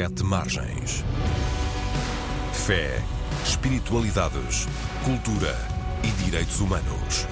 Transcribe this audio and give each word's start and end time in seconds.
Sete 0.00 0.24
Margens. 0.24 1.04
Fé, 2.54 3.02
espiritualidades, 3.44 4.66
cultura 5.04 5.54
e 6.02 6.24
direitos 6.24 6.58
humanos. 6.58 7.26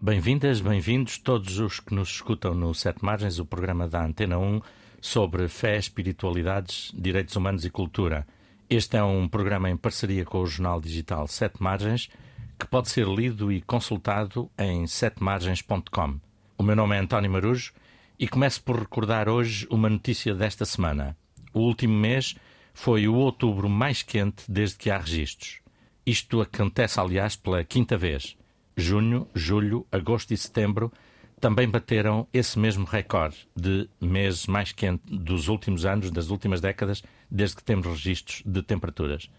Bem-vindas, 0.00 0.62
bem-vindos 0.62 1.18
todos 1.18 1.58
os 1.58 1.80
que 1.80 1.94
nos 1.94 2.08
escutam 2.12 2.54
no 2.54 2.72
Sete 2.72 3.04
Margens, 3.04 3.38
o 3.38 3.44
programa 3.44 3.86
da 3.86 4.02
Antena 4.02 4.38
1 4.38 4.62
sobre 5.02 5.48
fé, 5.48 5.76
espiritualidades, 5.76 6.90
direitos 6.94 7.36
humanos 7.36 7.66
e 7.66 7.70
cultura. 7.70 8.26
Este 8.70 8.96
é 8.96 9.04
um 9.04 9.28
programa 9.28 9.68
em 9.68 9.76
parceria 9.76 10.24
com 10.24 10.40
o 10.40 10.46
jornal 10.46 10.80
digital 10.80 11.28
Sete 11.28 11.62
Margens, 11.62 12.08
que 12.58 12.66
pode 12.66 12.88
ser 12.88 13.06
lido 13.06 13.52
e 13.52 13.62
consultado 13.62 14.50
em 14.58 14.86
setemargens.com. 14.86 16.18
O 16.56 16.62
meu 16.62 16.74
nome 16.74 16.96
é 16.96 16.98
António 16.98 17.30
Marujo 17.30 17.72
e 18.18 18.26
começo 18.26 18.62
por 18.62 18.78
recordar 18.78 19.28
hoje 19.28 19.66
uma 19.70 19.88
notícia 19.88 20.34
desta 20.34 20.64
semana. 20.64 21.16
O 21.54 21.60
último 21.60 21.94
mês 21.94 22.34
foi 22.74 23.06
o 23.06 23.14
outubro 23.14 23.68
mais 23.68 24.02
quente 24.02 24.44
desde 24.48 24.76
que 24.76 24.90
há 24.90 24.98
registros. 24.98 25.60
Isto 26.04 26.40
acontece, 26.40 26.98
aliás, 26.98 27.36
pela 27.36 27.62
quinta 27.62 27.96
vez 27.96 28.36
junho, 28.76 29.26
julho, 29.34 29.84
agosto 29.90 30.32
e 30.32 30.36
setembro 30.36 30.92
também 31.40 31.68
bateram 31.68 32.26
esse 32.32 32.58
mesmo 32.58 32.84
recorde 32.84 33.48
de 33.54 33.88
mês 34.00 34.46
mais 34.46 34.72
quente 34.72 35.02
dos 35.06 35.48
últimos 35.48 35.84
anos, 35.84 36.10
das 36.10 36.30
últimas 36.30 36.60
décadas, 36.60 37.02
desde 37.30 37.56
que 37.56 37.64
temos 37.64 37.86
registros 37.86 38.42
de 38.44 38.62
temperaturas. 38.62 39.30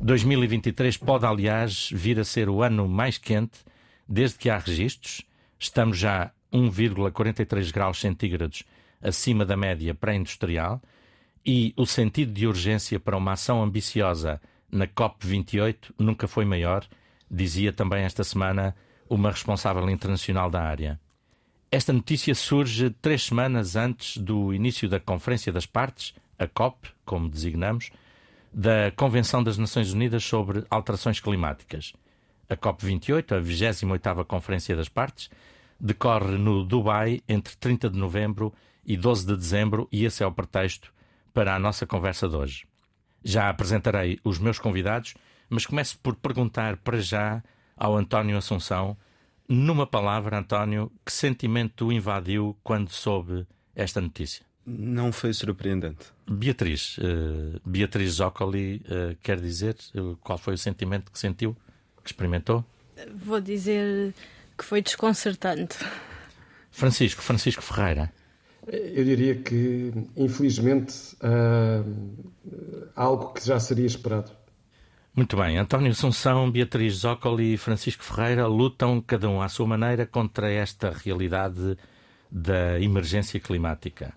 2023 0.00 0.96
pode, 0.96 1.26
aliás, 1.26 1.90
vir 1.92 2.18
a 2.18 2.24
ser 2.24 2.48
o 2.48 2.62
ano 2.62 2.88
mais 2.88 3.18
quente 3.18 3.58
desde 4.08 4.38
que 4.38 4.48
há 4.48 4.58
registros. 4.58 5.22
Estamos 5.58 5.98
já 5.98 6.30
1,43 6.52 7.72
graus 7.72 8.00
centígrados 8.00 8.62
acima 9.02 9.44
da 9.44 9.56
média 9.56 9.94
pré-industrial 9.94 10.80
e 11.44 11.72
o 11.76 11.86
sentido 11.86 12.32
de 12.32 12.46
urgência 12.46 12.98
para 12.98 13.16
uma 13.16 13.32
ação 13.32 13.62
ambiciosa 13.62 14.40
na 14.70 14.86
COP28 14.86 15.92
nunca 15.98 16.26
foi 16.26 16.44
maior 16.44 16.86
dizia 17.30 17.72
também 17.72 18.04
esta 18.04 18.24
semana 18.24 18.74
uma 19.08 19.30
responsável 19.30 19.88
internacional 19.90 20.50
da 20.50 20.62
área. 20.62 21.00
Esta 21.70 21.92
notícia 21.92 22.34
surge 22.34 22.90
três 22.90 23.24
semanas 23.24 23.76
antes 23.76 24.16
do 24.16 24.54
início 24.54 24.88
da 24.88 24.98
Conferência 24.98 25.52
das 25.52 25.66
Partes, 25.66 26.14
a 26.38 26.46
COP, 26.46 26.88
como 27.04 27.28
designamos, 27.28 27.90
da 28.52 28.90
Convenção 28.96 29.42
das 29.42 29.58
Nações 29.58 29.92
Unidas 29.92 30.24
sobre 30.24 30.64
Alterações 30.70 31.20
Climáticas. 31.20 31.92
A 32.48 32.56
COP28, 32.56 33.36
a 33.36 33.40
28ª 33.40 34.24
Conferência 34.24 34.74
das 34.74 34.88
Partes, 34.88 35.30
decorre 35.78 36.38
no 36.38 36.64
Dubai 36.64 37.22
entre 37.28 37.56
30 37.56 37.90
de 37.90 37.98
novembro 37.98 38.52
e 38.84 38.96
12 38.96 39.26
de 39.26 39.36
dezembro 39.36 39.88
e 39.92 40.04
esse 40.04 40.22
é 40.22 40.26
o 40.26 40.32
pretexto 40.32 40.92
para 41.32 41.54
a 41.54 41.58
nossa 41.58 41.86
conversa 41.86 42.28
de 42.28 42.36
hoje. 42.36 42.66
Já 43.22 43.48
apresentarei 43.48 44.18
os 44.24 44.38
meus 44.38 44.58
convidados 44.58 45.14
mas 45.48 45.66
começo 45.66 45.98
por 45.98 46.14
perguntar 46.16 46.76
para 46.78 47.00
já 47.00 47.42
ao 47.76 47.96
António 47.96 48.36
Assunção, 48.36 48.96
numa 49.48 49.86
palavra, 49.86 50.38
António, 50.38 50.92
que 51.04 51.12
sentimento 51.12 51.90
invadiu 51.90 52.56
quando 52.62 52.90
soube 52.90 53.46
esta 53.74 54.00
notícia? 54.00 54.47
Não 54.70 55.10
foi 55.12 55.32
surpreendente. 55.32 56.06
Beatriz, 56.30 56.98
uh, 56.98 57.58
Beatriz 57.64 58.12
Zoccoli, 58.14 58.82
uh, 58.84 59.16
quer 59.22 59.40
dizer 59.40 59.76
uh, 59.94 60.14
qual 60.16 60.36
foi 60.36 60.54
o 60.54 60.58
sentimento 60.58 61.10
que 61.10 61.18
sentiu, 61.18 61.56
que 62.04 62.10
experimentou? 62.10 62.62
Vou 63.14 63.40
dizer 63.40 64.12
que 64.58 64.64
foi 64.64 64.82
desconcertante. 64.82 65.78
Francisco, 66.70 67.22
Francisco 67.22 67.62
Ferreira. 67.62 68.12
Eu 68.66 69.02
diria 69.04 69.36
que, 69.36 69.90
infelizmente, 70.14 71.16
algo 72.94 73.32
que 73.32 73.46
já 73.46 73.58
seria 73.58 73.86
esperado. 73.86 74.30
Muito 75.14 75.36
bem. 75.36 75.56
António 75.56 75.90
Assunção, 75.90 76.50
Beatriz 76.50 76.96
Zoccoli 76.96 77.54
e 77.54 77.56
Francisco 77.56 78.04
Ferreira 78.04 78.46
lutam, 78.46 79.00
cada 79.00 79.28
um 79.28 79.40
à 79.40 79.48
sua 79.48 79.66
maneira, 79.66 80.04
contra 80.04 80.50
esta 80.50 80.90
realidade 80.90 81.78
da 82.30 82.78
emergência 82.78 83.40
climática. 83.40 84.12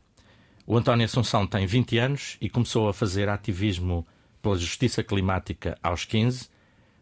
O 0.72 0.78
António 0.78 1.04
Assunção 1.04 1.46
tem 1.46 1.66
20 1.66 1.98
anos 1.98 2.38
e 2.40 2.50
começou 2.50 2.88
a 2.88 2.94
fazer 2.94 3.28
ativismo 3.28 4.08
pela 4.42 4.58
justiça 4.58 5.04
climática 5.04 5.78
aos 5.84 6.06
15. 6.06 6.48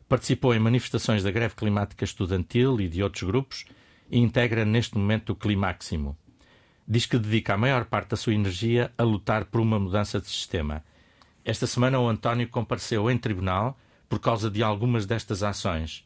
Participou 0.07 0.56
em 0.56 0.59
manifestações 0.59 1.22
da 1.22 1.30
greve 1.30 1.53
climática 1.53 2.03
estudantil 2.03 2.81
e 2.81 2.88
de 2.90 3.03
outros 3.03 3.22
grupos 3.22 3.66
e 4.09 4.18
integra 4.18 4.66
neste 4.66 4.97
momento 4.97 5.34
o 5.34 5.35
Climáximo. 5.35 6.18
Diz 6.88 7.06
que 7.06 7.19
dedica 7.19 7.53
a 7.53 7.57
maior 7.59 7.85
parte 7.85 8.09
da 8.09 8.18
sua 8.18 8.34
energia 8.34 8.91
a 8.97 9.03
lutar 9.03 9.46
por 9.46 9.62
uma 9.62 9.78
mudança 9.78 10.19
de 10.19 10.25
sistema. 10.25 10.84
Esta 11.46 11.68
semana 11.68 12.00
o 12.00 12.09
António 12.09 12.50
compareceu 12.50 13.07
em 13.12 13.19
tribunal 13.19 13.78
por 14.09 14.18
causa 14.18 14.50
de 14.50 14.63
algumas 14.63 15.06
destas 15.06 15.44
ações. 15.44 16.03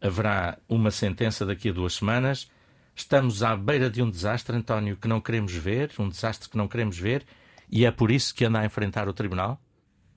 Haverá 0.00 0.58
uma 0.68 0.90
sentença 0.90 1.46
daqui 1.46 1.68
a 1.68 1.72
duas 1.72 1.94
semanas. 1.94 2.50
Estamos 2.94 3.42
à 3.42 3.56
beira 3.56 3.90
de 3.90 4.02
um 4.02 4.10
desastre, 4.10 4.56
António, 4.56 4.96
que 4.96 5.08
não 5.08 5.20
queremos 5.20 5.52
ver, 5.52 5.90
um 5.98 6.08
desastre 6.08 6.48
que 6.48 6.56
não 6.56 6.68
queremos 6.68 6.98
ver, 6.98 7.24
e 7.70 7.84
é 7.84 7.90
por 7.90 8.10
isso 8.10 8.34
que 8.34 8.44
anda 8.44 8.60
a 8.60 8.64
enfrentar 8.64 9.08
o 9.08 9.12
tribunal? 9.12 9.60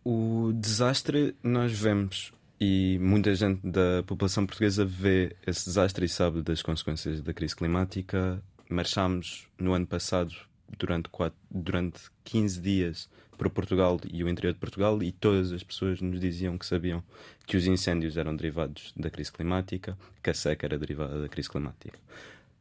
O 0.04 0.52
desastre 0.54 1.36
nós 1.44 1.72
vemos 1.78 2.32
e 2.60 2.98
muita 3.00 3.36
gente 3.36 3.66
da 3.68 4.04
população 4.06 4.46
portuguesa 4.46 4.86
vê 4.86 5.36
esse 5.46 5.66
desastre 5.66 6.06
e 6.06 6.10
sabe 6.10 6.42
das 6.42 6.62
consequências 6.62 7.22
da 7.22 7.34
crise 7.34 7.56
climática. 7.56 8.42
Marchámos 8.70 9.48
no 9.60 9.74
ano 9.74 9.86
passado 9.86 10.34
durante, 10.78 11.10
quatro, 11.10 11.38
durante 11.50 12.02
15 12.24 12.62
dias 12.62 13.10
para 13.38 13.50
Portugal 13.50 14.00
e 14.12 14.24
o 14.24 14.30
interior 14.30 14.54
de 14.54 14.60
Portugal 14.60 15.02
e 15.04 15.12
todas 15.12 15.52
as 15.52 15.64
pessoas 15.64 16.02
nos 16.02 16.20
diziam 16.20 16.58
que 16.58 16.66
sabiam 16.66 17.04
que 17.46 17.56
os 17.56 17.68
incêndios 17.68 18.18
eram 18.18 18.36
derivados 18.36 18.94
da 18.98 19.10
crise 19.10 19.32
climática, 19.32 19.98
que 20.24 20.30
a 20.30 20.34
seca 20.34 20.66
era 20.66 20.80
derivada 20.80 21.22
da 21.22 21.30
crise 21.30 21.50
climática. 21.50 22.00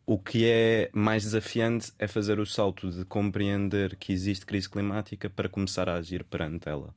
O 0.09 0.21
que 0.21 0.49
é 0.49 0.89
mais 0.93 1.25
desafiante 1.25 1.93
é 1.99 2.07
fazer 2.07 2.39
o 2.39 2.47
salto 2.47 2.93
de 2.93 3.05
compreender 3.05 3.97
que 3.97 4.13
existe 4.13 4.47
crise 4.47 4.71
climática 4.71 5.29
para 5.29 5.49
começar 5.49 5.89
a 5.89 5.95
agir 5.95 6.23
perante 6.23 6.69
ela 6.69 6.95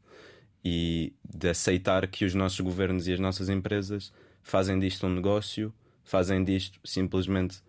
e 0.63 1.11
de 1.27 1.49
aceitar 1.49 2.05
que 2.07 2.23
os 2.23 2.35
nossos 2.35 2.59
governos 2.59 3.07
e 3.07 3.13
as 3.13 3.19
nossas 3.19 3.49
empresas 3.49 4.13
fazem 4.43 4.79
disto 4.79 5.07
um 5.07 5.09
negócio, 5.15 5.73
fazem 6.03 6.43
disto 6.43 6.79
simplesmente 6.85 7.63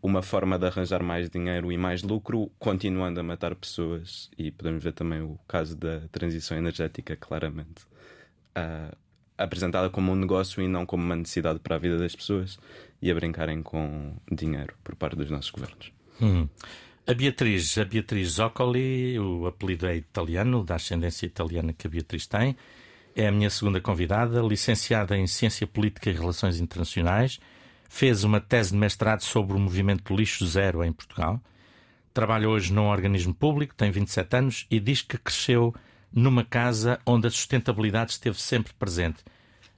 uma 0.00 0.22
forma 0.22 0.56
de 0.56 0.66
arranjar 0.66 1.02
mais 1.02 1.28
dinheiro 1.28 1.72
e 1.72 1.76
mais 1.76 2.04
lucro, 2.04 2.52
continuando 2.56 3.18
a 3.18 3.22
matar 3.24 3.56
pessoas. 3.56 4.30
E 4.38 4.52
podemos 4.52 4.84
ver 4.84 4.92
também 4.92 5.20
o 5.20 5.36
caso 5.48 5.74
da 5.74 6.02
transição 6.12 6.56
energética, 6.56 7.16
claramente 7.16 7.84
uh, 8.56 8.94
apresentada 9.36 9.90
como 9.90 10.12
um 10.12 10.14
negócio 10.14 10.62
e 10.62 10.68
não 10.68 10.86
como 10.86 11.02
uma 11.02 11.16
necessidade 11.16 11.58
para 11.58 11.76
a 11.76 11.78
vida 11.78 11.98
das 11.98 12.14
pessoas 12.14 12.58
e 13.02 13.10
a 13.10 13.14
brincarem 13.14 13.62
com 13.62 14.14
dinheiro 14.30 14.74
por 14.82 14.94
parte 14.94 15.16
dos 15.16 15.30
nossos 15.30 15.50
governos. 15.50 15.92
Hum. 16.20 16.48
A 17.06 17.12
Beatriz, 17.12 17.76
a 17.76 17.84
Beatriz 17.84 18.28
Zoccoli, 18.30 19.18
o 19.18 19.46
apelido 19.46 19.86
é 19.86 19.96
italiano, 19.96 20.64
da 20.64 20.76
ascendência 20.76 21.26
italiana 21.26 21.72
que 21.72 21.86
a 21.86 21.90
Beatriz 21.90 22.26
tem, 22.26 22.56
é 23.14 23.28
a 23.28 23.32
minha 23.32 23.50
segunda 23.50 23.80
convidada, 23.80 24.40
licenciada 24.40 25.16
em 25.16 25.26
Ciência 25.26 25.66
Política 25.66 26.10
e 26.10 26.14
Relações 26.14 26.58
Internacionais 26.60 27.38
fez 27.94 28.24
uma 28.24 28.40
tese 28.40 28.72
de 28.72 28.76
mestrado 28.76 29.20
sobre 29.20 29.56
o 29.56 29.60
movimento 29.60 30.16
Lixo 30.16 30.44
Zero 30.44 30.82
em 30.82 30.92
Portugal. 30.92 31.40
Trabalha 32.12 32.48
hoje 32.48 32.72
num 32.72 32.88
organismo 32.88 33.32
público, 33.32 33.72
tem 33.72 33.90
27 33.92 34.36
anos 34.36 34.66
e 34.68 34.80
diz 34.80 35.00
que 35.00 35.16
cresceu 35.16 35.72
numa 36.14 36.44
casa 36.44 37.00
onde 37.04 37.26
a 37.26 37.30
sustentabilidade 37.30 38.12
esteve 38.12 38.40
sempre 38.40 38.72
presente. 38.74 39.24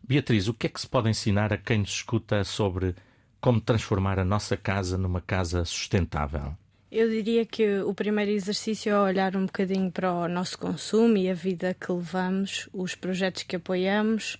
Beatriz, 0.02 0.46
o 0.46 0.54
que 0.54 0.66
é 0.66 0.70
que 0.70 0.80
se 0.80 0.86
pode 0.86 1.08
ensinar 1.08 1.52
a 1.52 1.56
quem 1.56 1.78
nos 1.78 1.90
escuta 1.90 2.44
sobre 2.44 2.94
como 3.40 3.60
transformar 3.60 4.18
a 4.18 4.24
nossa 4.24 4.56
casa 4.56 4.98
numa 4.98 5.20
casa 5.20 5.64
sustentável? 5.64 6.54
Eu 6.90 7.08
diria 7.08 7.44
que 7.44 7.80
o 7.80 7.92
primeiro 7.92 8.30
exercício 8.30 8.90
é 8.92 9.00
olhar 9.00 9.34
um 9.36 9.46
bocadinho 9.46 9.90
para 9.90 10.12
o 10.12 10.28
nosso 10.28 10.56
consumo 10.58 11.16
e 11.16 11.28
a 11.28 11.34
vida 11.34 11.74
que 11.74 11.90
levamos, 11.90 12.68
os 12.72 12.94
projetos 12.94 13.42
que 13.42 13.56
apoiamos 13.56 14.38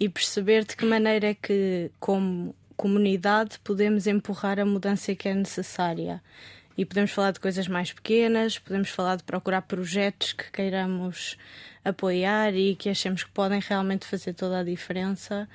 e 0.00 0.08
perceber 0.08 0.64
de 0.64 0.76
que 0.76 0.84
maneira 0.84 1.28
é 1.28 1.34
que, 1.34 1.90
como 2.00 2.54
comunidade 2.76 3.58
podemos 3.60 4.06
empurrar 4.06 4.58
a 4.58 4.64
mudança 4.64 5.14
que 5.14 5.28
é 5.28 5.34
necessária. 5.34 6.20
E 6.76 6.84
podemos 6.84 7.12
falar 7.12 7.30
de 7.30 7.40
coisas 7.40 7.68
mais 7.68 7.92
pequenas, 7.92 8.58
podemos 8.58 8.90
falar 8.90 9.16
de 9.16 9.22
procurar 9.22 9.62
projetos 9.62 10.32
que 10.32 10.50
queiramos 10.50 11.36
apoiar 11.84 12.54
e 12.54 12.74
que 12.74 12.88
achemos 12.88 13.22
que 13.22 13.30
podem 13.30 13.60
realmente 13.60 14.06
fazer 14.06 14.34
toda 14.34 14.58
a 14.58 14.64
diferença. 14.64 15.48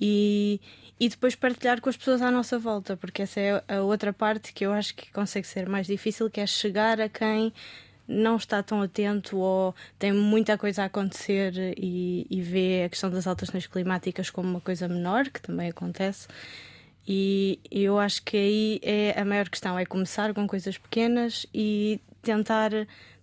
E, 0.00 0.60
e 0.98 1.08
depois 1.08 1.34
partilhar 1.34 1.80
com 1.80 1.88
as 1.88 1.96
pessoas 1.96 2.22
à 2.22 2.30
nossa 2.30 2.58
volta, 2.58 2.96
porque 2.96 3.22
essa 3.22 3.40
é 3.40 3.64
a 3.68 3.82
outra 3.82 4.12
parte 4.12 4.52
que 4.52 4.64
eu 4.64 4.72
acho 4.72 4.94
que 4.94 5.12
consegue 5.12 5.46
ser 5.46 5.68
mais 5.68 5.86
difícil, 5.86 6.30
que 6.30 6.40
é 6.40 6.46
chegar 6.46 7.00
a 7.00 7.08
quem 7.08 7.52
não 8.08 8.36
está 8.36 8.62
tão 8.62 8.80
atento 8.80 9.36
ou 9.36 9.74
tem 9.98 10.12
muita 10.12 10.56
coisa 10.56 10.82
a 10.82 10.86
acontecer 10.86 11.52
e, 11.76 12.26
e 12.30 12.40
vê 12.40 12.84
a 12.84 12.88
questão 12.88 13.10
das 13.10 13.26
alterações 13.26 13.66
climáticas 13.66 14.30
como 14.30 14.48
uma 14.48 14.60
coisa 14.60 14.88
menor, 14.88 15.28
que 15.28 15.42
também 15.42 15.68
acontece. 15.68 16.26
E 17.10 17.58
eu 17.70 17.98
acho 17.98 18.22
que 18.22 18.36
aí 18.36 18.80
é 18.82 19.18
a 19.18 19.24
maior 19.24 19.48
questão: 19.48 19.78
é 19.78 19.86
começar 19.86 20.34
com 20.34 20.46
coisas 20.46 20.76
pequenas 20.76 21.46
e 21.54 21.98
tentar 22.20 22.70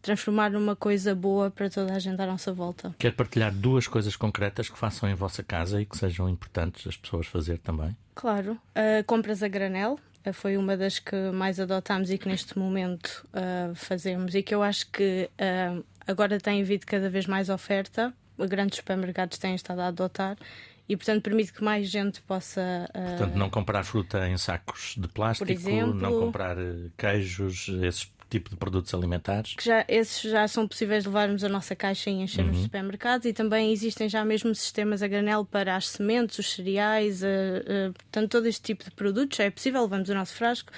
transformar 0.02 0.50
numa 0.50 0.76
coisa 0.76 1.14
boa 1.14 1.52
para 1.52 1.70
toda 1.70 1.94
a 1.94 2.00
gente 2.00 2.20
à 2.20 2.26
nossa 2.26 2.52
volta. 2.52 2.96
Quer 2.98 3.14
partilhar 3.14 3.54
duas 3.54 3.88
coisas 3.88 4.16
concretas 4.16 4.70
que 4.70 4.78
façam 4.78 5.08
em 5.08 5.14
vossa 5.14 5.44
casa 5.44 5.82
e 5.82 5.86
que 5.86 5.96
sejam 5.96 6.28
importantes 6.28 6.88
as 6.88 6.98
pessoas 6.98 7.28
fazer 7.28 7.60
também? 7.60 7.96
Claro. 8.16 8.54
Uh, 8.54 9.04
compras 9.06 9.44
a 9.44 9.48
granel. 9.48 10.00
Uh, 10.26 10.34
foi 10.34 10.58
uma 10.58 10.76
das 10.76 10.98
que 10.98 11.16
mais 11.32 11.60
adotámos 11.60 12.10
e 12.10 12.18
que 12.18 12.28
neste 12.28 12.58
momento 12.58 13.24
uh, 13.30 13.76
fazemos 13.76 14.34
e 14.34 14.42
que 14.42 14.54
eu 14.54 14.64
acho 14.64 14.90
que 14.92 15.30
agora 16.08 16.40
tem 16.40 16.62
havido 16.62 16.86
cada 16.88 17.10
vez 17.10 17.28
mais 17.28 17.50
oferta. 17.50 18.12
Grandes 18.50 18.78
supermercados 18.78 19.38
têm 19.38 19.56
estado 19.56 19.80
a 19.80 19.88
adotar 19.88 20.38
e, 20.88 20.96
portanto, 20.96 21.24
permite 21.24 21.52
que 21.52 21.64
mais 21.64 21.90
gente 21.90 22.22
possa. 22.22 22.88
Uh... 22.90 23.18
Portanto, 23.18 23.36
não 23.36 23.50
comprar 23.50 23.84
fruta 23.84 24.28
em 24.28 24.38
sacos 24.38 24.96
de 24.98 25.08
plástico, 25.08 25.52
exemplo, 25.52 25.96
não 25.96 26.20
comprar 26.20 26.58
eh, 26.58 26.90
queijos, 26.98 27.70
esse 27.82 28.08
tipo 28.30 28.50
de 28.50 28.56
produtos 28.56 28.94
alimentares. 28.94 29.56
Que 29.56 29.64
já, 29.64 29.86
esses 29.88 30.22
já 30.22 30.48
são 30.48 30.68
possíveis 30.68 31.04
de 31.04 31.10
levarmos 31.10 31.44
a 31.44 31.50
nossa 31.50 31.76
caixa 31.76 32.10
e 32.10 32.14
enchermos 32.14 32.54
uhum. 32.54 32.60
os 32.60 32.66
supermercados 32.66 33.26
e 33.26 33.34
também 33.34 33.72
existem 33.72 34.10
já 34.10 34.24
mesmo 34.26 34.54
sistemas 34.54 35.02
a 35.02 35.08
granel 35.08 35.46
para 35.46 35.76
as 35.76 35.88
sementes, 35.88 36.40
os 36.40 36.52
cereais, 36.54 37.22
uh, 37.22 37.26
uh, 37.26 37.94
portanto, 37.94 38.30
todo 38.30 38.48
este 38.48 38.62
tipo 38.62 38.84
de 38.84 38.92
produtos 38.92 39.38
já 39.38 39.46
é 39.46 39.50
possível, 39.50 39.82
levamos 39.82 40.10
o 40.10 40.14
nosso 40.14 40.34
frasco. 40.34 40.72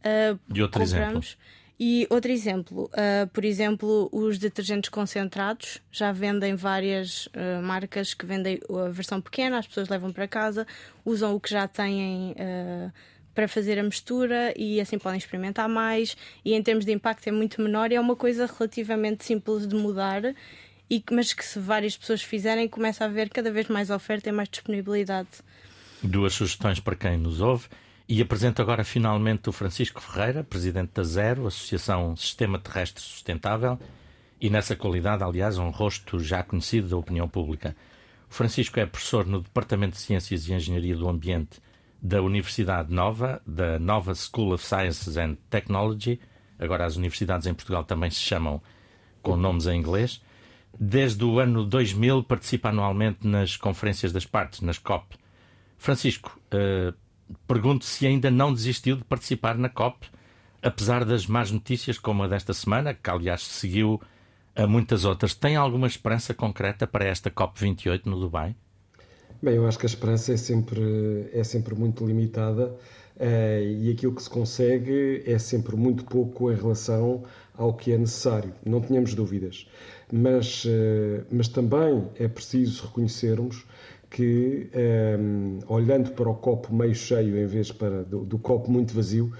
Uh, 0.00 0.38
e 0.54 0.62
outro 0.62 0.80
compramos. 0.80 1.26
exemplo? 1.26 1.55
E 1.78 2.06
outro 2.08 2.32
exemplo, 2.32 2.84
uh, 2.84 3.26
por 3.28 3.44
exemplo, 3.44 4.08
os 4.10 4.38
detergentes 4.38 4.88
concentrados 4.88 5.82
já 5.92 6.10
vendem 6.10 6.54
várias 6.54 7.26
uh, 7.26 7.62
marcas 7.62 8.14
que 8.14 8.24
vendem 8.24 8.58
a 8.70 8.88
versão 8.88 9.20
pequena, 9.20 9.58
as 9.58 9.66
pessoas 9.66 9.88
levam 9.90 10.10
para 10.10 10.26
casa, 10.26 10.66
usam 11.04 11.34
o 11.34 11.40
que 11.40 11.50
já 11.50 11.68
têm 11.68 12.32
uh, 12.32 12.90
para 13.34 13.46
fazer 13.46 13.78
a 13.78 13.82
mistura 13.82 14.54
e 14.56 14.80
assim 14.80 14.98
podem 14.98 15.18
experimentar 15.18 15.68
mais. 15.68 16.16
E 16.42 16.54
em 16.54 16.62
termos 16.62 16.86
de 16.86 16.92
impacto 16.92 17.28
é 17.28 17.30
muito 17.30 17.60
menor 17.60 17.92
e 17.92 17.94
é 17.94 18.00
uma 18.00 18.16
coisa 18.16 18.46
relativamente 18.46 19.24
simples 19.26 19.68
de 19.68 19.74
mudar. 19.74 20.22
E, 20.90 21.04
mas 21.10 21.34
que 21.34 21.44
se 21.44 21.58
várias 21.58 21.94
pessoas 21.94 22.22
fizerem, 22.22 22.68
começa 22.68 23.04
a 23.04 23.06
haver 23.06 23.28
cada 23.28 23.50
vez 23.50 23.68
mais 23.68 23.90
oferta 23.90 24.30
e 24.30 24.32
mais 24.32 24.48
disponibilidade. 24.48 25.28
Duas 26.02 26.32
sugestões 26.32 26.80
para 26.80 26.96
quem 26.96 27.18
nos 27.18 27.42
ouve. 27.42 27.68
E 28.08 28.22
apresento 28.22 28.62
agora 28.62 28.84
finalmente 28.84 29.48
o 29.48 29.52
Francisco 29.52 30.00
Ferreira, 30.00 30.44
presidente 30.44 30.92
da 30.94 31.02
Zero, 31.02 31.46
Associação 31.46 32.14
Sistema 32.14 32.58
Terrestre 32.58 33.02
Sustentável, 33.02 33.78
e 34.40 34.48
nessa 34.48 34.76
qualidade, 34.76 35.24
aliás, 35.24 35.58
um 35.58 35.70
rosto 35.70 36.20
já 36.20 36.42
conhecido 36.42 36.88
da 36.88 36.96
opinião 36.96 37.28
pública. 37.28 37.74
O 38.30 38.34
Francisco 38.34 38.78
é 38.78 38.86
professor 38.86 39.26
no 39.26 39.40
Departamento 39.40 39.94
de 39.94 40.02
Ciências 40.02 40.46
e 40.46 40.52
Engenharia 40.52 40.94
do 40.94 41.08
Ambiente 41.08 41.60
da 42.00 42.22
Universidade 42.22 42.92
Nova, 42.92 43.42
da 43.44 43.78
Nova 43.78 44.14
School 44.14 44.52
of 44.52 44.64
Sciences 44.64 45.16
and 45.16 45.36
Technology. 45.50 46.20
Agora 46.58 46.84
as 46.84 46.96
universidades 46.96 47.46
em 47.46 47.54
Portugal 47.54 47.82
também 47.82 48.10
se 48.10 48.20
chamam 48.20 48.62
com 49.20 49.36
nomes 49.36 49.66
em 49.66 49.78
inglês. 49.78 50.22
Desde 50.78 51.24
o 51.24 51.40
ano 51.40 51.64
2000 51.64 52.22
participa 52.24 52.68
anualmente 52.68 53.26
nas 53.26 53.56
conferências 53.56 54.12
das 54.12 54.26
partes, 54.26 54.60
nas 54.60 54.78
COP. 54.78 55.16
Francisco, 55.78 56.38
uh, 56.52 56.94
pergunto 57.46 57.84
se 57.84 58.06
ainda 58.06 58.30
não 58.30 58.52
desistiu 58.52 58.96
de 58.96 59.04
participar 59.04 59.56
na 59.56 59.68
COP, 59.68 60.06
apesar 60.62 61.04
das 61.04 61.26
más 61.26 61.50
notícias 61.50 61.98
como 61.98 62.22
a 62.22 62.28
desta 62.28 62.52
semana, 62.52 62.94
que 62.94 63.10
aliás 63.10 63.42
seguiu 63.42 64.00
a 64.54 64.66
muitas 64.66 65.04
outras. 65.04 65.34
Tem 65.34 65.56
alguma 65.56 65.86
esperança 65.86 66.32
concreta 66.32 66.86
para 66.86 67.04
esta 67.04 67.30
COP28 67.30 68.06
no 68.06 68.18
Dubai? 68.18 68.56
Bem, 69.42 69.56
eu 69.56 69.66
acho 69.66 69.78
que 69.78 69.84
a 69.84 69.88
esperança 69.88 70.32
é 70.32 70.36
sempre, 70.36 71.28
é 71.32 71.44
sempre 71.44 71.74
muito 71.74 72.06
limitada 72.06 72.74
uh, 73.16 73.80
e 73.80 73.92
aquilo 73.92 74.14
que 74.14 74.22
se 74.22 74.30
consegue 74.30 75.22
é 75.26 75.38
sempre 75.38 75.76
muito 75.76 76.04
pouco 76.04 76.50
em 76.50 76.54
relação 76.54 77.22
ao 77.54 77.74
que 77.74 77.92
é 77.92 77.98
necessário. 77.98 78.52
Não 78.64 78.80
tenhamos 78.80 79.14
dúvidas. 79.14 79.68
Mas, 80.10 80.64
uh, 80.64 81.26
mas 81.30 81.48
também 81.48 82.08
é 82.18 82.26
preciso 82.26 82.86
reconhecermos 82.86 83.66
que, 84.10 84.70
um, 84.74 84.78
ehm, 84.78 85.58
olhando 85.68 86.12
para 86.12 86.28
o 86.28 86.34
copo 86.34 86.74
meio 86.74 86.94
cheio 86.94 87.36
em 87.36 87.46
vez 87.46 87.72
para 87.72 88.04
do, 88.04 88.24
do, 88.24 88.38
copo 88.38 88.70
muito 88.70 88.94
vazio, 88.94 89.32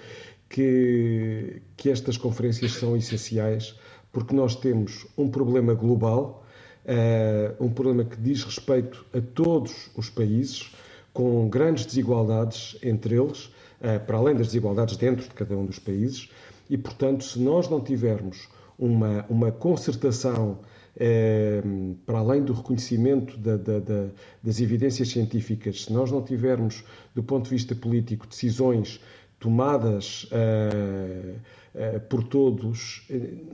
que, 0.49 1.63
que 1.77 1.91
estas 1.91 2.17
conferências 2.17 2.73
são 2.73 2.97
essenciais 2.97 3.75
porque 4.17 4.35
nós 4.35 4.57
temos 4.57 5.07
um 5.19 5.29
problema 5.29 5.75
global, 5.75 6.43
uh, 6.87 7.63
um 7.63 7.69
problema 7.69 8.03
que 8.03 8.17
diz 8.17 8.43
respeito 8.45 9.05
a 9.13 9.21
todos 9.21 9.91
os 9.95 10.09
países, 10.09 10.73
com 11.13 11.47
grandes 11.51 11.85
desigualdades 11.85 12.79
entre 12.83 13.15
eles, 13.15 13.45
uh, 13.45 14.01
para 14.07 14.17
além 14.17 14.35
das 14.35 14.47
desigualdades 14.47 14.97
dentro 14.97 15.29
de 15.29 15.35
cada 15.35 15.55
um 15.55 15.67
dos 15.67 15.79
países, 15.79 16.31
e 16.71 16.79
portanto, 16.79 17.25
se 17.25 17.39
nós 17.39 17.69
não 17.69 17.79
tivermos 17.79 18.49
uma, 18.79 19.27
uma 19.29 19.53
concertação 19.53 20.61
é, 20.99 21.63
para 22.07 22.19
além 22.19 22.43
do 22.43 22.53
reconhecimento 22.53 23.37
da, 23.37 23.57
da, 23.57 23.79
da, 23.79 24.09
das 24.43 24.61
evidências 24.61 25.09
científicas, 25.09 25.85
se 25.85 25.93
nós 25.93 26.11
não 26.11 26.23
tivermos, 26.23 26.83
do 27.15 27.23
ponto 27.23 27.45
de 27.45 27.51
vista 27.51 27.75
político, 27.75 28.27
decisões 28.27 29.01
tomadas 29.39 30.25
uh, 30.25 31.37
uh, 31.75 32.01
por 32.09 32.25
todos, 32.25 33.07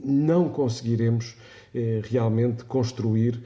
não 0.03 0.47
conseguiremos 0.49 1.35
realmente 2.03 2.63
construir 2.65 3.41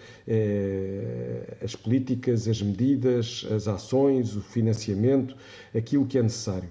as 1.63 1.77
políticas, 1.77 2.45
as 2.45 2.61
medidas, 2.61 3.47
as 3.49 3.69
ações, 3.69 4.35
o 4.35 4.41
financiamento, 4.41 5.33
aquilo 5.73 6.05
que 6.05 6.17
é 6.17 6.21
necessário. 6.21 6.67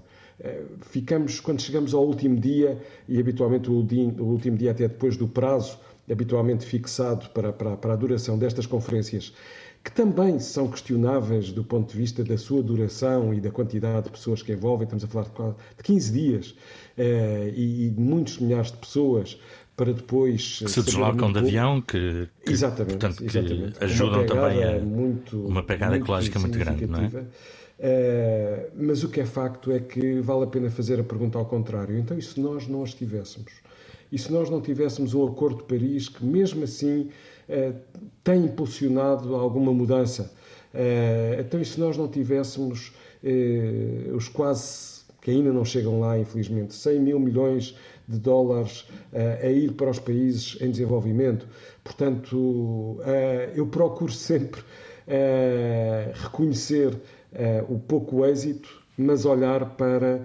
Ficamos, 0.82 1.40
quando 1.40 1.62
chegamos 1.62 1.94
ao 1.94 2.04
último 2.04 2.38
dia, 2.38 2.78
e 3.08 3.18
habitualmente 3.18 3.70
o, 3.70 3.72
último 3.72 4.58
dia 4.58 4.72
até 4.72 4.86
depois 4.86 5.16
do 5.16 5.26
prazo 5.26 5.78
habitualmente 6.10 6.64
fixado 6.64 7.28
para, 7.30 7.52
para, 7.52 7.76
para 7.76 7.92
a 7.92 7.96
duração 7.96 8.38
destas 8.38 8.66
conferências, 8.66 9.32
que 9.82 9.92
também 9.92 10.38
são 10.40 10.68
questionáveis 10.68 11.52
do 11.52 11.62
ponto 11.62 11.92
de 11.92 11.98
vista 11.98 12.24
da 12.24 12.36
sua 12.36 12.62
duração 12.62 13.32
e 13.32 13.40
da 13.40 13.50
quantidade 13.50 14.06
de 14.06 14.10
pessoas 14.10 14.42
que 14.42 14.52
envolvem. 14.52 14.84
Estamos 14.84 15.04
a 15.04 15.06
falar 15.06 15.24
de, 15.26 15.76
de 15.76 15.82
15 15.84 16.12
dias 16.12 16.54
eh, 16.98 17.52
e, 17.54 17.86
e 17.86 17.90
muitos 17.96 18.38
milhares 18.38 18.72
de 18.72 18.78
pessoas 18.78 19.38
para 19.76 19.92
depois 19.92 20.58
que 20.58 20.68
se 20.68 20.82
deslocam 20.82 21.30
de 21.30 21.38
avião 21.38 21.82
que, 21.82 22.28
que 22.44 22.52
exatamente, 22.52 22.98
portanto, 22.98 23.18
que 23.18 23.38
exatamente. 23.38 23.84
ajudam 23.84 24.26
também 24.26 24.64
a 24.64 24.78
muito, 24.80 25.46
uma 25.46 25.62
pegada 25.62 25.92
muito 25.92 26.04
ecológica 26.04 26.38
muito 26.38 26.58
grande, 26.58 26.86
não 26.86 27.00
é? 27.00 27.26
Uh, 27.78 28.70
mas 28.74 29.04
o 29.04 29.08
que 29.10 29.20
é 29.20 29.26
facto 29.26 29.70
é 29.70 29.78
que 29.78 30.18
vale 30.20 30.44
a 30.44 30.46
pena 30.46 30.70
fazer 30.70 30.98
a 30.98 31.04
pergunta 31.04 31.36
ao 31.36 31.44
contrário. 31.44 31.98
Então, 31.98 32.16
e 32.16 32.22
se 32.22 32.40
nós 32.40 32.66
não 32.66 32.82
as 32.82 32.94
tivéssemos? 32.94 33.52
E 34.10 34.18
se 34.18 34.32
nós 34.32 34.48
não 34.48 34.60
tivéssemos 34.60 35.14
um 35.14 35.26
Acordo 35.26 35.58
de 35.58 35.64
Paris 35.64 36.08
que, 36.08 36.24
mesmo 36.24 36.64
assim, 36.64 37.10
eh, 37.48 37.72
tem 38.22 38.44
impulsionado 38.44 39.34
alguma 39.34 39.72
mudança? 39.72 40.32
Eh, 40.72 41.38
então, 41.40 41.60
e 41.60 41.64
se 41.64 41.80
nós 41.80 41.96
não 41.96 42.08
tivéssemos 42.08 42.92
eh, 43.24 44.10
os 44.14 44.28
quase, 44.28 45.04
que 45.20 45.30
ainda 45.30 45.52
não 45.52 45.64
chegam 45.64 45.98
lá, 46.00 46.18
infelizmente, 46.18 46.74
100 46.74 47.00
mil 47.00 47.18
milhões 47.18 47.76
de 48.08 48.20
dólares 48.20 48.86
a 49.42 49.48
ir 49.48 49.72
para 49.72 49.90
os 49.90 49.98
países 49.98 50.56
em 50.60 50.70
desenvolvimento? 50.70 51.48
Portanto, 51.82 52.98
eu 53.56 53.66
procuro 53.66 54.12
sempre 54.12 54.62
reconhecer 56.14 56.96
o 57.68 57.76
pouco 57.80 58.24
êxito, 58.24 58.68
mas 58.96 59.24
olhar 59.24 59.76
para 59.76 60.24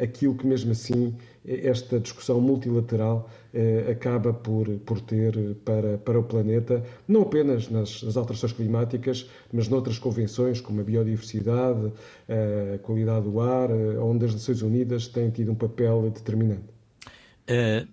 aquilo 0.00 0.36
que, 0.36 0.46
mesmo 0.46 0.70
assim, 0.70 1.12
esta 1.44 1.98
discussão 1.98 2.40
multilateral 2.40 3.28
eh, 3.52 3.90
acaba 3.90 4.32
por, 4.32 4.68
por 4.80 5.00
ter 5.00 5.54
para, 5.64 5.96
para 5.98 6.18
o 6.18 6.22
planeta, 6.22 6.84
não 7.08 7.22
apenas 7.22 7.68
nas, 7.70 8.02
nas, 8.02 8.16
alterações 8.16 8.52
climáticas, 8.52 9.28
mas 9.52 9.68
noutras 9.68 9.98
convenções, 9.98 10.60
como 10.60 10.80
a 10.80 10.84
biodiversidade, 10.84 11.92
a 12.28 12.78
qualidade 12.78 13.24
do 13.24 13.40
ar, 13.40 13.70
eh, 13.70 13.98
onde 13.98 14.26
as 14.26 14.34
Nações 14.34 14.62
Unidas 14.62 15.08
têm 15.08 15.30
tido 15.30 15.52
um 15.52 15.54
papel 15.54 16.10
determinante. 16.10 16.68
Eh, 17.46 17.86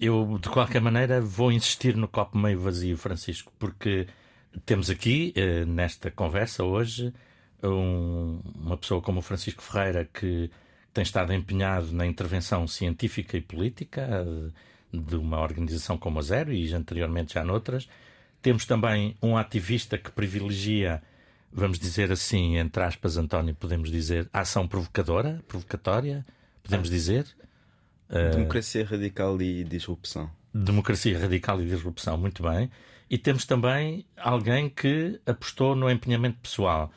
eu, 0.00 0.38
de 0.40 0.48
qualquer 0.48 0.80
maneira, 0.80 1.20
vou 1.20 1.52
insistir 1.52 1.96
no 1.96 2.08
copo 2.08 2.36
meio 2.36 2.58
vazio, 2.58 2.96
Francisco, 2.96 3.52
porque 3.58 4.06
temos 4.64 4.90
aqui, 4.90 5.34
nesta 5.66 6.10
conversa 6.10 6.64
hoje, 6.64 7.12
um, 7.62 8.40
uma 8.54 8.76
pessoa 8.76 9.00
como 9.00 9.18
o 9.18 9.22
Francisco 9.22 9.62
Ferreira 9.62 10.04
que 10.04 10.50
tem 10.98 11.04
estado 11.04 11.32
empenhado 11.32 11.92
na 11.92 12.04
intervenção 12.04 12.66
científica 12.66 13.36
e 13.36 13.40
política 13.40 14.26
de 14.92 15.14
uma 15.14 15.40
organização 15.40 15.96
como 15.96 16.18
a 16.18 16.22
Zero 16.22 16.52
e 16.52 16.74
anteriormente 16.74 17.34
já 17.34 17.44
noutras. 17.44 17.88
Temos 18.42 18.66
também 18.66 19.14
um 19.22 19.36
ativista 19.36 19.96
que 19.96 20.10
privilegia, 20.10 21.00
vamos 21.52 21.78
dizer 21.78 22.10
assim, 22.10 22.56
entre 22.56 22.82
aspas, 22.82 23.16
António, 23.16 23.54
podemos 23.54 23.92
dizer, 23.92 24.28
a 24.32 24.40
ação 24.40 24.66
provocadora, 24.66 25.40
provocatória, 25.46 26.26
podemos 26.64 26.88
ah. 26.88 26.90
dizer. 26.90 27.26
Democracia 28.32 28.82
uh, 28.82 28.86
radical 28.86 29.40
e 29.40 29.62
disrupção. 29.62 30.28
Democracia 30.52 31.16
radical 31.16 31.62
e 31.62 31.66
disrupção, 31.66 32.18
muito 32.18 32.42
bem. 32.42 32.68
E 33.08 33.16
temos 33.16 33.44
também 33.44 34.04
alguém 34.16 34.68
que 34.68 35.20
apostou 35.24 35.76
no 35.76 35.88
empenhamento 35.88 36.38
pessoal. 36.42 36.90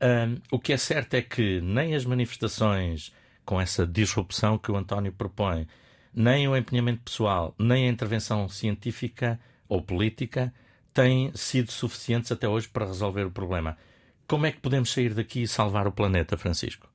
Um, 0.00 0.36
o 0.52 0.58
que 0.60 0.72
é 0.72 0.76
certo 0.76 1.14
é 1.14 1.22
que 1.22 1.60
nem 1.60 1.96
as 1.96 2.04
manifestações 2.04 3.12
com 3.50 3.60
essa 3.60 3.84
disrupção 3.84 4.56
que 4.56 4.70
o 4.70 4.76
António 4.76 5.12
propõe, 5.12 5.66
nem 6.14 6.46
o 6.46 6.56
empenhamento 6.56 7.02
pessoal, 7.02 7.52
nem 7.58 7.88
a 7.88 7.90
intervenção 7.90 8.48
científica 8.48 9.40
ou 9.68 9.82
política 9.82 10.54
têm 10.94 11.32
sido 11.34 11.72
suficientes 11.72 12.30
até 12.30 12.48
hoje 12.48 12.68
para 12.68 12.86
resolver 12.86 13.24
o 13.24 13.30
problema. 13.32 13.76
Como 14.28 14.46
é 14.46 14.52
que 14.52 14.60
podemos 14.60 14.92
sair 14.92 15.14
daqui 15.14 15.42
e 15.42 15.48
salvar 15.48 15.88
o 15.88 15.90
planeta, 15.90 16.36
Francisco? 16.36 16.88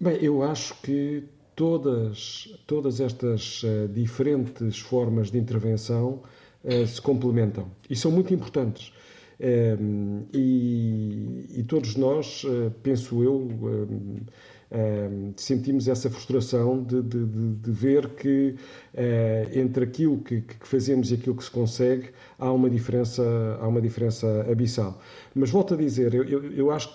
Bem, 0.00 0.16
eu 0.20 0.42
acho 0.42 0.74
que 0.82 1.22
todas, 1.54 2.52
todas 2.66 3.00
estas 3.00 3.62
uh, 3.62 3.86
diferentes 3.86 4.80
formas 4.80 5.30
de 5.30 5.38
intervenção 5.38 6.20
uh, 6.64 6.84
se 6.84 7.00
complementam 7.00 7.70
e 7.88 7.94
são 7.94 8.10
muito 8.10 8.34
importantes. 8.34 8.92
Um, 9.40 10.24
e, 10.32 11.46
e, 11.58 11.62
todos 11.64 11.94
nós, 11.96 12.44
uh, 12.44 12.72
penso 12.82 13.22
eu, 13.22 13.48
sentimos 15.36 15.86
essa 15.86 16.08
frustração 16.08 16.82
de, 16.82 17.02
de, 17.02 17.26
de, 17.26 17.54
de 17.56 17.70
ver 17.70 18.08
que 18.10 18.54
entre 19.54 19.84
aquilo 19.84 20.18
que, 20.18 20.40
que, 20.40 20.66
fazemos 20.66 21.10
e 21.10 21.14
aquilo 21.14 21.36
que 21.36 21.44
se 21.44 21.50
consegue 21.50 22.10
há 22.38 22.50
uma 22.50 22.70
diferença, 22.70 23.22
há 23.60 23.68
uma 23.68 23.80
diferença 23.80 24.46
abissal. 24.50 25.00
Mas 25.34 25.50
volto 25.50 25.74
a 25.74 25.76
dizer, 25.76 26.14
eu, 26.14 26.24
eu, 26.24 26.52
eu 26.52 26.70
acho 26.70 26.88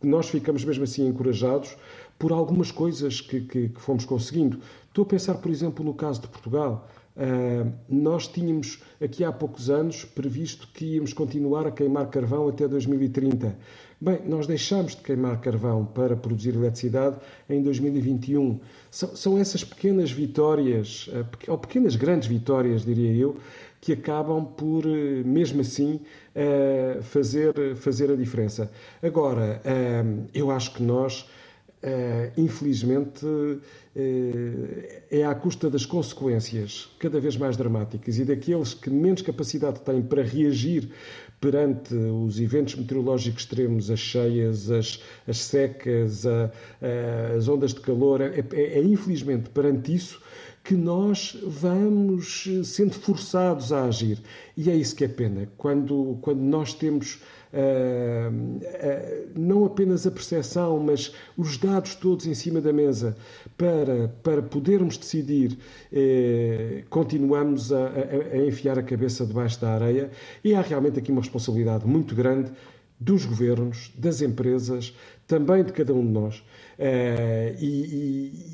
que 0.00 0.06
nós 0.06 0.28
ficamos 0.28 0.64
mesmo 0.64 0.84
assim 0.84 1.06
encorajados 1.06 1.76
por 2.18 2.32
algumas 2.32 2.70
coisas 2.70 3.20
que, 3.20 3.40
que, 3.40 3.68
que 3.68 3.80
fomos 3.80 4.04
conseguindo. 4.04 4.60
Estou 4.88 5.02
a 5.02 5.06
pensar, 5.06 5.34
por 5.34 5.50
exemplo, 5.50 5.84
no 5.84 5.94
caso 5.94 6.20
de 6.20 6.28
Portugal. 6.28 6.88
Uh, 7.16 7.72
nós 7.88 8.26
tínhamos 8.26 8.82
aqui 9.00 9.22
há 9.24 9.30
poucos 9.30 9.70
anos 9.70 10.04
previsto 10.04 10.68
que 10.74 10.96
íamos 10.96 11.12
continuar 11.12 11.66
a 11.66 11.70
queimar 11.70 12.08
carvão 12.08 12.48
até 12.48 12.66
2030. 12.66 13.56
Bem, 14.00 14.20
nós 14.26 14.46
deixamos 14.46 14.96
de 14.96 15.02
queimar 15.02 15.40
carvão 15.40 15.86
para 15.86 16.16
produzir 16.16 16.54
eletricidade 16.54 17.16
em 17.48 17.62
2021. 17.62 18.58
São, 18.90 19.14
são 19.14 19.38
essas 19.38 19.62
pequenas 19.62 20.10
vitórias, 20.10 21.06
uh, 21.08 21.24
ou 21.48 21.56
pequenas 21.56 21.94
grandes 21.94 22.26
vitórias, 22.26 22.84
diria 22.84 23.12
eu, 23.12 23.36
que 23.80 23.92
acabam 23.92 24.44
por, 24.44 24.84
uh, 24.84 25.24
mesmo 25.24 25.60
assim, 25.60 26.00
fazer, 27.02 27.76
fazer 27.76 28.10
a 28.10 28.16
diferença. 28.16 28.68
Agora, 29.00 29.62
eu 30.34 30.50
acho 30.50 30.74
que 30.74 30.82
nós 30.82 31.28
infelizmente, 32.36 33.26
é 35.10 35.22
à 35.22 35.34
custa 35.34 35.68
das 35.68 35.84
consequências 35.84 36.88
cada 36.98 37.20
vez 37.20 37.36
mais 37.36 37.58
dramáticas 37.58 38.18
e 38.18 38.24
daqueles 38.24 38.72
que 38.72 38.88
menos 38.88 39.20
capacidade 39.20 39.80
têm 39.80 40.00
para 40.00 40.22
reagir 40.22 40.88
perante 41.44 41.94
os 41.94 42.40
eventos 42.40 42.74
meteorológicos 42.74 43.42
extremos, 43.42 43.90
as 43.90 43.98
cheias, 44.00 44.70
as, 44.70 44.98
as 45.28 45.36
secas, 45.36 46.24
a, 46.26 46.50
a, 46.80 47.36
as 47.36 47.48
ondas 47.48 47.74
de 47.74 47.80
calor. 47.80 48.22
É, 48.22 48.42
é, 48.54 48.78
é 48.78 48.82
infelizmente 48.82 49.50
perante 49.50 49.94
isso 49.94 50.22
que 50.64 50.74
nós 50.74 51.36
vamos 51.46 52.48
sendo 52.64 52.94
forçados 52.94 53.70
a 53.70 53.84
agir. 53.84 54.18
E 54.56 54.70
é 54.70 54.74
isso 54.74 54.96
que 54.96 55.04
é 55.04 55.08
pena. 55.08 55.46
Quando, 55.58 56.16
quando 56.22 56.40
nós 56.40 56.72
temos 56.72 57.20
uh, 57.52 58.30
uh, 58.32 59.38
não 59.38 59.66
apenas 59.66 60.06
a 60.06 60.10
percepção, 60.10 60.80
mas 60.80 61.12
os 61.36 61.58
dados 61.58 61.94
todos 61.94 62.26
em 62.26 62.32
cima 62.32 62.62
da 62.62 62.72
mesa 62.72 63.14
para, 63.56 64.08
para 64.22 64.42
podermos 64.42 64.96
decidir, 64.96 65.58
uh, 65.92 66.88
continuamos 66.88 67.72
a, 67.72 67.86
a, 67.86 68.34
a 68.34 68.46
enfiar 68.46 68.78
a 68.78 68.82
cabeça 68.82 69.24
debaixo 69.24 69.60
da 69.60 69.74
areia. 69.74 70.10
E 70.42 70.54
há 70.54 70.60
realmente 70.60 70.98
aqui 70.98 71.12
uma 71.12 71.20
responsabilidade 71.20 71.86
muito 71.86 72.14
grande 72.14 72.50
dos 72.98 73.24
governos, 73.24 73.92
das 73.96 74.20
empresas, 74.22 74.94
também 75.26 75.64
de 75.64 75.72
cada 75.72 75.92
um 75.92 76.04
de 76.04 76.12
nós. 76.12 76.38
Uh, 76.78 77.56
e, 77.60 77.66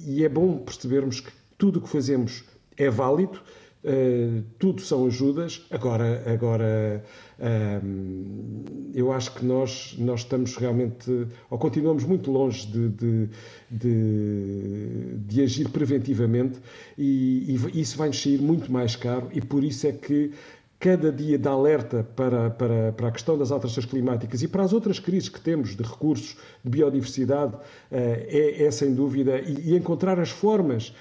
e, 0.06 0.14
e, 0.14 0.24
é 0.24 0.28
bom 0.28 0.58
percebermos 0.58 1.20
que 1.20 1.30
tudo 1.56 1.78
o 1.78 1.82
que 1.82 1.88
fazemos 1.88 2.44
é 2.76 2.90
válido, 2.90 3.40
uh, 3.84 4.42
tudo 4.58 4.80
são 4.80 5.06
ajudas. 5.06 5.66
Agora, 5.70 6.22
agora 6.26 7.04
uh, 7.38 8.90
eu 8.94 9.12
acho 9.12 9.34
que 9.34 9.44
nós, 9.44 9.94
nós 9.98 10.20
estamos 10.20 10.56
realmente, 10.56 11.26
ou 11.50 11.58
continuamos 11.58 12.04
muito 12.04 12.30
longe 12.30 12.66
de, 12.66 12.88
de, 12.88 13.28
de, 13.70 15.16
de 15.26 15.42
agir 15.42 15.68
preventivamente 15.68 16.58
e, 16.96 17.56
e 17.72 17.80
isso 17.80 17.96
vai-nos 17.96 18.20
sair 18.20 18.40
muito 18.40 18.70
mais 18.70 18.96
caro 18.96 19.28
e 19.32 19.40
por 19.40 19.64
isso 19.64 19.86
é 19.86 19.92
que 19.92 20.32
cada 20.80 21.12
dia 21.12 21.38
de 21.38 21.46
alerta 21.46 22.02
para, 22.16 22.48
para, 22.50 22.92
para 22.92 23.08
a 23.08 23.12
questão 23.12 23.36
das 23.36 23.52
alterações 23.52 23.84
climáticas 23.84 24.42
e 24.42 24.48
para 24.48 24.64
as 24.64 24.72
outras 24.72 24.98
crises 24.98 25.28
que 25.28 25.38
temos 25.38 25.76
de 25.76 25.82
recursos, 25.82 26.38
de 26.64 26.70
biodiversidade, 26.70 27.54
é, 27.92 28.64
é 28.64 28.70
sem 28.70 28.94
dúvida, 28.94 29.38
e, 29.40 29.76
encontrar 29.76 30.18
as 30.18 30.30
formas 30.30 30.94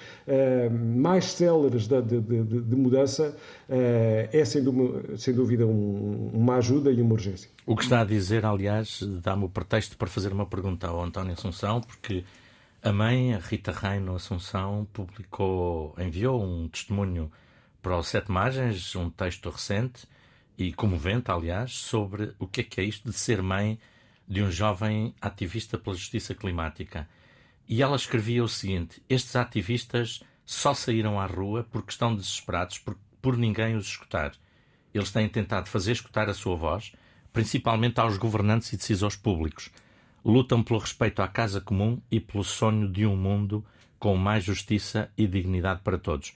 mais 0.72 1.26
céleres 1.26 1.88
de, 1.88 2.02
de, 2.02 2.22
de, 2.22 2.62
de 2.62 2.76
mudança 2.76 3.36
é 3.70 4.44
sem 4.46 4.60
sem 5.18 5.34
dúvida 5.34 5.66
um, 5.66 6.30
uma 6.34 6.56
ajuda 6.58 6.92
e 6.92 7.02
uma 7.02 7.14
urgência. 7.14 7.50
O 7.66 7.76
que 7.76 7.84
está 7.84 8.02
a 8.02 8.04
dizer, 8.04 8.46
aliás, 8.46 9.02
dá-me 9.24 9.46
o 9.46 9.50
pretexto 9.50 9.98
para 9.98 10.08
fazer 10.08 10.34
uma 10.34 10.46
pergunta 10.46 10.88
ao 10.88 11.02
António 11.02 11.34
Assunção, 11.34 11.82
porque 11.82 12.24
a 12.82 12.92
mãe, 12.92 13.34
a 13.34 13.40
Rita 13.40 13.72
Reino 13.72 14.16
Assunção, 14.16 14.88
publicou, 14.92 15.96
enviou 15.98 16.44
um 16.44 16.68
testemunho 16.68 17.32
para 17.82 17.98
o 17.98 18.04
Sete 18.04 18.32
Margens 18.32 18.96
um 18.96 19.10
texto 19.10 19.50
recente 19.50 20.08
e 20.58 20.74
comovente, 20.74 21.32
aliás, 21.32 21.72
sobre 21.72 22.34
o 22.38 22.46
que 22.46 22.62
é 22.62 22.64
que 22.64 22.82
é 22.82 22.84
isto 22.84 23.10
de 23.10 23.16
ser 23.16 23.42
mãe 23.42 23.80
de 24.28 24.44
um 24.44 24.52
jovem 24.52 25.16
ativista 25.22 25.78
pela 25.78 25.96
justiça 25.96 26.36
climática. 26.36 27.08
E 27.68 27.82
ela 27.82 27.96
escrevia 27.96 28.44
o 28.44 28.50
seguinte: 28.50 29.02
Estes 29.10 29.36
ativistas 29.36 30.22
só 30.46 30.74
saíram 30.74 31.20
à 31.20 31.26
rua 31.26 31.66
porque 31.72 31.92
estão 31.92 32.16
desesperados 32.16 32.78
por, 32.78 32.98
por 33.22 33.38
ninguém 33.38 33.76
os 33.76 33.88
escutar. 33.88 34.34
Eles 34.94 35.12
têm 35.12 35.30
tentado 35.30 35.70
fazer 35.70 35.94
escutar 35.94 36.30
a 36.30 36.34
sua 36.34 36.56
voz, 36.56 36.92
principalmente 37.32 38.00
aos 38.00 38.18
governantes 38.18 38.74
e 38.74 38.78
decisores 38.78 39.16
públicos. 39.16 39.70
Lutam 40.26 40.62
pelo 40.62 40.80
respeito 40.80 41.22
à 41.22 41.28
casa 41.28 41.62
comum 41.62 42.02
e 42.12 42.20
pelo 42.20 42.44
sonho 42.44 42.92
de 42.92 43.06
um 43.06 43.16
mundo 43.16 43.66
com 43.98 44.18
mais 44.18 44.44
justiça 44.44 45.10
e 45.18 45.26
dignidade 45.26 45.82
para 45.82 45.98
todos. 45.98 46.34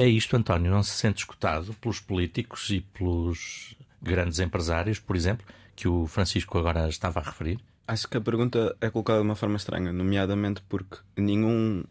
É 0.00 0.06
isto, 0.06 0.36
António, 0.36 0.70
não 0.70 0.82
se 0.84 0.92
sente 0.92 1.18
escutado 1.18 1.74
pelos 1.74 1.98
políticos 1.98 2.70
e 2.70 2.80
pelos 2.80 3.74
grandes 4.00 4.38
empresários, 4.38 5.00
por 5.00 5.16
exemplo, 5.16 5.44
que 5.74 5.88
o 5.88 6.06
Francisco 6.06 6.56
agora 6.56 6.88
estava 6.88 7.18
a 7.18 7.22
referir? 7.24 7.58
Acho 7.84 8.06
que 8.06 8.16
a 8.16 8.20
pergunta 8.20 8.76
é 8.80 8.90
colocada 8.90 9.18
de 9.18 9.24
uma 9.24 9.34
forma 9.34 9.56
estranha, 9.56 9.92
nomeadamente 9.92 10.62
porque 10.68 10.98
nenhum 11.16 11.82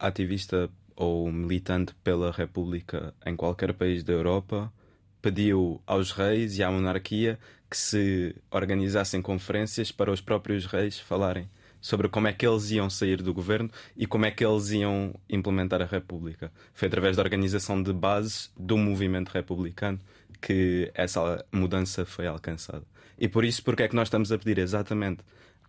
ativista 0.00 0.70
ou 0.96 1.30
militante 1.30 1.94
pela 2.02 2.32
República 2.32 3.12
em 3.26 3.36
qualquer 3.36 3.74
país 3.74 4.02
da 4.02 4.14
Europa 4.14 4.72
pediu 5.20 5.82
aos 5.86 6.10
reis 6.10 6.56
e 6.56 6.62
à 6.62 6.70
monarquia 6.70 7.38
que 7.68 7.76
se 7.76 8.34
organizassem 8.50 9.20
conferências 9.20 9.92
para 9.92 10.10
os 10.10 10.22
próprios 10.22 10.64
reis 10.64 10.98
falarem 10.98 11.50
sobre 11.84 12.08
como 12.08 12.26
é 12.26 12.32
que 12.32 12.46
eles 12.46 12.70
iam 12.70 12.88
sair 12.88 13.20
do 13.20 13.34
governo 13.34 13.70
e 13.94 14.06
como 14.06 14.24
é 14.24 14.30
que 14.30 14.42
eles 14.42 14.70
iam 14.70 15.14
implementar 15.28 15.82
a 15.82 15.84
República. 15.84 16.50
Foi 16.72 16.88
através 16.88 17.14
da 17.14 17.22
organização 17.22 17.82
de 17.82 17.92
bases 17.92 18.50
do 18.56 18.78
movimento 18.78 19.28
republicano 19.28 20.00
que 20.40 20.90
essa 20.94 21.44
mudança 21.52 22.06
foi 22.06 22.26
alcançada. 22.26 22.86
E 23.18 23.28
por 23.28 23.44
isso, 23.44 23.62
porque 23.62 23.82
é 23.82 23.88
que 23.88 23.94
nós 23.94 24.08
estamos 24.08 24.32
a 24.32 24.38
pedir 24.38 24.56
exatamente 24.56 25.20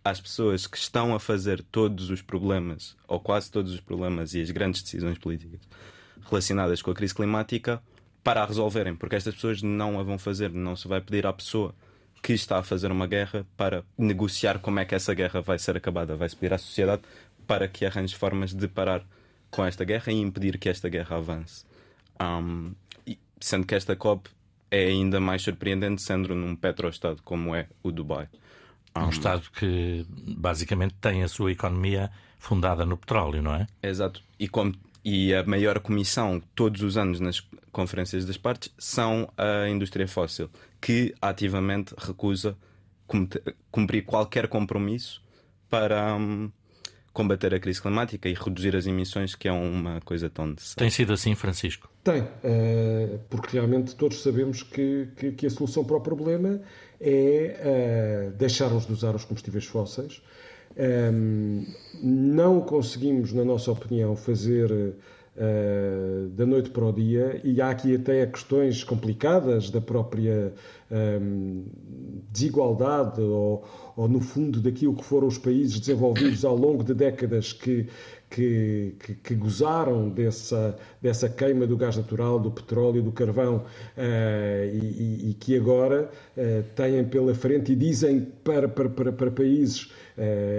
às 0.02 0.18
pessoas 0.18 0.66
que 0.66 0.78
estão 0.78 1.14
a 1.14 1.20
fazer 1.20 1.62
todos 1.70 2.08
os 2.08 2.22
problemas, 2.22 2.96
ou 3.06 3.20
quase 3.20 3.50
todos 3.50 3.74
os 3.74 3.80
problemas 3.80 4.32
e 4.32 4.40
as 4.40 4.50
grandes 4.50 4.82
decisões 4.82 5.18
políticas 5.18 5.60
relacionadas 6.30 6.80
com 6.80 6.90
a 6.92 6.94
crise 6.94 7.14
climática, 7.14 7.82
para 8.24 8.42
a 8.42 8.46
resolverem, 8.46 8.96
porque 8.96 9.16
estas 9.16 9.34
pessoas 9.34 9.60
não 9.60 10.00
a 10.00 10.02
vão 10.02 10.16
fazer, 10.16 10.50
não 10.50 10.76
se 10.76 10.88
vai 10.88 11.02
pedir 11.02 11.26
à 11.26 11.32
pessoa 11.32 11.74
que 12.22 12.32
está 12.32 12.58
a 12.58 12.62
fazer 12.62 12.90
uma 12.90 13.06
guerra 13.06 13.46
para 13.56 13.84
negociar 13.96 14.58
como 14.58 14.80
é 14.80 14.84
que 14.84 14.94
essa 14.94 15.14
guerra 15.14 15.40
vai 15.40 15.58
ser 15.58 15.76
acabada. 15.76 16.16
Vai-se 16.16 16.36
pedir 16.36 16.54
à 16.54 16.58
sociedade 16.58 17.02
para 17.46 17.68
que 17.68 17.86
arranje 17.86 18.14
formas 18.14 18.52
de 18.52 18.66
parar 18.66 19.04
com 19.50 19.64
esta 19.64 19.84
guerra 19.84 20.12
e 20.12 20.20
impedir 20.20 20.58
que 20.58 20.68
esta 20.68 20.88
guerra 20.88 21.16
avance. 21.16 21.64
Um, 22.20 22.74
sendo 23.40 23.66
que 23.66 23.74
esta 23.74 23.94
COP 23.94 24.28
é 24.70 24.86
ainda 24.86 25.20
mais 25.20 25.42
surpreendente 25.42 26.02
sendo 26.02 26.34
num 26.34 26.56
petroestado 26.56 27.22
como 27.22 27.54
é 27.54 27.68
o 27.82 27.92
Dubai. 27.92 28.28
Um, 28.96 29.02
um 29.02 29.10
Estado 29.10 29.48
que 29.58 30.04
basicamente 30.10 30.94
tem 31.00 31.22
a 31.22 31.28
sua 31.28 31.52
economia 31.52 32.10
fundada 32.38 32.84
no 32.84 32.96
petróleo, 32.96 33.42
não 33.42 33.54
é? 33.54 33.66
Exato. 33.82 34.22
E 34.38 34.48
como 34.48 34.74
e 35.08 35.32
a 35.32 35.44
maior 35.44 35.78
comissão 35.78 36.42
todos 36.52 36.82
os 36.82 36.96
anos 36.96 37.20
nas 37.20 37.38
conferências 37.70 38.24
das 38.24 38.36
partes 38.36 38.74
são 38.76 39.32
a 39.38 39.68
indústria 39.68 40.08
fóssil, 40.08 40.50
que 40.80 41.14
ativamente 41.22 41.94
recusa 41.96 42.56
cumprir 43.70 44.04
qualquer 44.04 44.48
compromisso 44.48 45.22
para, 45.70 46.12
um, 46.16 46.50
combater 47.12 47.54
a 47.54 47.60
crise 47.60 47.80
climática 47.80 48.28
e 48.28 48.34
reduzir 48.34 48.74
as 48.74 48.84
emissões, 48.88 49.36
que 49.36 49.46
é 49.46 49.52
uma 49.52 50.00
coisa 50.00 50.28
tão 50.28 50.48
necessária. 50.48 50.80
Tem 50.80 50.90
sido 50.90 51.12
assim, 51.12 51.36
Francisco? 51.36 51.88
Tem, 52.02 52.22
uh, 52.22 53.20
porque 53.30 53.52
realmente 53.52 53.94
todos 53.94 54.20
sabemos 54.20 54.64
que, 54.64 55.08
que, 55.16 55.30
que, 55.30 55.46
a 55.46 55.50
solução 55.50 55.84
para 55.84 55.98
o 55.98 56.00
problema 56.00 56.60
é 57.00 58.30
uh, 58.32 58.36
deixarmos 58.36 58.86
de 58.86 58.92
usar 58.92 59.14
os 59.14 59.24
combustíveis 59.24 59.66
fósseis. 59.66 60.20
Um, 60.78 61.64
não 62.02 62.60
conseguimos, 62.60 63.32
na 63.32 63.44
nossa 63.44 63.72
opinião, 63.72 64.14
fazer 64.14 64.70
uh, 64.70 66.28
da 66.30 66.44
noite 66.44 66.70
para 66.70 66.84
o 66.84 66.92
dia, 66.92 67.40
e 67.42 67.60
há 67.62 67.70
aqui 67.70 67.94
até 67.94 68.26
questões 68.26 68.84
complicadas 68.84 69.70
da 69.70 69.80
própria 69.80 70.52
um, 70.90 71.64
desigualdade 72.30 73.20
ou, 73.20 73.64
ou, 73.96 74.08
no 74.08 74.20
fundo, 74.20 74.60
daquilo 74.60 74.94
que 74.94 75.04
foram 75.04 75.26
os 75.26 75.38
países 75.38 75.80
desenvolvidos 75.80 76.44
ao 76.44 76.56
longo 76.56 76.84
de 76.84 76.92
décadas 76.92 77.54
que, 77.54 77.86
que, 78.28 78.94
que, 79.00 79.14
que 79.14 79.34
gozaram 79.34 80.08
dessa, 80.08 80.76
dessa 81.00 81.28
queima 81.28 81.66
do 81.66 81.76
gás 81.76 81.96
natural, 81.96 82.38
do 82.38 82.50
petróleo, 82.50 83.02
do 83.02 83.12
carvão 83.12 83.56
uh, 83.56 84.74
e, 84.74 85.30
e, 85.30 85.34
que 85.34 85.56
agora 85.56 86.10
uh, 86.36 86.62
têm 86.74 87.04
pela 87.04 87.34
frente 87.34 87.72
e 87.72 87.76
dizem 87.76 88.20
para, 88.44 88.68
para, 88.68 88.90
para, 88.90 89.12
para 89.12 89.30
países 89.30 89.90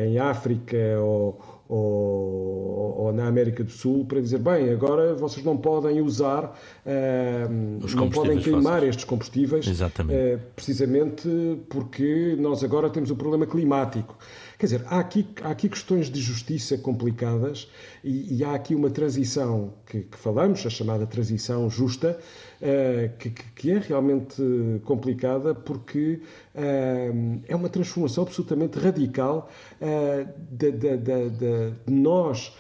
em 0.06 0.20
África 0.20 0.78
ou 1.00 1.58
ou, 1.70 2.96
ou, 2.98 3.14
na 3.14 3.28
América 3.28 3.64
do 3.64 3.72
Sul 3.72 4.06
para 4.06 4.22
dizer 4.22 4.40
bem 4.40 4.70
agora 4.70 5.14
vocês 5.16 5.46
não 5.46 5.58
podem 5.58 6.00
usar 6.02 6.58
uh, 6.86 7.96
não 7.96 8.10
podem 8.10 8.40
queimar 8.40 8.84
estes 8.84 9.04
combustíveis 9.04 9.66
uh, 9.68 10.40
precisamente 10.56 11.28
porque 11.70 12.38
nós 12.40 12.64
agora 12.64 12.90
temos 12.90 13.10
o 13.10 13.16
um 13.16 13.18
problema 13.18 13.46
climático 13.46 14.18
Quer 14.58 14.66
dizer, 14.66 14.86
há 14.88 15.00
aqui, 15.00 15.28
há 15.44 15.52
aqui 15.52 15.70
questões 15.70 16.10
de 16.10 16.20
justiça 16.20 16.80
complicadas 16.80 17.70
e, 18.04 18.38
e 18.38 18.44
há 18.44 18.56
aqui 18.56 18.74
uma 18.74 18.90
transição 18.90 19.76
que, 19.86 20.02
que, 20.02 20.18
falamos, 20.18 20.66
a 20.66 20.70
chamada 20.70 21.06
transição 21.06 21.70
justa, 21.70 22.18
uh, 22.60 23.18
que, 23.20 23.30
que, 23.30 23.70
é 23.70 23.78
realmente 23.78 24.42
complicada 24.84 25.54
porque 25.54 26.22
uh, 26.56 27.42
é 27.48 27.56
uma 27.56 27.70
transformação 27.70 28.24
absolutamente 28.24 28.80
radical 28.80 29.48
uh, 29.80 30.28
de, 30.50 30.72
de, 30.72 30.98
de, 30.98 31.30
de 31.30 31.74
nós 31.94 32.52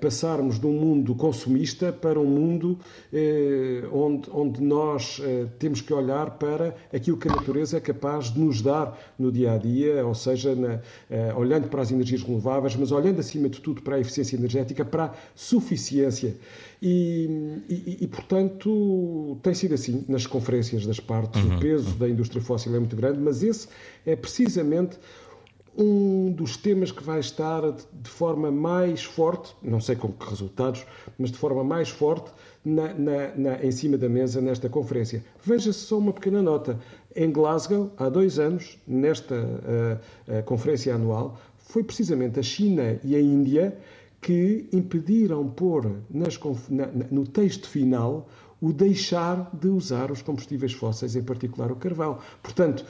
passarmos 0.00 0.60
de 0.60 0.66
um 0.66 0.72
mundo 0.72 1.14
consumista 1.14 1.92
para 1.92 2.20
um 2.20 2.24
mundo 2.24 2.78
eh, 3.12 3.82
onde, 3.92 4.30
onde 4.32 4.62
nós 4.62 5.20
eh, 5.22 5.46
temos 5.58 5.80
que 5.80 5.92
olhar 5.92 6.38
para 6.38 6.76
aquilo 6.92 7.16
que 7.16 7.28
a 7.28 7.34
natureza 7.34 7.76
é 7.76 7.80
capaz 7.80 8.32
de 8.32 8.38
nos 8.38 8.62
dar 8.62 8.96
no 9.18 9.32
dia 9.32 9.52
a 9.52 9.58
dia, 9.58 10.06
ou 10.06 10.14
seja, 10.14 10.54
na, 10.54 10.80
eh, 11.10 11.34
olhando 11.34 11.68
para 11.68 11.82
as 11.82 11.90
energias 11.90 12.22
renováveis, 12.22 12.76
mas 12.76 12.92
olhando 12.92 13.18
acima 13.18 13.48
de 13.48 13.60
tudo 13.60 13.82
para 13.82 13.96
a 13.96 14.00
eficiência 14.00 14.36
energética, 14.36 14.84
para 14.84 15.06
a 15.06 15.14
suficiência. 15.34 16.36
E, 16.80 17.62
e, 17.68 17.98
e, 18.02 18.06
portanto, 18.06 19.38
tem 19.42 19.54
sido 19.54 19.74
assim 19.74 20.04
nas 20.08 20.26
conferências 20.26 20.86
das 20.86 21.00
partes. 21.00 21.42
Uhum. 21.42 21.56
O 21.56 21.60
peso 21.60 21.96
da 21.96 22.08
indústria 22.08 22.42
fóssil 22.42 22.74
é 22.76 22.78
muito 22.78 22.94
grande, 22.94 23.18
mas 23.18 23.42
esse 23.42 23.66
é 24.04 24.14
precisamente 24.14 24.98
um 25.76 26.32
dos 26.32 26.56
temas 26.56 26.90
que 26.90 27.02
vai 27.02 27.20
estar 27.20 27.60
de 27.70 28.10
forma 28.10 28.50
mais 28.50 29.04
forte, 29.04 29.54
não 29.62 29.80
sei 29.80 29.94
com 29.94 30.10
que 30.10 30.28
resultados, 30.28 30.86
mas 31.18 31.30
de 31.30 31.36
forma 31.36 31.62
mais 31.62 31.88
forte 31.88 32.30
na, 32.64 32.94
na, 32.94 33.36
na, 33.36 33.64
em 33.64 33.70
cima 33.70 33.98
da 33.98 34.08
mesa 34.08 34.40
nesta 34.40 34.68
conferência. 34.68 35.24
Veja-se 35.44 35.80
só 35.80 35.98
uma 35.98 36.12
pequena 36.12 36.40
nota. 36.42 36.78
Em 37.14 37.30
Glasgow, 37.30 37.92
há 37.98 38.08
dois 38.08 38.38
anos, 38.38 38.78
nesta 38.86 39.34
uh, 39.34 40.38
uh, 40.38 40.42
conferência 40.44 40.94
anual, 40.94 41.38
foi 41.58 41.84
precisamente 41.84 42.40
a 42.40 42.42
China 42.42 42.98
e 43.04 43.14
a 43.14 43.20
Índia 43.20 43.76
que 44.20 44.68
impediram 44.72 45.46
pôr 45.48 45.98
nas, 46.10 46.38
na, 46.68 46.86
no 47.10 47.26
texto 47.26 47.68
final 47.68 48.28
o 48.60 48.72
deixar 48.72 49.50
de 49.54 49.68
usar 49.68 50.10
os 50.10 50.22
combustíveis 50.22 50.72
fósseis, 50.72 51.14
em 51.14 51.22
particular 51.22 51.70
o 51.70 51.76
carvão. 51.76 52.18
Portanto, 52.42 52.84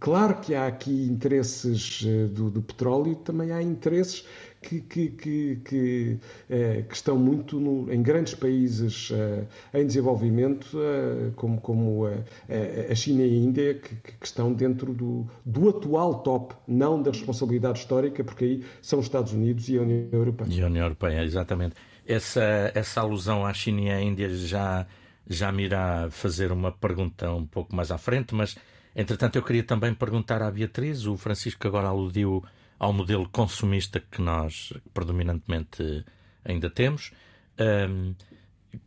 claro 0.00 0.40
que 0.40 0.54
há 0.54 0.66
aqui 0.66 1.06
interesses 1.06 2.04
eh, 2.06 2.26
do, 2.26 2.50
do 2.50 2.62
petróleo, 2.62 3.14
também 3.16 3.52
há 3.52 3.62
interesses 3.62 4.26
que, 4.60 4.80
que, 4.80 5.08
que, 5.08 5.56
que, 5.64 6.18
eh, 6.48 6.84
que 6.88 6.94
estão 6.94 7.16
muito 7.18 7.60
no, 7.60 7.92
em 7.92 8.02
grandes 8.02 8.34
países 8.34 9.10
eh, 9.12 9.44
em 9.74 9.86
desenvolvimento, 9.86 10.76
como, 11.36 11.60
como 11.60 12.06
a 12.06 12.94
China 12.94 13.22
e 13.22 13.24
a 13.24 13.36
Índia, 13.36 13.74
que, 13.74 13.94
que, 13.96 14.26
estão 14.26 14.52
dentro 14.52 14.92
do, 14.92 15.26
do 15.44 15.68
atual 15.68 16.22
top, 16.22 16.54
não 16.66 17.00
da 17.00 17.10
responsabilidade 17.10 17.78
histórica, 17.78 18.22
porque 18.24 18.44
aí 18.44 18.64
são 18.80 18.98
os 18.98 19.06
Estados 19.06 19.32
Unidos 19.32 19.68
e 19.68 19.78
a 19.78 19.82
União 19.82 20.08
Europeia. 20.12 20.48
E 20.50 20.62
a 20.62 20.66
União 20.66 20.84
Europeia, 20.84 21.24
exatamente 21.24 21.74
essa, 22.06 22.72
essa 22.74 23.00
alusão 23.00 23.44
à 23.46 23.52
China 23.52 23.80
e 23.80 23.90
à 23.90 24.00
Índia 24.00 24.28
já, 24.34 24.86
já 25.28 25.52
me 25.52 25.64
irá 25.64 26.08
fazer 26.10 26.52
uma 26.52 26.72
pergunta 26.72 27.30
um 27.32 27.46
pouco 27.46 27.74
mais 27.74 27.90
à 27.90 27.98
frente, 27.98 28.34
mas 28.34 28.56
entretanto 28.94 29.36
eu 29.36 29.42
queria 29.42 29.62
também 29.62 29.94
perguntar 29.94 30.42
à 30.42 30.50
Beatriz, 30.50 31.06
o 31.06 31.16
Francisco 31.16 31.66
agora 31.66 31.88
aludiu 31.88 32.44
ao 32.78 32.92
modelo 32.92 33.28
consumista 33.28 34.00
que 34.00 34.20
nós 34.20 34.72
predominantemente 34.92 36.04
ainda 36.44 36.68
temos. 36.68 37.12
Um, 37.88 38.14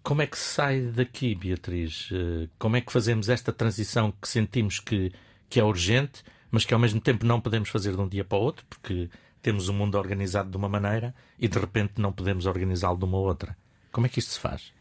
como 0.04 0.22
é 0.22 0.28
que 0.28 0.38
se 0.38 0.54
sai 0.54 0.82
daqui, 0.82 1.34
Beatriz? 1.34 2.10
Uh, 2.12 2.50
como 2.58 2.76
é 2.76 2.82
que 2.82 2.92
fazemos 2.92 3.30
esta 3.30 3.54
transição 3.54 4.12
que 4.12 4.28
sentimos 4.28 4.80
que, 4.80 5.14
que 5.50 5.60
é 5.60 5.64
urgente, 5.64 6.24
mas 6.52 6.66
que 6.66 6.74
ao 6.74 6.80
mesmo 6.80 7.00
tempo 7.00 7.26
não 7.26 7.40
podemos 7.40 7.70
fazer 7.70 7.96
de 7.96 8.02
um 8.02 8.08
dia 8.08 8.26
para 8.26 8.38
o 8.38 8.42
outro, 8.42 8.66
porque 8.70 9.10
temos 9.46 9.70
o 9.70 9.72
um 9.72 9.76
mundo 9.76 9.96
organizado 9.96 10.50
de 10.50 10.58
uma 10.58 10.68
maneira 10.68 11.14
e 11.38 11.48
de 11.48 11.60
repente 11.60 12.02
não 12.02 12.12
podemos 12.12 12.48
organizá-lo 12.48 12.98
de 12.98 13.06
uma 13.06 13.20
outra. 13.20 13.56
Como 13.92 14.08
é 14.08 14.10
que 14.10 14.18
isto 14.18 14.32
se 14.32 14.40
faz? 14.40 14.74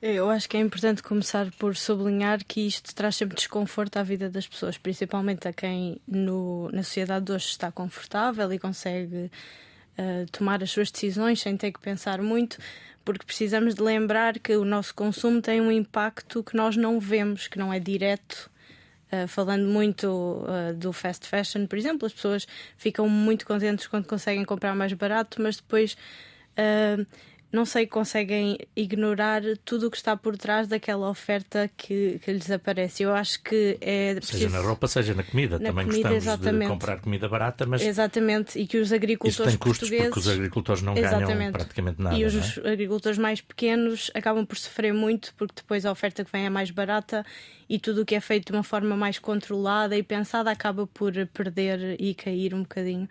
Eu 0.00 0.30
acho 0.30 0.48
que 0.48 0.56
é 0.56 0.60
importante 0.60 1.02
começar 1.02 1.50
por 1.58 1.74
sublinhar 1.74 2.44
que 2.44 2.64
isto 2.64 2.94
traz 2.94 3.16
sempre 3.16 3.34
desconforto 3.34 3.96
à 3.96 4.04
vida 4.04 4.30
das 4.30 4.46
pessoas, 4.46 4.78
principalmente 4.78 5.48
a 5.48 5.52
quem 5.52 6.00
no, 6.06 6.70
na 6.70 6.84
sociedade 6.84 7.24
de 7.24 7.32
hoje 7.32 7.46
está 7.46 7.72
confortável 7.72 8.52
e 8.52 8.58
consegue 8.58 9.32
uh, 9.98 10.30
tomar 10.30 10.62
as 10.62 10.70
suas 10.70 10.92
decisões 10.92 11.40
sem 11.40 11.56
ter 11.56 11.72
que 11.72 11.80
pensar 11.80 12.22
muito, 12.22 12.56
porque 13.04 13.26
precisamos 13.26 13.74
de 13.74 13.82
lembrar 13.82 14.38
que 14.38 14.54
o 14.54 14.64
nosso 14.64 14.94
consumo 14.94 15.42
tem 15.42 15.60
um 15.60 15.72
impacto 15.72 16.44
que 16.44 16.56
nós 16.56 16.76
não 16.76 17.00
vemos, 17.00 17.48
que 17.48 17.58
não 17.58 17.72
é 17.72 17.80
direto 17.80 18.48
Uh, 19.12 19.28
falando 19.28 19.66
muito 19.66 20.08
uh, 20.08 20.74
do 20.74 20.92
fast 20.92 21.28
fashion, 21.28 21.66
por 21.66 21.78
exemplo, 21.78 22.06
as 22.06 22.12
pessoas 22.12 22.48
ficam 22.76 23.08
muito 23.08 23.46
contentes 23.46 23.86
quando 23.86 24.06
conseguem 24.06 24.44
comprar 24.44 24.74
mais 24.74 24.92
barato, 24.92 25.40
mas 25.40 25.56
depois 25.56 25.96
uh, 26.58 27.06
não 27.54 27.64
sei, 27.64 27.86
conseguem 27.86 28.58
ignorar 28.74 29.40
tudo 29.64 29.86
o 29.86 29.90
que 29.90 29.96
está 29.96 30.16
por 30.16 30.36
trás 30.36 30.66
daquela 30.66 31.08
oferta 31.08 31.70
que, 31.76 32.18
que 32.24 32.32
lhes 32.32 32.50
aparece. 32.50 33.04
Eu 33.04 33.14
acho 33.14 33.40
que 33.42 33.78
é. 33.80 34.14
Preciso... 34.16 34.38
Seja 34.38 34.50
na 34.50 34.60
roupa, 34.60 34.88
seja 34.88 35.14
na 35.14 35.22
comida. 35.22 35.58
Na 35.60 35.68
Também 35.68 35.86
comida, 35.86 36.08
gostamos 36.08 36.24
exatamente. 36.24 36.62
de 36.62 36.68
comprar 36.68 37.00
comida 37.00 37.28
barata, 37.28 37.64
mas. 37.64 37.80
Exatamente, 37.82 38.58
e 38.58 38.66
que 38.66 38.76
os 38.78 38.92
agricultores 38.92 39.38
Isso 39.38 39.44
tem 39.48 39.56
custos 39.56 39.88
portugueses. 39.88 40.08
Porque 40.08 40.20
os 40.20 40.28
agricultores 40.28 40.82
não 40.82 40.96
exatamente. 40.96 41.32
ganham 41.32 41.52
praticamente 41.52 42.02
nada. 42.02 42.16
E 42.16 42.24
os 42.24 42.58
é? 42.58 42.72
agricultores 42.72 43.18
mais 43.18 43.40
pequenos 43.40 44.10
acabam 44.14 44.44
por 44.44 44.56
sofrer 44.58 44.92
muito 44.92 45.32
porque 45.36 45.54
depois 45.56 45.86
a 45.86 45.92
oferta 45.92 46.24
que 46.24 46.32
vem 46.32 46.46
é 46.46 46.50
mais 46.50 46.72
barata 46.72 47.24
e 47.68 47.78
tudo 47.78 48.02
o 48.02 48.04
que 48.04 48.16
é 48.16 48.20
feito 48.20 48.46
de 48.46 48.52
uma 48.52 48.64
forma 48.64 48.96
mais 48.96 49.20
controlada 49.20 49.96
e 49.96 50.02
pensada 50.02 50.50
acaba 50.50 50.88
por 50.88 51.12
perder 51.32 51.96
e 52.00 52.14
cair 52.14 52.52
um 52.52 52.62
bocadinho. 52.62 53.08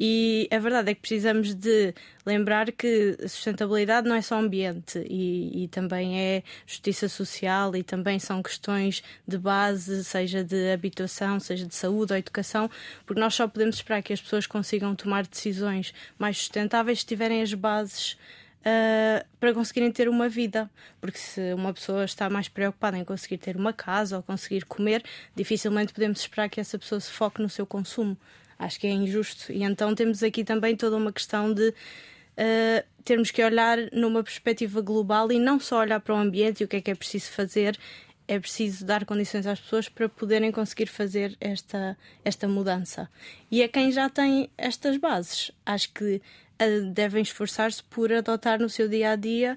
E 0.00 0.48
a 0.52 0.58
verdade 0.58 0.90
é 0.90 0.94
que 0.94 1.00
precisamos 1.00 1.54
de 1.54 1.92
lembrar 2.24 2.70
que 2.70 3.16
sustentabilidade 3.22 4.08
não 4.08 4.14
é 4.14 4.22
só 4.22 4.38
ambiente 4.38 5.04
e, 5.08 5.64
e, 5.64 5.68
também 5.68 6.20
é 6.20 6.42
justiça 6.66 7.08
social 7.08 7.74
e 7.74 7.82
também 7.82 8.18
são 8.18 8.40
questões 8.42 9.02
de 9.26 9.36
base, 9.36 10.04
seja 10.04 10.44
de 10.44 10.70
habitação, 10.70 11.40
seja 11.40 11.66
de 11.66 11.74
saúde 11.74 12.12
ou 12.12 12.18
educação, 12.18 12.70
porque 13.04 13.20
nós 13.20 13.34
só 13.34 13.48
podemos 13.48 13.76
esperar 13.76 14.02
que 14.02 14.12
as 14.12 14.20
pessoas 14.20 14.46
consigam 14.46 14.94
tomar 14.94 15.26
decisões 15.26 15.92
mais 16.16 16.38
sustentáveis 16.38 17.00
se 17.00 17.06
tiverem 17.06 17.42
as 17.42 17.52
bases. 17.54 18.16
Uh, 18.58 19.24
para 19.38 19.54
conseguirem 19.54 19.90
ter 19.90 20.08
uma 20.08 20.28
vida. 20.28 20.68
Porque 21.00 21.16
se 21.16 21.54
uma 21.54 21.72
pessoa 21.72 22.04
está 22.04 22.28
mais 22.28 22.48
preocupada 22.48 22.98
em 22.98 23.04
conseguir 23.04 23.38
ter 23.38 23.56
uma 23.56 23.72
casa 23.72 24.16
ou 24.16 24.22
conseguir 24.22 24.64
comer, 24.66 25.02
dificilmente 25.34 25.92
podemos 25.92 26.20
esperar 26.20 26.50
que 26.50 26.60
essa 26.60 26.76
pessoa 26.76 27.00
se 27.00 27.10
foque 27.10 27.40
no 27.40 27.48
seu 27.48 27.64
consumo. 27.64 28.16
Acho 28.58 28.80
que 28.80 28.86
é 28.86 28.90
injusto. 28.90 29.52
E 29.52 29.62
então 29.62 29.94
temos 29.94 30.22
aqui 30.22 30.42
também 30.42 30.76
toda 30.76 30.96
uma 30.96 31.12
questão 31.12 31.52
de 31.52 31.68
uh, 31.68 32.86
termos 33.04 33.30
que 33.30 33.42
olhar 33.42 33.78
numa 33.92 34.22
perspectiva 34.22 34.80
global 34.80 35.30
e 35.30 35.38
não 35.38 35.60
só 35.60 35.80
olhar 35.80 36.00
para 36.00 36.14
o 36.14 36.18
ambiente 36.18 36.60
e 36.60 36.64
o 36.64 36.68
que 36.68 36.76
é 36.76 36.80
que 36.80 36.90
é 36.90 36.94
preciso 36.94 37.30
fazer, 37.30 37.78
é 38.26 38.38
preciso 38.38 38.84
dar 38.84 39.04
condições 39.04 39.46
às 39.46 39.60
pessoas 39.60 39.88
para 39.88 40.08
poderem 40.08 40.52
conseguir 40.52 40.86
fazer 40.86 41.36
esta, 41.40 41.96
esta 42.24 42.46
mudança. 42.46 43.08
E 43.50 43.62
a 43.62 43.68
quem 43.68 43.90
já 43.90 44.08
tem 44.08 44.50
estas 44.58 44.96
bases, 44.96 45.50
acho 45.64 45.92
que 45.92 46.16
uh, 46.60 46.90
devem 46.92 47.22
esforçar-se 47.22 47.82
por 47.84 48.12
adotar 48.12 48.60
no 48.60 48.68
seu 48.68 48.88
dia 48.88 49.12
a 49.12 49.16
dia 49.16 49.56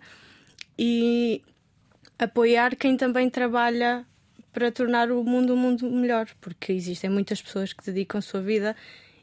e 0.78 1.42
apoiar 2.18 2.76
quem 2.76 2.96
também 2.96 3.30
trabalha 3.30 4.06
para 4.52 4.72
tornar 4.72 5.12
o 5.12 5.24
mundo 5.24 5.54
um 5.54 5.58
mundo 5.58 5.90
melhor, 5.90 6.28
porque 6.40 6.72
existem 6.72 7.10
muitas 7.10 7.42
pessoas 7.42 7.74
que 7.74 7.86
dedicam 7.86 8.20
a 8.20 8.22
sua 8.22 8.42
vida 8.42 8.76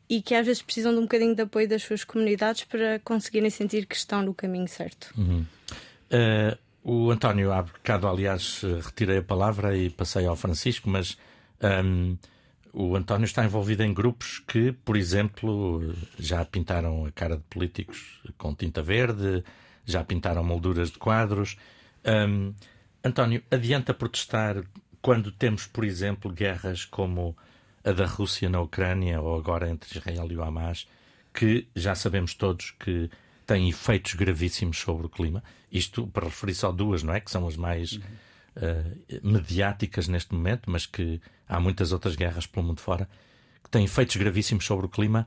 e 0.09 0.23
que 0.23 0.35
às 0.35 0.47
vezes 0.47 0.63
precisam 0.63 0.93
de 0.93 0.99
um 0.99 1.03
bocadinho 1.03 1.35
de 1.35 1.43
apoio 1.43 1.69
das 1.69 1.83
suas 1.83 2.03
comunidades 2.03 2.65
para 2.65 2.99
conseguirem 3.01 3.51
sentir 3.51 3.87
que 3.87 3.95
estão 3.95 4.23
no 4.23 4.33
caminho 4.33 4.67
certo. 4.67 5.13
Uhum. 5.17 5.45
Uh, 6.11 6.59
o 6.83 7.11
António, 7.11 7.53
há 7.53 7.63
bocado, 7.63 8.09
aliás, 8.09 8.63
retirei 8.85 9.19
a 9.19 9.23
palavra 9.23 9.77
e 9.77 9.91
passei 9.91 10.25
ao 10.25 10.35
Francisco, 10.35 10.89
mas 10.89 11.19
um, 11.85 12.17
o 12.73 12.97
António 12.97 13.27
está 13.27 13.45
envolvido 13.45 13.83
em 13.83 13.93
grupos 13.93 14.39
que, 14.47 14.73
por 14.73 14.97
exemplo, 14.97 15.95
já 16.19 16.45
pintaram 16.45 17.05
a 17.05 17.13
cara 17.13 17.37
de 17.37 17.43
políticos 17.51 18.23
com 18.39 18.55
tinta 18.55 18.83
verde, 18.83 19.45
já 19.85 20.03
pintaram 20.03 20.43
molduras 20.43 20.91
de 20.91 20.99
quadros. 20.99 21.59
Um, 22.07 22.55
António, 23.05 23.43
adianta 23.51 23.93
protestar 23.93 24.63
quando 25.01 25.31
temos, 25.31 25.67
por 25.67 25.85
exemplo, 25.85 26.33
guerras 26.33 26.85
como 26.85 27.37
a 27.85 27.93
da 27.93 28.07
Rússia 28.07 28.49
na 28.49 28.61
Ucrânia 28.61 29.21
ou 29.21 29.37
agora 29.37 29.69
entre 29.69 29.99
Israel 29.99 30.31
e 30.31 30.37
o 30.37 30.43
Hamas, 30.43 30.87
que 31.33 31.67
já 31.75 31.95
sabemos 31.95 32.35
todos 32.35 32.73
que 32.73 33.11
têm 33.47 33.69
efeitos 33.69 34.15
gravíssimos 34.15 34.79
sobre 34.79 35.07
o 35.07 35.09
clima. 35.09 35.43
Isto 35.71 36.07
para 36.07 36.27
referir 36.27 36.55
só 36.55 36.73
duas, 36.73 37.03
não 37.03 37.15
é? 37.15 37.21
Que 37.21 37.31
são 37.31 37.47
as 37.47 37.57
mais 37.57 37.93
uhum. 37.93 38.01
uh, 38.57 39.21
mediáticas 39.23 40.09
neste 40.09 40.35
momento, 40.35 40.71
mas 40.71 40.85
que 40.85 41.21
há 41.49 41.59
muitas 41.59 41.93
outras 41.93 42.15
guerras 42.17 42.47
pelo 42.47 42.67
mundo 42.67 42.81
fora 42.81 43.09
que 43.63 43.71
têm 43.71 43.85
efeitos 43.85 44.17
gravíssimos 44.17 44.65
sobre 44.65 44.87
o 44.87 44.89
clima. 44.89 45.27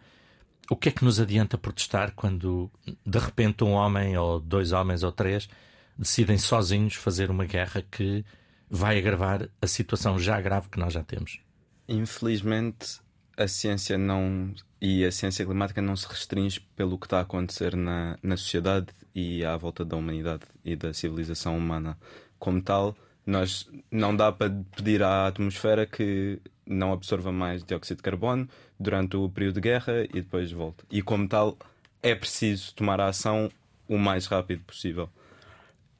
O 0.69 0.75
que 0.75 0.89
é 0.89 0.91
que 0.91 1.03
nos 1.03 1.19
adianta 1.19 1.57
protestar 1.57 2.11
quando 2.15 2.69
de 3.05 3.19
repente 3.19 3.63
um 3.63 3.71
homem 3.71 4.17
ou 4.17 4.39
dois 4.39 4.71
homens 4.71 5.03
ou 5.03 5.11
três 5.11 5.49
decidem 5.97 6.37
sozinhos 6.37 6.95
fazer 6.95 7.29
uma 7.29 7.45
guerra 7.45 7.83
que 7.89 8.23
vai 8.71 8.97
agravar 8.97 9.49
a 9.61 9.67
situação 9.67 10.17
já 10.17 10.39
grave 10.39 10.69
que 10.69 10.79
nós 10.79 10.93
já 10.93 11.03
temos? 11.03 11.41
Infelizmente, 11.89 13.01
a 13.37 13.45
ciência 13.45 13.97
não 13.97 14.53
e 14.79 15.03
a 15.03 15.11
ciência 15.11 15.45
climática 15.45 15.81
não 15.81 15.95
se 15.95 16.07
restringe 16.07 16.61
pelo 16.75 16.97
que 16.97 17.05
está 17.05 17.19
a 17.19 17.21
acontecer 17.21 17.75
na, 17.75 18.17
na 18.23 18.37
sociedade 18.37 18.87
e 19.13 19.43
à 19.43 19.57
volta 19.57 19.83
da 19.83 19.97
humanidade 19.97 20.43
e 20.63 20.75
da 20.75 20.93
civilização 20.93 21.57
humana. 21.57 21.97
Como 22.39 22.61
tal, 22.61 22.95
nós 23.25 23.69
não 23.91 24.15
dá 24.15 24.31
para 24.31 24.49
pedir 24.75 25.03
à 25.03 25.27
atmosfera 25.27 25.85
que 25.85 26.39
não 26.65 26.93
absorva 26.93 27.31
mais 27.31 27.63
dióxido 27.63 27.97
de 27.97 28.03
carbono 28.03 28.47
durante 28.79 29.17
o 29.17 29.29
período 29.29 29.55
de 29.55 29.61
guerra 29.61 30.03
e 30.05 30.21
depois 30.21 30.51
volta. 30.51 30.85
E 30.89 31.01
como 31.01 31.27
tal, 31.27 31.57
é 32.01 32.15
preciso 32.15 32.73
tomar 32.73 33.01
a 33.01 33.09
ação 33.09 33.51
o 33.87 33.97
mais 33.97 34.25
rápido 34.27 34.63
possível. 34.63 35.09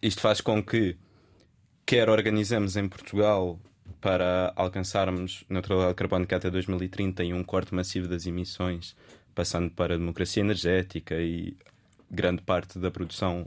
Isto 0.01 0.21
faz 0.21 0.39
com 0.41 0.63
que 0.63 0.97
quer 1.91 2.09
organizemos 2.09 2.77
em 2.77 2.87
Portugal 2.87 3.59
para 3.99 4.53
alcançarmos 4.55 5.43
neutralidade 5.49 5.93
carbónica 5.93 6.37
até 6.37 6.49
2030 6.49 7.21
e 7.21 7.33
um 7.33 7.43
corte 7.43 7.75
massivo 7.75 8.07
das 8.07 8.25
emissões, 8.25 8.95
passando 9.35 9.69
para 9.69 9.95
a 9.95 9.97
democracia 9.97 10.39
energética 10.39 11.15
e 11.15 11.53
grande 12.09 12.43
parte 12.43 12.79
da 12.79 12.89
produção 12.89 13.45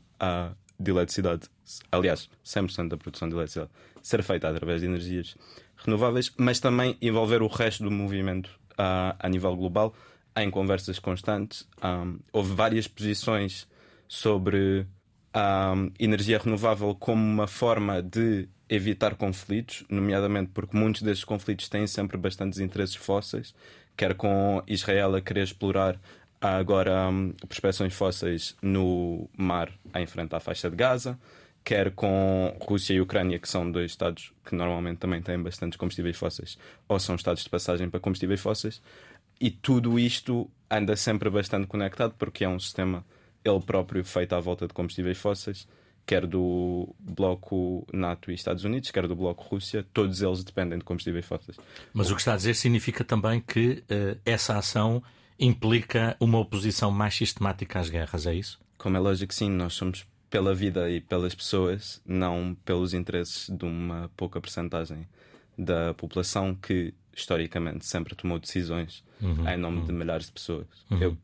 de 0.79 0.91
eletricidade, 0.91 1.49
aliás, 1.91 2.29
100% 2.45 2.89
da 2.89 2.99
produção 2.99 3.31
de 3.31 3.35
eletricidade, 3.35 3.71
ser 4.03 4.23
feita 4.23 4.51
através 4.51 4.83
de 4.83 4.89
energias 4.89 5.39
renováveis, 5.79 6.31
mas 6.37 6.61
também 6.61 6.99
envolver 7.01 7.41
o 7.41 7.47
resto 7.47 7.83
do 7.83 7.91
movimento 7.91 8.51
a, 8.77 9.17
a 9.21 9.27
nível 9.27 9.57
global 9.57 9.95
em 10.37 10.51
conversas 10.51 10.99
constantes. 10.99 11.67
Um, 11.83 12.19
houve 12.31 12.53
várias 12.55 12.87
posições 12.87 13.67
sobre 14.07 14.87
a 15.35 15.75
energia 15.99 16.39
renovável 16.39 16.95
como 16.95 17.21
uma 17.21 17.49
forma 17.49 18.01
de 18.01 18.49
evitar 18.69 19.17
conflitos, 19.17 19.85
nomeadamente 19.91 20.53
porque 20.55 20.77
muitos 20.77 21.03
desses 21.03 21.25
conflitos 21.25 21.69
têm 21.69 21.89
sempre 21.89 22.17
bastantes 22.17 22.61
interesses 22.61 22.95
fósseis, 22.95 23.53
quer 23.97 24.15
com 24.15 24.63
Israel 24.67 25.17
a 25.17 25.21
querer 25.21 25.43
explorar 25.43 26.01
agora 26.41 27.09
um, 27.09 27.33
prospecções 27.49 27.93
fósseis 27.93 28.57
no 28.63 29.29
mar 29.37 29.73
em 29.95 30.07
frente 30.07 30.35
à 30.37 30.41
faixa 30.41 30.71
de 30.71 30.77
Gaza, 30.77 31.19
quer 31.65 31.91
com 31.91 32.57
Rússia 32.61 32.95
e 32.95 33.01
Ucrânia, 33.01 33.39
que 33.39 33.49
são 33.49 33.71
dois 33.71 33.91
estados 33.91 34.33
que 34.45 34.55
normalmente 34.55 34.99
também 34.99 35.21
têm 35.21 35.43
bastantes 35.43 35.77
combustíveis 35.77 36.17
fósseis, 36.17 36.57
ou 36.87 37.01
são 37.01 37.17
estados 37.17 37.43
de 37.43 37.51
passagem 37.51 37.91
para 37.91 37.99
combustíveis 37.99 38.41
fósseis, 38.41 38.81
e 39.41 39.51
tudo 39.51 39.99
isto 39.99 40.49
anda 40.71 40.95
sempre 40.95 41.29
bastante 41.29 41.67
conectado 41.67 42.15
porque 42.17 42.45
é 42.45 42.49
um 42.49 42.59
sistema 42.61 43.05
ele 43.45 43.61
próprio 43.61 44.05
feito 44.05 44.35
à 44.35 44.41
volta 44.41 44.67
de 44.67 44.73
combustíveis 44.73 45.19
fósseis 45.19 45.69
quer 46.07 46.27
do 46.27 46.95
bloco 46.99 47.87
NATO 47.93 48.31
e 48.31 48.35
Estados 48.35 48.65
Unidos, 48.65 48.91
quer 48.91 49.07
do 49.07 49.17
bloco 49.17 49.45
Rússia, 49.45 49.87
todos 49.93 50.23
eles 50.23 50.45
dependem 50.45 50.79
de 50.79 50.85
combustíveis 50.85 51.25
fósseis. 51.25 51.57
Mas 51.93 52.11
o 52.11 52.15
que 52.15 52.21
está 52.21 52.35
a 52.35 52.37
dizer 52.37 52.55
significa 52.55 53.05
também 53.05 53.41
que 53.41 53.83
uh, 53.91 54.21
essa 54.25 54.57
ação 54.57 55.03
implica 55.39 56.17
uma 56.21 56.39
oposição 56.39 56.91
mais 56.91 57.15
sistemática 57.15 57.81
às 57.81 57.89
guerras, 57.89 58.27
é 58.27 58.35
isso? 58.35 58.61
Como 58.79 58.97
é 58.97 59.01
lógico, 59.01 59.33
sim, 59.33 59.51
nós 59.51 59.75
somos 59.75 60.07
pela 60.31 60.55
vida 60.55 60.91
e 60.91 61.01
pelas 61.01 61.35
pessoas, 61.35 62.03
não 62.05 62.57
pelos 62.65 62.93
interesses 62.93 63.49
de 63.49 63.65
uma 63.65 64.11
pouca 64.17 64.41
percentagem 64.41 65.07
da 65.57 65.95
população 65.95 66.55
que 66.55 66.93
historicamente 67.17 67.87
sempre 67.87 68.15
tomou 68.15 68.41
decisões 68.41 69.05
uhum, 69.23 69.49
em 69.49 69.57
nome 69.57 69.79
uhum. 69.79 69.87
de 69.87 69.93
milhares 69.93 70.27
de 70.27 70.33
pessoas. 70.33 70.67
Uhum. 70.91 70.99
Eu, 70.99 71.19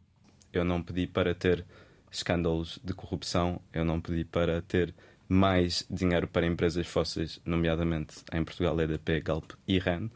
eu 0.52 0.64
não 0.64 0.80
pedi 0.80 1.06
para 1.06 1.34
ter 1.34 1.64
escândalos 2.10 2.78
de 2.82 2.92
corrupção, 2.92 3.60
eu 3.72 3.84
não 3.84 4.00
pedi 4.00 4.24
para 4.24 4.60
ter 4.62 4.94
mais 5.28 5.86
dinheiro 5.88 6.26
para 6.26 6.46
empresas 6.46 6.86
fósseis, 6.86 7.40
nomeadamente 7.44 8.16
em 8.32 8.42
Portugal, 8.42 8.80
EDP, 8.80 9.20
Galp 9.20 9.52
e 9.66 9.78
REN. 9.78 10.10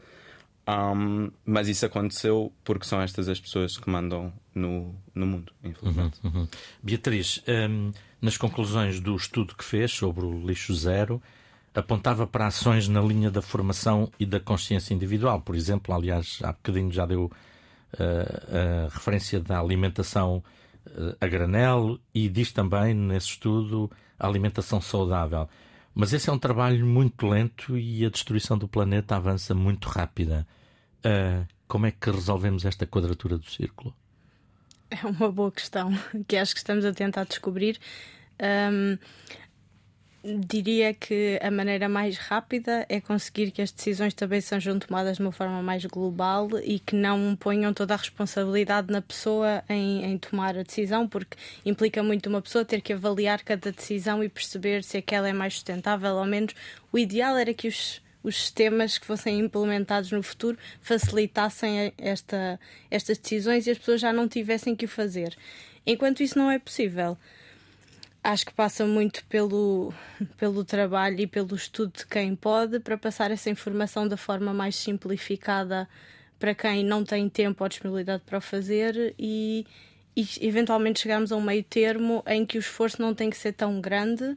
Um, 0.67 1.31
mas 1.45 1.67
isso 1.69 1.85
aconteceu 1.85 2.51
porque 2.63 2.85
são 2.85 2.99
estas 2.99 3.29
as 3.29 3.39
pessoas 3.39 3.77
que 3.77 3.89
mandam 3.89 4.33
no, 4.53 4.93
no 5.13 5.25
mundo, 5.25 5.53
infelizmente. 5.63 6.19
Uhum, 6.23 6.41
uhum. 6.41 6.47
Beatriz, 6.81 7.41
um, 7.47 7.91
nas 8.21 8.35
conclusões 8.35 8.99
do 8.99 9.15
estudo 9.15 9.55
que 9.55 9.63
fez 9.63 9.91
sobre 9.91 10.25
o 10.25 10.45
lixo 10.45 10.73
zero, 10.73 11.21
apontava 11.73 12.25
para 12.25 12.47
ações 12.47 12.87
na 12.87 13.01
linha 13.01 13.29
da 13.29 13.41
formação 13.41 14.11
e 14.19 14.25
da 14.25 14.39
consciência 14.39 14.93
individual. 14.93 15.41
Por 15.41 15.55
exemplo, 15.55 15.93
aliás, 15.93 16.39
há 16.41 16.51
bocadinho 16.51 16.91
já 16.91 17.05
deu 17.05 17.25
uh, 17.25 18.87
a 18.87 18.93
referência 18.93 19.39
da 19.39 19.59
alimentação 19.59 20.43
a 21.19 21.27
granel 21.27 21.99
e 22.13 22.29
diz 22.29 22.51
também 22.51 22.93
nesse 22.93 23.27
estudo 23.29 23.89
a 24.19 24.27
alimentação 24.27 24.79
saudável. 24.81 25.47
Mas 25.93 26.11
esse 26.11 26.29
é 26.29 26.33
um 26.33 26.39
trabalho 26.39 26.85
muito 26.85 27.25
lento 27.25 27.77
e 27.77 28.05
a 28.05 28.09
destruição 28.09 28.57
do 28.57 28.67
planeta 28.67 29.15
avança 29.15 29.55
muito 29.55 29.87
rápida. 29.87 30.45
Uh, 31.05 31.47
como 31.67 31.85
é 31.85 31.91
que 31.91 32.11
resolvemos 32.11 32.65
esta 32.65 32.85
quadratura 32.85 33.37
do 33.37 33.49
círculo? 33.49 33.95
É 34.89 35.05
uma 35.05 35.31
boa 35.31 35.51
questão 35.51 35.91
que 36.27 36.35
acho 36.35 36.53
que 36.53 36.59
estamos 36.59 36.85
a 36.85 36.93
tentar 36.93 37.23
descobrir. 37.25 37.79
Um, 38.41 38.97
diria 40.39 40.93
que 40.93 41.39
a 41.41 41.51
maneira 41.51 41.87
mais 41.87 42.17
rápida 42.17 42.85
é 42.89 42.99
conseguir 42.99 43.51
que 43.51 43.61
as 43.61 43.71
decisões 43.71 44.13
também 44.13 44.41
sejam 44.41 44.79
tomadas 44.79 45.17
de 45.17 45.21
uma 45.21 45.31
forma 45.31 45.61
mais 45.61 45.85
global 45.85 46.49
e 46.63 46.79
que 46.79 46.95
não 46.95 47.35
ponham 47.35 47.73
toda 47.73 47.93
a 47.93 47.97
responsabilidade 47.97 48.91
na 48.91 49.01
pessoa 49.01 49.63
em, 49.69 50.03
em, 50.03 50.17
tomar 50.17 50.57
a 50.57 50.63
decisão, 50.63 51.07
porque 51.07 51.37
implica 51.63 52.01
muito 52.01 52.27
uma 52.27 52.41
pessoa 52.41 52.65
ter 52.65 52.81
que 52.81 52.93
avaliar 52.93 53.43
cada 53.43 53.71
decisão 53.71 54.23
e 54.23 54.29
perceber 54.29 54.83
se 54.83 54.97
aquela 54.97 55.29
é 55.29 55.33
mais 55.33 55.53
sustentável 55.53 56.15
ou 56.15 56.25
menos. 56.25 56.55
O 56.91 56.97
ideal 56.97 57.37
era 57.37 57.53
que 57.53 57.67
os, 57.67 58.01
os 58.23 58.35
sistemas 58.35 58.97
que 58.97 59.05
fossem 59.05 59.39
implementados 59.39 60.11
no 60.11 60.23
futuro 60.23 60.57
facilitassem 60.81 61.93
esta, 61.97 62.59
estas 62.89 63.19
decisões 63.19 63.67
e 63.67 63.71
as 63.71 63.77
pessoas 63.77 64.01
já 64.01 64.11
não 64.11 64.27
tivessem 64.27 64.75
que 64.75 64.85
o 64.85 64.89
fazer. 64.89 65.37
Enquanto 65.85 66.23
isso 66.23 66.37
não 66.37 66.49
é 66.49 66.57
possível 66.57 67.15
acho 68.25 68.45
que 68.45 68.53
passa 68.53 68.85
muito 68.85 69.23
pelo, 69.25 69.93
pelo 70.37 70.63
trabalho 70.65 71.19
e 71.19 71.27
pelo 71.27 71.55
estudo 71.55 71.93
de 71.95 72.07
quem 72.07 72.35
pode 72.35 72.79
para 72.79 72.97
passar 72.97 73.29
essa 73.29 73.49
informação 73.51 74.07
da 74.07 74.17
forma 74.17 74.51
mais 74.51 74.75
simplificada 74.75 75.87
para 76.39 76.55
quem 76.55 76.83
não 76.83 77.03
tem 77.03 77.29
tempo 77.29 77.63
ou 77.63 77.69
disponibilidade 77.69 78.23
para 78.25 78.39
o 78.39 78.41
fazer 78.41 79.13
e, 79.17 79.65
e 80.15 80.27
eventualmente 80.41 81.01
chegarmos 81.01 81.31
a 81.31 81.35
um 81.35 81.41
meio 81.41 81.63
termo 81.63 82.23
em 82.25 82.45
que 82.45 82.57
o 82.57 82.59
esforço 82.59 82.99
não 82.99 83.13
tem 83.13 83.29
que 83.29 83.37
ser 83.37 83.53
tão 83.53 83.79
grande 83.79 84.35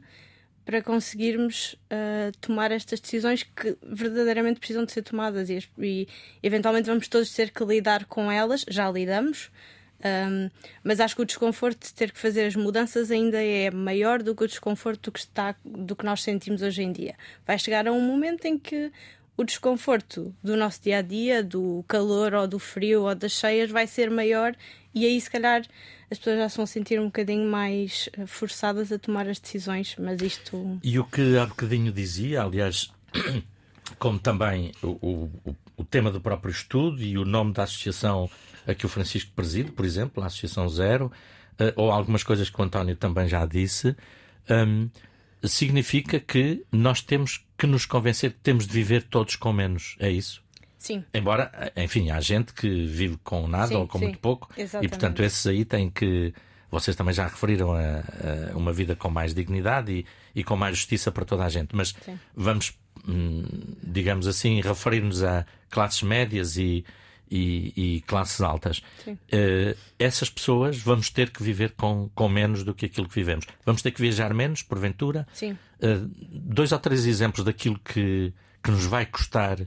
para 0.63 0.83
conseguirmos 0.83 1.73
uh, 1.73 2.31
tomar 2.39 2.71
estas 2.71 2.99
decisões 2.99 3.41
que 3.41 3.75
verdadeiramente 3.81 4.59
precisam 4.59 4.85
de 4.85 4.91
ser 4.91 5.01
tomadas 5.01 5.49
e, 5.49 5.67
e 5.79 6.07
eventualmente 6.43 6.85
vamos 6.85 7.07
todos 7.07 7.33
ter 7.33 7.49
que 7.49 7.65
lidar 7.65 8.05
com 8.05 8.31
elas, 8.31 8.63
já 8.69 8.89
lidamos, 8.89 9.49
um, 10.03 10.49
mas 10.83 10.99
acho 10.99 11.15
que 11.15 11.21
o 11.21 11.25
desconforto 11.25 11.87
de 11.87 11.93
ter 11.93 12.11
que 12.11 12.19
fazer 12.19 12.45
as 12.45 12.55
mudanças 12.55 13.11
ainda 13.11 13.41
é 13.43 13.69
maior 13.69 14.23
do 14.23 14.35
que 14.35 14.43
o 14.43 14.47
desconforto 14.47 15.09
do 15.09 15.11
que, 15.11 15.19
está, 15.19 15.55
do 15.63 15.95
que 15.95 16.05
nós 16.05 16.21
sentimos 16.21 16.61
hoje 16.61 16.81
em 16.83 16.91
dia. 16.91 17.15
Vai 17.45 17.59
chegar 17.59 17.87
a 17.87 17.91
um 17.91 18.01
momento 18.01 18.45
em 18.45 18.57
que 18.57 18.91
o 19.35 19.43
desconforto 19.43 20.35
do 20.43 20.57
nosso 20.57 20.81
dia 20.81 20.97
a 20.97 21.01
dia, 21.01 21.43
do 21.43 21.83
calor 21.87 22.33
ou 22.33 22.47
do 22.47 22.59
frio 22.59 23.03
ou 23.03 23.15
das 23.15 23.31
cheias, 23.31 23.69
vai 23.69 23.87
ser 23.87 24.09
maior 24.09 24.55
e 24.93 25.05
aí, 25.05 25.19
se 25.21 25.29
calhar, 25.29 25.61
as 26.09 26.17
pessoas 26.17 26.37
já 26.37 26.49
se 26.49 26.57
vão 26.57 26.65
sentir 26.65 26.99
um 26.99 27.05
bocadinho 27.05 27.49
mais 27.49 28.09
eh, 28.13 28.25
forçadas 28.25 28.91
a 28.91 28.97
tomar 28.97 29.27
as 29.27 29.39
decisões. 29.39 29.95
Mas 29.99 30.21
isto. 30.21 30.79
E 30.83 30.97
o 30.97 31.03
que 31.03 31.37
há 31.37 31.45
bocadinho 31.45 31.91
dizia, 31.91 32.41
aliás, 32.41 32.91
como 33.99 34.17
também 34.17 34.71
o, 34.81 34.87
o, 35.45 35.55
o 35.77 35.83
tema 35.83 36.11
do 36.11 36.19
próprio 36.19 36.51
estudo 36.51 37.01
e 37.01 37.17
o 37.17 37.25
nome 37.25 37.53
da 37.53 37.63
associação 37.63 38.29
a 38.69 38.75
que 38.75 38.85
o 38.85 38.89
Francisco 38.89 39.31
preside, 39.35 39.71
por 39.71 39.83
exemplo, 39.83 40.21
a 40.23 40.27
Associação 40.27 40.69
Zero, 40.69 41.11
uh, 41.59 41.73
ou 41.75 41.91
algumas 41.91 42.23
coisas 42.23 42.49
que 42.49 42.61
o 42.61 42.63
António 42.63 42.95
também 42.95 43.27
já 43.27 43.45
disse, 43.45 43.95
um, 44.49 44.89
significa 45.43 46.19
que 46.19 46.63
nós 46.71 47.01
temos 47.01 47.45
que 47.57 47.65
nos 47.65 47.85
convencer 47.85 48.31
que 48.31 48.39
temos 48.39 48.67
de 48.67 48.73
viver 48.73 49.03
todos 49.03 49.35
com 49.35 49.51
menos. 49.51 49.95
É 49.99 50.09
isso? 50.09 50.43
Sim. 50.77 51.03
Embora, 51.13 51.73
enfim, 51.75 52.09
há 52.09 52.21
gente 52.21 52.53
que 52.53 52.85
vive 52.85 53.17
com 53.23 53.47
nada 53.47 53.67
sim, 53.67 53.75
ou 53.75 53.87
com 53.87 53.99
sim, 53.99 54.05
muito 54.05 54.19
pouco, 54.19 54.49
exatamente. 54.55 54.85
e 54.85 54.89
portanto 54.89 55.23
esses 55.23 55.45
aí 55.45 55.65
têm 55.65 55.89
que. 55.89 56.33
Vocês 56.71 56.95
também 56.95 57.13
já 57.13 57.25
referiram 57.25 57.73
a, 57.73 58.03
a 58.53 58.57
uma 58.57 58.71
vida 58.71 58.95
com 58.95 59.09
mais 59.09 59.33
dignidade 59.33 59.91
e, 59.91 60.05
e, 60.35 60.43
com 60.43 60.55
mais 60.55 60.77
justiça 60.77 61.11
para 61.11 61.25
toda 61.25 61.43
a 61.43 61.49
gente, 61.49 61.75
mas 61.75 61.95
sim. 62.05 62.17
vamos, 62.35 62.77
hum, 63.07 63.43
digamos 63.83 64.27
assim, 64.27 64.61
referir-nos 64.61 65.23
a 65.23 65.47
classes 65.71 66.03
médias 66.03 66.57
e, 66.57 66.85
e, 67.29 67.73
e 67.75 68.01
classes 68.01 68.41
altas. 68.41 68.81
Uh, 69.07 69.77
essas 69.97 70.29
pessoas 70.29 70.77
vamos 70.77 71.09
ter 71.09 71.29
que 71.29 71.43
viver 71.43 71.71
com, 71.71 72.09
com 72.13 72.29
menos 72.29 72.63
do 72.63 72.73
que 72.73 72.85
aquilo 72.85 73.07
que 73.07 73.15
vivemos. 73.15 73.45
Vamos 73.65 73.81
ter 73.81 73.91
que 73.91 74.01
viajar 74.01 74.33
menos, 74.33 74.63
porventura. 74.63 75.27
Uh, 75.81 76.09
dois 76.31 76.71
ou 76.71 76.79
três 76.79 77.05
exemplos 77.05 77.45
daquilo 77.45 77.79
que, 77.79 78.33
que 78.63 78.71
nos 78.71 78.85
vai 78.85 79.05
custar 79.05 79.59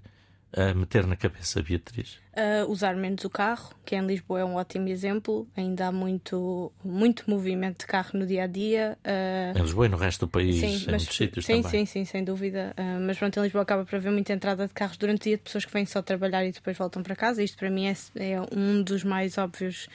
a 0.55 0.75
meter 0.75 1.07
na 1.07 1.17
cabeça, 1.17 1.63
Beatriz? 1.63 2.21
Uh, 2.33 2.71
usar 2.71 2.95
menos 2.95 3.25
o 3.25 3.31
carro, 3.31 3.75
que 3.85 3.97
em 3.97 4.07
Lisboa 4.07 4.41
é 4.41 4.45
um 4.45 4.57
ótimo 4.57 4.89
exemplo. 4.89 5.49
Ainda 5.57 5.87
há 5.87 5.93
muito, 5.93 6.71
muito 6.85 7.25
movimento 7.29 7.81
de 7.81 7.87
carro 7.87 8.11
no 8.15 8.27
dia 8.27 8.45
a 8.45 8.47
dia. 8.47 8.99
Uh... 9.05 9.59
Em 9.59 9.63
Lisboa 9.63 9.87
e 9.87 9.89
no 9.89 9.97
resto 9.97 10.27
do 10.27 10.31
país, 10.31 10.57
sim, 10.57 10.67
em 10.67 10.73
mas, 10.73 10.87
muitos 10.87 11.17
sítios 11.17 11.47
sim, 11.47 11.63
também. 11.63 11.71
Sim, 11.71 11.87
sim, 11.87 12.05
sem 12.05 12.23
dúvida. 12.23 12.75
Uh, 12.79 13.01
mas 13.07 13.19
pronto, 13.19 13.39
em 13.39 13.43
Lisboa 13.43 13.63
acaba 13.63 13.85
por 13.85 13.97
haver 13.97 14.13
muita 14.13 14.33
entrada 14.33 14.67
de 14.67 14.75
carros 14.75 14.97
durante 14.99 15.23
o 15.23 15.25
dia 15.25 15.37
de 15.37 15.43
pessoas 15.43 15.65
que 15.65 15.73
vêm 15.73 15.87
só 15.87 16.03
trabalhar 16.03 16.45
e 16.45 16.53
depois 16.53 16.77
voltam 16.77 17.03
para 17.03 17.17
casa. 17.17 17.43
Isto 17.43 17.57
para 17.57 17.71
mim 17.71 17.87
é, 17.87 17.95
é 18.17 18.41
um 18.55 18.83
dos 18.83 19.05
mais 19.05 19.39
óbvios. 19.39 19.89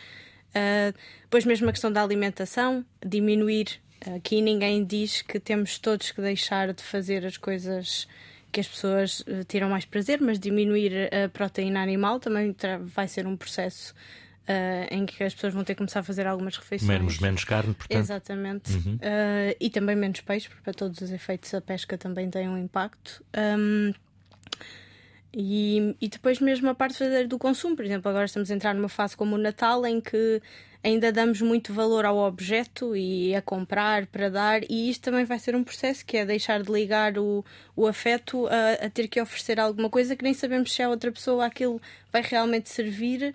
depois, 1.24 1.46
mesmo 1.46 1.70
a 1.70 1.72
questão 1.72 1.92
da 1.92 2.02
alimentação, 2.02 2.84
diminuir. 3.06 3.80
Aqui 4.16 4.42
ninguém 4.42 4.86
diz 4.86 5.24
que 5.24 5.40
temos 5.40 5.80
todos 5.80 6.12
que 6.12 6.22
deixar 6.22 6.72
de 6.72 6.84
fazer 6.84 7.26
as 7.26 7.36
coisas 7.36 8.08
que 8.52 8.60
as 8.60 8.68
pessoas 8.68 9.20
uh, 9.22 9.44
tiram 9.48 9.70
mais 9.70 9.86
prazer, 9.86 10.22
mas 10.22 10.40
diminuir 10.40 11.10
a 11.14 11.30
proteína 11.30 11.82
animal 11.82 12.20
também 12.20 12.56
vai 12.82 13.08
ser 13.08 13.28
um 13.28 13.36
processo 13.36 13.94
uh, 14.48 14.94
em 14.94 15.06
que 15.06 15.24
as 15.24 15.34
pessoas 15.34 15.54
vão 15.54 15.64
ter 15.64 15.74
que 15.74 15.80
começar 15.80 16.00
a 16.00 16.04
fazer 16.04 16.26
algumas 16.26 16.58
refeições. 16.58 16.90
Menos, 16.90 17.20
menos 17.20 17.44
carne, 17.44 17.74
portanto. 17.74 18.00
Exatamente. 18.00 18.74
Uhum. 18.74 18.96
Uh, 18.96 19.56
e 19.60 19.70
também 19.70 19.96
menos 19.96 20.22
peixe, 20.22 20.48
porque 20.48 20.64
para 20.64 20.74
todos 20.74 21.02
os 21.02 21.12
efeitos 21.12 21.54
a 21.54 21.62
pesca 21.62 21.98
também 21.98 22.30
tem 22.30 22.48
um 22.48 22.58
impacto. 22.58 23.24
Um, 23.38 23.94
e, 25.34 25.96
e, 26.02 26.08
depois 26.08 26.40
mesmo 26.40 26.70
a 26.70 26.74
parte 26.74 27.04
do 27.28 27.38
consumo, 27.38 27.76
por 27.76 27.86
exemplo, 27.86 28.10
agora 28.10 28.26
estamos 28.26 28.50
a 28.50 28.56
entrar 28.56 28.74
numa 28.74 28.90
fase 28.90 29.16
como 29.16 29.36
o 29.36 29.38
Natal 29.38 29.86
em 29.86 30.02
que 30.02 30.42
ainda 30.84 31.12
damos 31.12 31.42
muito 31.42 31.74
valor 31.74 32.06
ao 32.06 32.18
objeto 32.18 32.96
e 32.96 33.36
a 33.36 33.42
comprar 33.42 34.08
para 34.08 34.30
dar, 34.30 34.62
e 34.70 34.90
isto 34.90 35.04
também 35.04 35.26
vai 35.26 35.40
ser 35.40 35.56
um 35.56 35.64
processo 35.64 36.06
que 36.06 36.18
é 36.18 36.26
deixar 36.26 36.62
de 36.62 36.72
ligar 36.72 37.18
o, 37.18 37.44
o 37.76 37.88
afeto 37.88 38.48
a, 38.48 38.86
a 38.86 38.90
ter 38.90 39.08
que 39.08 39.22
oferecer 39.22 39.60
alguma 39.60 39.90
coisa 39.90 40.16
que 40.16 40.24
nem 40.24 40.34
sabemos 40.34 40.74
se 40.74 40.82
a 40.82 40.90
outra 40.90 41.12
pessoa 41.12 41.46
aquilo 41.46 41.82
vai 42.12 42.22
realmente 42.22 42.70
servir 42.70 43.34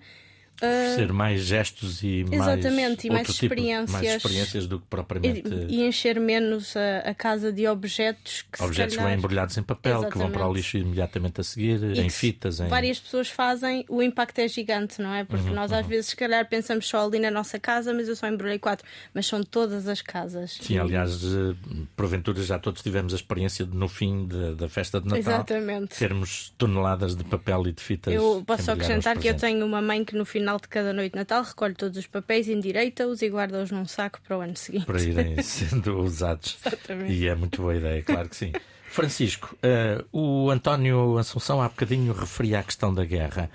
Oferecer 0.62 1.10
uh, 1.10 1.14
mais 1.14 1.42
gestos 1.42 2.02
e 2.02 2.24
exatamente, 2.30 2.76
mais, 2.78 3.04
e 3.04 3.10
mais 3.10 3.28
experiências. 3.28 3.86
Tipo, 3.86 3.92
mais 3.92 4.16
experiências 4.16 4.66
do 4.66 4.78
que 4.78 4.86
propriamente. 4.86 5.48
E, 5.68 5.80
e 5.80 5.86
encher 5.86 6.20
menos 6.20 6.76
a, 6.76 7.10
a, 7.10 7.14
casa 7.14 7.52
de 7.52 7.66
objetos 7.66 8.42
que 8.50 8.62
Objetos 8.62 8.94
calhar... 8.94 9.08
que 9.08 9.12
vão 9.12 9.18
embrulhados 9.18 9.56
em 9.58 9.62
papel, 9.62 9.92
exatamente. 9.92 10.12
que 10.12 10.18
vão 10.18 10.30
para 10.30 10.48
o 10.48 10.52
lixo 10.52 10.78
imediatamente 10.78 11.40
a 11.40 11.44
seguir, 11.44 11.82
e 11.82 12.00
em 12.00 12.08
fitas. 12.08 12.60
Em... 12.60 12.68
Várias 12.68 13.00
pessoas 13.00 13.28
fazem, 13.28 13.84
o 13.88 14.02
impacto 14.02 14.38
é 14.38 14.46
gigante, 14.46 15.02
não 15.02 15.12
é? 15.12 15.24
Porque 15.24 15.48
uhum, 15.48 15.54
nós 15.54 15.72
às 15.72 15.82
uhum. 15.82 15.88
vezes, 15.88 16.06
se 16.06 16.16
calhar, 16.16 16.48
pensamos 16.48 16.86
só 16.86 17.06
ali 17.06 17.18
na 17.18 17.30
nossa 17.30 17.58
casa, 17.58 17.92
mas 17.92 18.08
eu 18.08 18.14
só 18.14 18.28
embrulhei 18.28 18.58
quatro. 18.58 18.86
Mas 19.12 19.26
são 19.26 19.42
todas 19.42 19.88
as 19.88 20.00
casas. 20.00 20.58
Sim, 20.60 20.74
e... 20.74 20.78
aliás, 20.78 21.24
eh, 21.24 21.54
porventura 21.96 22.42
já 22.42 22.58
todos 22.58 22.82
tivemos 22.82 23.12
a 23.12 23.16
experiência 23.16 23.66
de, 23.66 23.76
no 23.76 23.88
fim 23.88 24.26
de, 24.26 24.54
da 24.54 24.68
festa 24.68 25.00
de 25.00 25.06
Natal 25.06 25.18
exatamente. 25.18 25.98
termos 25.98 26.52
toneladas 26.56 27.16
de 27.16 27.24
papel 27.24 27.66
e 27.66 27.72
de 27.72 27.82
fitas. 27.82 28.14
Eu 28.14 28.42
posso 28.46 28.70
acrescentar 28.70 29.18
que 29.18 29.28
eu 29.28 29.36
tenho 29.36 29.64
uma 29.64 29.82
mãe 29.82 30.04
que 30.04 30.14
no 30.16 30.24
final 30.24 30.51
de 30.60 30.68
cada 30.68 30.92
noite 30.92 31.14
Natal 31.14 31.32
Natal, 31.32 31.42
recolhe 31.44 31.74
todos 31.74 31.96
os 31.96 32.06
papéis, 32.06 32.48
endireita-os 32.48 33.22
e 33.22 33.28
guarda-os 33.28 33.70
num 33.70 33.86
saco 33.86 34.20
para 34.26 34.38
o 34.38 34.40
ano 34.40 34.56
seguinte. 34.56 34.84
Para 34.84 35.00
irem 35.00 35.40
sendo 35.42 35.98
usados. 35.98 36.58
Exatamente. 36.64 37.12
E 37.12 37.26
é 37.26 37.34
muito 37.34 37.62
boa 37.62 37.74
ideia, 37.74 38.02
claro 38.02 38.28
que 38.28 38.36
sim. 38.36 38.52
Francisco, 38.90 39.56
uh, 39.56 40.04
o 40.12 40.50
António 40.50 41.16
Assunção 41.16 41.62
há 41.62 41.68
bocadinho 41.68 42.12
referia 42.12 42.58
a 42.58 42.62
questão 42.62 42.92
da 42.92 43.04
guerra. 43.04 43.50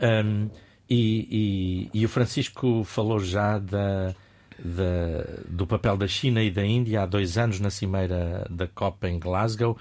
Um, 0.00 0.48
e, 0.88 1.90
e, 1.92 2.00
e, 2.00 2.04
o 2.06 2.08
Francisco 2.08 2.82
falou 2.84 3.18
já 3.18 3.58
da, 3.58 4.14
da, 4.58 5.42
do 5.46 5.66
papel 5.66 5.98
da 5.98 6.08
China 6.08 6.42
e 6.42 6.50
da 6.50 6.64
Índia 6.64 7.02
há 7.02 7.06
dois 7.06 7.36
anos 7.36 7.60
na 7.60 7.68
cimeira 7.68 8.46
da 8.48 8.66
COP 8.66 9.06
em 9.06 9.18
Glasgow. 9.18 9.76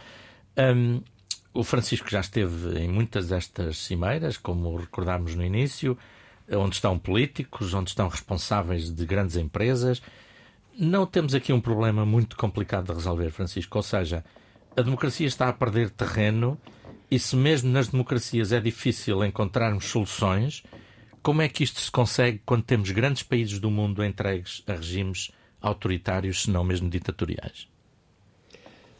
Um, 0.58 1.01
o 1.53 1.63
Francisco 1.63 2.10
já 2.10 2.19
esteve 2.19 2.77
em 2.77 2.89
muitas 2.89 3.30
destas 3.30 3.77
cimeiras, 3.77 4.36
como 4.36 4.75
recordámos 4.75 5.34
no 5.34 5.45
início 5.45 5.97
onde 6.51 6.75
estão 6.75 6.97
políticos, 6.97 7.73
onde 7.73 7.89
estão 7.89 8.07
responsáveis 8.07 8.93
de 8.93 9.05
grandes 9.05 9.36
empresas. 9.36 10.01
Não 10.77 11.05
temos 11.05 11.33
aqui 11.33 11.51
um 11.51 11.60
problema 11.60 12.05
muito 12.05 12.38
complicado 12.38 12.88
de 12.88 12.93
resolver, 12.93 13.31
Francisco. 13.31 13.77
Ou 13.77 13.83
seja, 13.83 14.23
a 14.75 14.81
democracia 14.81 15.27
está 15.27 15.49
a 15.49 15.53
perder 15.53 15.89
terreno 15.89 16.57
e 17.10 17.17
se 17.17 17.36
mesmo 17.36 17.71
nas 17.71 17.88
democracias 17.88 18.51
é 18.51 18.60
difícil 18.60 19.23
encontrarmos 19.23 19.86
soluções, 19.86 20.63
como 21.23 21.41
é 21.41 21.49
que 21.49 21.63
isto 21.63 21.79
se 21.79 21.91
consegue 21.91 22.41
quando 22.45 22.63
temos 22.63 22.91
grandes 22.91 23.23
países 23.23 23.60
do 23.60 23.71
mundo 23.71 24.03
entregues 24.03 24.63
a 24.67 24.73
regimes 24.73 25.31
autoritários, 25.62 26.43
se 26.43 26.51
não 26.51 26.63
mesmo 26.63 26.89
ditatoriais? 26.89 27.67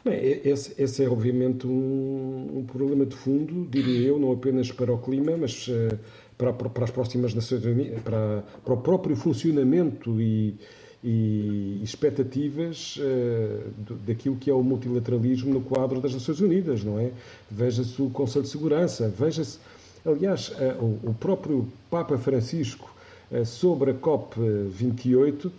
Bem, 0.04 0.40
esse, 0.44 0.74
esse, 0.80 1.04
é 1.04 1.08
obviamente 1.08 1.66
um, 1.66 2.58
um, 2.58 2.64
problema 2.64 3.04
de 3.04 3.14
fundo, 3.14 3.66
diria 3.68 4.08
eu, 4.08 4.18
não 4.18 4.32
apenas 4.32 4.70
para 4.70 4.92
o 4.92 4.98
clima, 4.98 5.36
mas 5.36 5.68
uh, 5.68 5.98
para, 6.38 6.52
para 6.52 6.84
as 6.84 6.90
próximas 6.90 7.34
Nações 7.34 7.64
Unidas, 7.64 8.00
para, 8.02 8.44
para 8.64 8.74
o 8.74 8.76
próprio 8.76 9.16
funcionamento 9.16 10.20
e, 10.20 10.54
e 11.02 11.80
expectativas 11.82 12.96
uh, 12.96 13.94
daquilo 14.06 14.36
que 14.36 14.48
é 14.48 14.54
o 14.54 14.62
multilateralismo 14.62 15.52
no 15.52 15.60
quadro 15.60 16.00
das 16.00 16.14
Nações 16.14 16.40
Unidas, 16.40 16.84
não 16.84 16.98
é? 16.98 17.10
Veja-se 17.50 18.00
o 18.00 18.08
Conselho 18.08 18.44
de 18.44 18.50
Segurança, 18.50 19.08
veja-se, 19.08 19.58
aliás, 20.06 20.50
uh, 20.50 21.00
o, 21.02 21.12
próprio 21.12 21.68
Papa 21.90 22.16
Francisco 22.16 22.94
uh, 23.32 23.44
sobre 23.44 23.90
a 23.90 23.94
COP28 23.94 25.50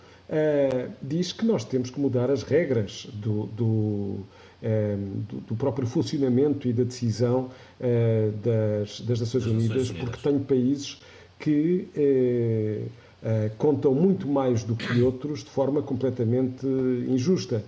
diz 1.02 1.32
que 1.34 1.44
nós 1.44 1.65
temos 1.65 1.89
que 1.89 2.00
mudar 2.00 2.30
as 2.30 2.44
regras 2.44 3.08
do, 3.13 3.48
do 3.48 4.20
do, 4.62 5.38
do, 5.41 5.56
próprio 5.56 5.88
funcionamento 5.88 6.67
e 6.67 6.74
da 6.74 6.84
decisão 6.84 7.50
eh, 7.80 8.30
das, 8.43 9.00
das 9.02 9.19
Nações 9.22 9.45
Unidas, 9.45 9.91
porque 9.91 10.17
tenho 10.22 10.41
países 10.41 11.00
que 11.39 11.88
eh, 11.95 12.82
eh, 13.24 13.52
contam 13.58 13.93
muito 13.93 14.28
mais 14.28 14.63
do 14.63 14.76
que 14.76 15.02
outros 15.02 15.43
de 15.43 15.50
forma 15.50 15.82
completamente 15.82 16.65
injusta. 17.08 17.63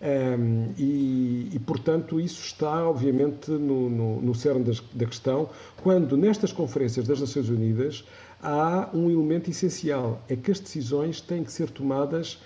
Um, 0.00 0.06
ehm, 0.06 0.74
e, 0.78 1.50
e, 1.54 1.58
portanto, 1.58 2.20
isso 2.20 2.44
está, 2.44 2.86
obviamente, 2.86 3.50
no, 3.50 3.88
no, 3.88 4.20
no 4.20 4.34
cerne 4.34 4.62
das, 4.62 4.80
da 4.92 5.06
questão, 5.06 5.48
quando 5.82 6.16
nestas 6.16 6.52
conferências 6.52 7.08
das 7.08 7.18
Nações 7.18 7.48
Unidas 7.48 8.04
há 8.42 8.90
um 8.92 9.10
elemento 9.10 9.50
essencial: 9.50 10.20
é 10.28 10.36
que 10.36 10.50
as 10.50 10.60
decisões 10.60 11.20
têm 11.20 11.42
que 11.42 11.50
ser 11.50 11.70
tomadas 11.70 12.38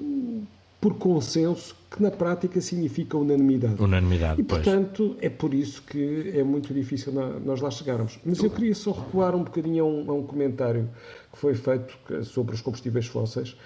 hum, 0.00 0.44
por 0.86 0.98
consenso, 0.98 1.74
que 1.90 2.00
na 2.00 2.12
prática 2.12 2.60
significa 2.60 3.16
unanimidade. 3.16 3.82
Unanimidade, 3.82 4.40
E, 4.40 4.44
portanto, 4.44 5.16
pois. 5.18 5.24
é 5.24 5.28
por 5.28 5.52
isso 5.52 5.82
que 5.82 6.32
é 6.32 6.44
muito 6.44 6.72
difícil 6.72 7.12
nós 7.12 7.60
lá 7.60 7.72
chegarmos. 7.72 8.20
Mas 8.24 8.38
eu 8.38 8.48
queria 8.48 8.72
só 8.72 8.92
recuar 8.92 9.34
um 9.34 9.42
bocadinho 9.42 9.82
a 9.82 9.88
um, 9.88 10.10
a 10.12 10.14
um 10.14 10.22
comentário 10.22 10.88
que 11.32 11.38
foi 11.38 11.56
feito 11.56 11.98
sobre 12.22 12.54
os 12.54 12.60
combustíveis 12.60 13.06
fósseis. 13.06 13.56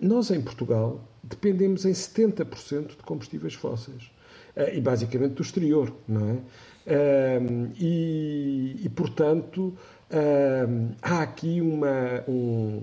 Nós, 0.00 0.30
em 0.30 0.40
Portugal, 0.40 1.06
dependemos 1.22 1.84
em 1.84 1.92
70% 1.92 2.86
de 2.88 2.96
combustíveis 3.04 3.52
fósseis. 3.52 4.10
Eh, 4.56 4.78
e, 4.78 4.80
basicamente, 4.80 5.34
do 5.34 5.42
exterior, 5.42 5.92
não 6.08 6.30
é? 6.30 7.40
E, 7.78 8.80
e 8.82 8.88
portanto, 8.88 9.74
há 11.02 11.20
aqui 11.20 11.60
uma... 11.60 12.24
Um, 12.26 12.82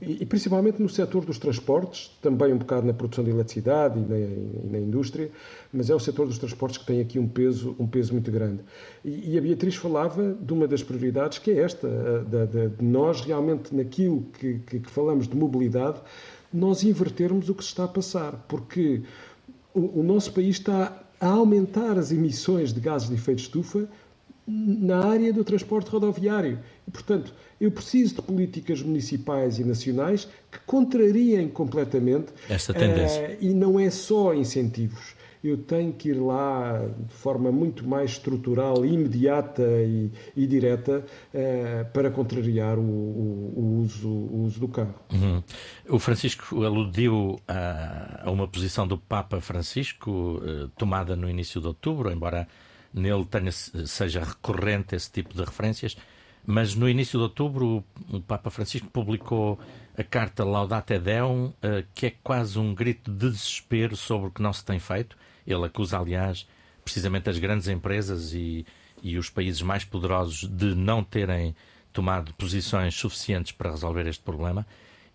e, 0.00 0.24
principalmente 0.26 0.80
no 0.80 0.88
setor 0.88 1.24
dos 1.24 1.38
transportes, 1.38 2.10
também 2.22 2.52
um 2.52 2.58
bocado 2.58 2.86
na 2.86 2.92
produção 2.92 3.24
de 3.24 3.30
eletricidade 3.30 3.98
e 3.98 4.02
na, 4.02 4.18
e 4.18 4.68
na, 4.70 4.78
indústria, 4.78 5.30
mas 5.72 5.90
é 5.90 5.94
o 5.94 5.98
setor 5.98 6.26
dos 6.26 6.38
transportes 6.38 6.78
que 6.78 6.86
tem 6.86 7.00
aqui 7.00 7.18
um 7.18 7.26
peso, 7.26 7.74
um 7.78 7.86
peso 7.86 8.12
muito 8.12 8.30
grande. 8.30 8.60
E, 9.04 9.34
e 9.34 9.38
a 9.38 9.40
Beatriz 9.40 9.74
falava 9.76 10.34
de 10.40 10.52
uma 10.52 10.68
das 10.68 10.82
prioridades, 10.82 11.38
que 11.38 11.50
é 11.50 11.58
esta, 11.60 11.88
de 12.28 12.84
nós 12.84 13.20
realmente 13.20 13.74
naquilo 13.74 14.22
que, 14.38 14.60
que, 14.60 14.80
que, 14.80 14.90
falamos 14.90 15.26
de 15.26 15.36
mobilidade, 15.36 16.00
nós 16.52 16.82
invertermos 16.82 17.48
o 17.48 17.54
que 17.54 17.62
se 17.62 17.70
está 17.70 17.84
a 17.84 17.88
passar, 17.88 18.44
porque 18.48 19.02
o, 19.74 20.00
o 20.00 20.02
nosso 20.02 20.32
país 20.32 20.56
está 20.56 21.02
a 21.20 21.28
aumentar 21.28 21.98
as 21.98 22.12
emissões 22.12 22.72
de 22.72 22.80
gases 22.80 23.08
de 23.08 23.14
efeito 23.14 23.38
de 23.38 23.42
estufa 23.44 23.88
na 24.48 25.04
área 25.04 25.32
do 25.32 25.44
transporte 25.44 25.90
rodoviário. 25.90 26.58
E, 26.86 26.90
portanto, 26.90 27.34
eu 27.60 27.70
preciso 27.70 28.16
de 28.16 28.22
políticas 28.22 28.82
municipais 28.82 29.58
e 29.58 29.64
nacionais 29.64 30.26
que 30.50 30.58
contrariem 30.66 31.48
completamente 31.48 32.32
esta 32.48 32.72
tendência. 32.72 33.36
Uh, 33.40 33.44
e 33.44 33.54
não 33.54 33.78
é 33.78 33.90
só 33.90 34.34
incentivos 34.34 35.18
eu 35.42 35.56
tenho 35.56 35.92
que 35.92 36.10
ir 36.10 36.14
lá 36.14 36.84
de 36.98 37.14
forma 37.14 37.52
muito 37.52 37.86
mais 37.86 38.12
estrutural, 38.12 38.84
imediata 38.84 39.62
e, 39.62 40.10
e 40.36 40.46
direta 40.46 41.04
uh, 41.32 41.92
para 41.92 42.10
contrariar 42.10 42.78
o, 42.78 42.82
o, 42.82 43.52
o, 43.56 43.80
uso, 43.82 44.08
o, 44.08 44.44
uso, 44.44 44.60
do 44.60 44.68
carro. 44.68 44.94
Uhum. 45.12 45.42
O 45.88 45.98
Francisco 45.98 46.62
aludiu 46.64 47.40
a, 47.46 48.22
a, 48.24 48.30
uma 48.30 48.48
posição 48.48 48.86
do 48.86 48.98
Papa 48.98 49.40
Francisco 49.40 50.10
uh, 50.10 50.68
tomada 50.76 51.14
no 51.14 51.28
início 51.28 51.60
de 51.60 51.66
outubro, 51.66 52.10
embora 52.10 52.48
nele 52.92 53.24
tenha, 53.24 53.52
seja 53.52 54.24
recorrente 54.24 54.94
esse 54.94 55.10
tipo 55.10 55.34
de 55.34 55.40
referências. 55.40 55.96
Mas 56.46 56.74
no 56.74 56.88
início 56.88 57.18
de 57.18 57.24
outubro, 57.24 57.84
o 58.10 58.20
Papa 58.20 58.50
Francisco 58.50 58.88
publicou 58.88 59.58
a 59.96 60.02
carta 60.02 60.44
Laudate 60.44 60.98
Deum, 60.98 61.52
eh, 61.60 61.84
que 61.94 62.06
é 62.06 62.14
quase 62.22 62.58
um 62.58 62.74
grito 62.74 63.10
de 63.10 63.30
desespero 63.30 63.96
sobre 63.96 64.28
o 64.28 64.30
que 64.30 64.40
não 64.40 64.52
se 64.52 64.64
tem 64.64 64.78
feito. 64.78 65.16
Ele 65.46 65.64
acusa, 65.66 65.98
aliás, 65.98 66.48
precisamente 66.82 67.28
as 67.28 67.38
grandes 67.38 67.68
empresas 67.68 68.32
e, 68.32 68.64
e 69.02 69.18
os 69.18 69.28
países 69.28 69.60
mais 69.60 69.84
poderosos 69.84 70.48
de 70.48 70.74
não 70.74 71.04
terem 71.04 71.54
tomado 71.92 72.32
posições 72.34 72.94
suficientes 72.94 73.52
para 73.52 73.70
resolver 73.70 74.06
este 74.06 74.22
problema. 74.22 74.66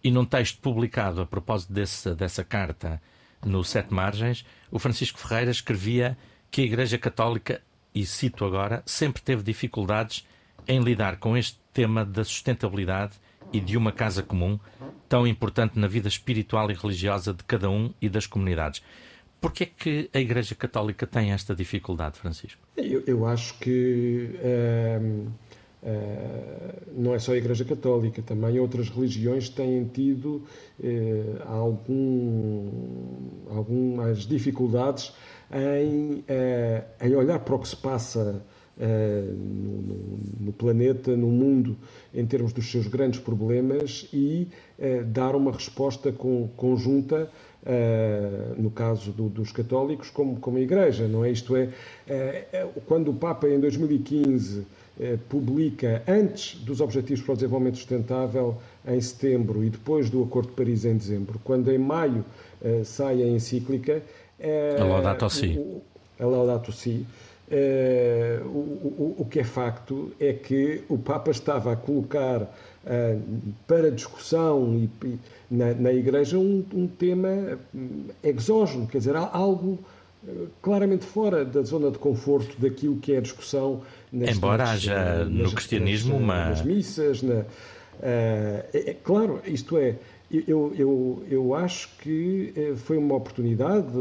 E 0.04 0.12
num 0.12 0.26
texto 0.26 0.60
publicado 0.60 1.22
a 1.22 1.26
propósito 1.26 1.72
desse, 1.72 2.14
dessa 2.14 2.44
carta 2.44 3.02
no 3.44 3.64
Sete 3.64 3.94
Margens, 3.94 4.46
o 4.70 4.78
Francisco 4.78 5.18
Ferreira 5.18 5.50
escrevia 5.50 6.18
que 6.54 6.62
a 6.62 6.66
Igreja 6.66 7.00
Católica, 7.00 7.62
e 7.96 8.06
cito 8.06 8.46
agora, 8.46 8.84
sempre 8.86 9.24
teve 9.24 9.42
dificuldades 9.42 10.24
em 10.68 10.80
lidar 10.80 11.18
com 11.18 11.36
este 11.36 11.58
tema 11.74 12.06
da 12.06 12.24
sustentabilidade 12.24 13.14
e 13.52 13.60
de 13.60 13.76
uma 13.76 13.92
casa 13.92 14.22
comum, 14.22 14.60
tão 15.10 15.26
importante 15.26 15.80
na 15.80 15.88
vida 15.88 16.08
espiritual 16.08 16.70
e 16.70 16.76
religiosa 16.76 17.34
de 17.34 17.44
cada 17.44 17.72
um 17.72 17.92
e 18.00 18.08
das 18.08 18.28
comunidades. 18.28 18.84
Por 19.42 19.52
que 19.52 19.64
é 19.64 19.66
que 19.66 20.10
a 20.14 20.20
Igreja 20.20 20.54
Católica 20.54 21.08
tem 21.08 21.32
esta 21.32 21.56
dificuldade, 21.56 22.20
Francisco? 22.20 22.62
Eu, 22.78 23.02
eu 23.08 23.26
acho 23.26 23.58
que 23.58 24.30
uh, 24.36 25.32
uh, 25.82 26.92
não 26.96 27.16
é 27.16 27.20
só 27.20 27.32
a 27.32 27.38
Igreja 27.38 27.66
Católica, 27.66 28.22
também 28.22 28.60
outras 28.60 28.90
religiões 28.90 29.50
têm 29.50 29.86
tido 29.86 30.46
uh, 30.80 31.42
algum, 31.48 32.70
algumas 33.50 34.28
dificuldades 34.28 35.14
em, 35.54 36.24
em 37.02 37.16
olhar 37.16 37.40
para 37.40 37.56
o 37.56 37.60
que 37.60 37.68
se 37.68 37.76
passa 37.76 38.42
Uh, 38.76 39.32
no, 39.32 40.46
no, 40.48 40.52
planeta, 40.52 41.16
no 41.16 41.28
mundo, 41.28 41.78
em 42.12 42.26
termos 42.26 42.52
dos 42.52 42.72
seus 42.72 42.88
grandes 42.88 43.20
problemas 43.20 44.10
e 44.12 44.48
uh, 44.80 45.04
dar 45.06 45.36
uma 45.36 45.52
resposta 45.52 46.12
com, 46.12 46.50
conjunta, 46.58 47.30
no 48.58 48.70
caso 48.72 49.12
do, 49.12 49.30
dos 49.30 49.52
católicos, 49.54 50.10
como, 50.10 50.38
como 50.38 50.58
a 50.58 50.60
Igreja, 50.60 51.08
não 51.08 51.24
é? 51.24 51.32
Isto 51.32 51.56
é, 51.56 51.70
quando 52.88 53.12
o 53.12 53.14
Papa, 53.14 53.48
em 53.48 53.58
2015, 53.58 54.66
publica, 55.30 56.04
antes 56.06 56.60
dos 56.60 56.82
Objetivos 56.82 57.24
para 57.24 57.32
o 57.32 57.36
Desenvolvimento 57.36 57.78
Sustentável, 57.78 58.58
em 58.86 59.00
setembro, 59.00 59.64
e 59.64 59.70
depois 59.70 60.10
do 60.10 60.22
Acordo 60.24 60.50
de 60.50 60.56
Paris, 60.56 60.84
em 60.84 60.98
dezembro, 60.98 61.40
quando 61.42 61.72
em 61.72 61.78
maio 61.78 62.26
sai 62.84 63.24
a 63.24 63.28
encíclica. 63.28 64.04
A 64.40 64.84
Laudato 64.84 65.30
Si. 65.30 65.60
A 66.20 66.26
Laudato 66.26 66.72
Si 66.72 67.06
Uh, 67.54 68.48
o, 68.48 68.50
o, 68.50 69.16
o, 69.20 69.26
que 69.26 69.42
é 69.42 69.44
facto 69.44 70.12
é 70.20 70.32
que 70.32 70.82
o 70.88 70.98
Papa 70.98 71.30
estava 71.30 71.74
a 71.74 71.76
colocar 71.76 72.42
uh, 72.42 73.22
para 73.68 73.92
discussão 73.92 74.74
e, 74.76 74.90
e 75.06 75.20
na, 75.52 75.74
na, 75.74 75.92
Igreja 75.94 76.38
um, 76.38 76.66
um, 76.74 76.88
tema 76.88 77.60
hum, 77.76 78.06
exógeno, 78.24 78.88
quer 78.88 79.00
dizer, 79.00 79.16
algo 79.18 79.78
uh, 80.24 80.48
claramente 80.62 81.06
fora 81.06 81.44
da 81.44 81.62
zona 81.64 81.92
de 81.92 82.00
conforto 82.00 82.56
daquilo 82.60 82.96
que 82.96 83.12
é 83.14 83.18
a 83.18 83.22
discussão. 83.22 83.82
Nas, 84.12 84.38
Embora 84.38 84.64
nas, 84.64 84.70
haja 84.72 85.26
nas, 85.26 85.30
no 85.30 85.52
cristianismo 85.52 86.16
uma. 86.16 86.50
Nas 86.50 86.64
missas, 86.64 87.22
na, 87.22 87.44
é, 88.02 88.66
é, 88.74 88.94
claro, 89.04 89.42
isto 89.46 89.78
é. 89.78 89.96
Eu, 90.48 90.74
eu, 90.76 91.24
eu 91.30 91.54
acho 91.54 91.90
que 92.00 92.52
foi 92.78 92.98
uma 92.98 93.16
oportunidade 93.16 93.94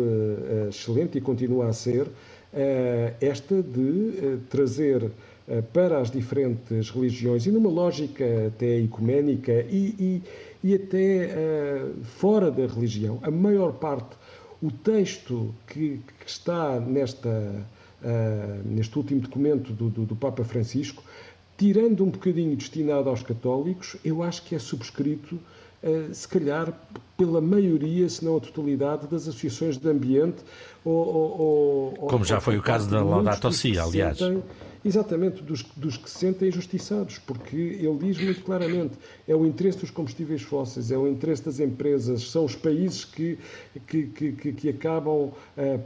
excelente 0.70 1.18
e 1.18 1.20
continua 1.20 1.68
a 1.68 1.72
ser 1.74 2.08
eh, 2.54 3.14
esta 3.18 3.62
de 3.62 4.12
eh, 4.18 4.38
trazer 4.50 5.10
eh, 5.48 5.62
para 5.72 5.98
as 5.98 6.10
diferentes 6.10 6.90
religiões 6.90 7.46
e 7.46 7.50
numa 7.50 7.70
lógica 7.70 8.24
até 8.48 8.78
ecuménica 8.78 9.64
e, 9.70 9.94
e, 9.98 10.22
e 10.62 10.74
até 10.74 11.30
fora 12.02 12.50
da 12.50 12.66
religião. 12.66 13.18
A 13.22 13.30
maior 13.30 13.72
parte, 13.72 14.16
o 14.62 14.70
texto 14.70 15.54
que, 15.66 16.00
que 16.20 16.28
está 16.30 16.78
nesta, 16.78 17.66
neste 18.64 18.96
último 18.96 19.20
documento 19.20 19.72
do, 19.72 19.88
do, 19.88 20.04
do 20.04 20.14
Papa 20.14 20.44
Francisco, 20.44 21.02
tirando 21.56 22.04
um 22.04 22.10
bocadinho 22.10 22.54
destinado 22.54 23.08
aos 23.08 23.22
católicos, 23.22 23.96
eu 24.04 24.22
acho 24.22 24.44
que 24.44 24.54
é 24.54 24.58
subscrito 24.58 25.38
se 26.12 26.28
calhar 26.28 26.72
pela 27.16 27.40
maioria, 27.40 28.08
se 28.08 28.24
não 28.24 28.36
a 28.36 28.40
totalidade, 28.40 29.06
das 29.06 29.22
associações 29.28 29.78
de 29.78 29.88
ambiente. 29.88 30.42
Ou, 30.84 30.94
ou, 30.94 31.94
ou 31.98 32.08
Como 32.08 32.24
já 32.24 32.40
foi 32.40 32.56
o 32.56 32.62
caso 32.62 32.90
da 32.90 33.02
Laudato 33.02 33.52
Si, 33.52 33.78
aliás. 33.78 34.18
Sentem, 34.18 34.42
exatamente, 34.84 35.42
dos, 35.42 35.62
dos 35.76 35.96
que 35.96 36.10
se 36.10 36.18
sentem 36.18 36.48
injustiçados, 36.48 37.18
porque 37.18 37.56
ele 37.56 37.96
diz 38.00 38.20
muito 38.20 38.42
claramente: 38.42 38.94
é 39.28 39.34
o 39.34 39.46
interesse 39.46 39.78
dos 39.78 39.90
combustíveis 39.90 40.42
fósseis, 40.42 40.90
é 40.90 40.98
o 40.98 41.06
interesse 41.06 41.44
das 41.44 41.60
empresas, 41.60 42.28
são 42.28 42.44
os 42.44 42.56
países 42.56 43.04
que, 43.04 43.38
que, 43.86 44.06
que, 44.06 44.52
que 44.52 44.68
acabam 44.68 45.28
uh, 45.28 45.32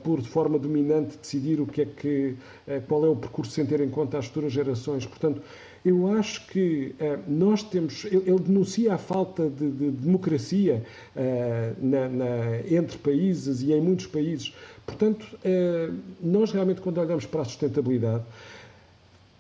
por, 0.03 0.23
de 0.23 0.29
forma 0.29 0.59
dominante, 0.59 1.19
decidir 1.19 1.61
o 1.61 1.67
que 1.67 1.83
é 1.83 1.85
que, 1.85 2.37
uh, 2.67 2.81
qual 2.89 3.05
é 3.05 3.09
o 3.09 3.17
percurso 3.17 3.53
sem 3.53 3.67
ter 3.67 3.81
em 3.81 3.91
conta 3.91 4.19
as 4.19 4.27
futuras 4.27 4.53
gerações. 4.53 5.05
Portanto, 5.05 5.43
eu 5.87 6.13
acho 6.19 6.45
que 6.49 6.97
uh, 7.01 7.23
nós 7.29 7.63
temos. 7.63 8.05
Ele, 8.07 8.41
denuncia 8.41 8.95
a 8.95 8.99
falta 8.99 9.49
de, 9.49 9.71
de 9.71 9.91
democracia 9.93 10.83
uh, 11.15 11.77
na, 11.81 12.09
na, 12.09 12.59
entre 12.69 12.99
países 12.99 13.63
e 13.63 13.73
em 13.73 13.81
muitos 13.81 14.07
países. 14.07 14.53
Portanto, 14.85 15.23
uh, 15.23 15.97
nós 16.21 16.51
realmente, 16.51 16.81
quando 16.81 16.99
olhamos 16.99 17.25
para 17.25 17.43
a 17.43 17.45
sustentabilidade, 17.45 18.25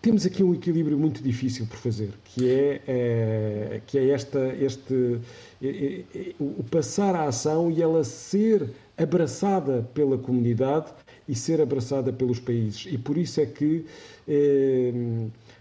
temos 0.00 0.24
aqui 0.24 0.44
um 0.44 0.54
equilíbrio 0.54 0.96
muito 0.96 1.20
difícil 1.20 1.66
por 1.66 1.78
fazer, 1.78 2.10
que 2.26 2.48
é, 2.48 3.80
que 3.88 3.98
é 3.98 4.10
esta, 4.10 4.54
este, 4.54 5.18
o 6.38 6.62
passar 6.70 7.16
a 7.16 7.24
ação 7.24 7.72
e 7.72 7.82
ela 7.82 8.04
ser 8.04 8.70
abraçada 8.96 9.84
pela 9.94 10.16
comunidade 10.16 10.92
e 11.28 11.34
ser 11.34 11.60
abraçada 11.60 12.12
pelos 12.12 12.38
países. 12.38 12.86
E 12.88 12.96
por 12.96 13.18
isso 13.18 13.40
é 13.40 13.46
que 13.46 13.84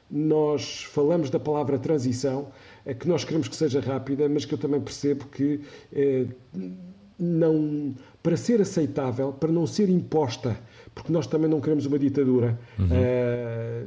nós 0.10 0.84
falamos 0.84 1.30
da 1.30 1.40
palavra 1.40 1.78
transição, 1.80 2.48
é 2.86 2.94
que 2.94 3.08
nós 3.08 3.24
queremos 3.24 3.48
que 3.48 3.56
seja 3.56 3.80
rápida, 3.80 4.30
mas 4.30 4.46
que 4.46 4.54
eu 4.54 4.58
também 4.58 4.80
percebo 4.80 5.26
que 5.26 5.62
eh, 5.92 6.26
não, 7.18 7.96
para 8.22 8.38
ser 8.38 8.62
aceitável, 8.62 9.34
para 9.34 9.52
não 9.52 9.66
ser 9.66 9.90
imposta, 9.90 10.58
porque 10.94 11.12
nós 11.12 11.28
também 11.28 11.50
não 11.50 11.60
queremos 11.60 11.86
uma 11.86 11.98
ditadura. 11.98 12.60
Uhum. 12.78 12.88
Eh, 12.92 13.84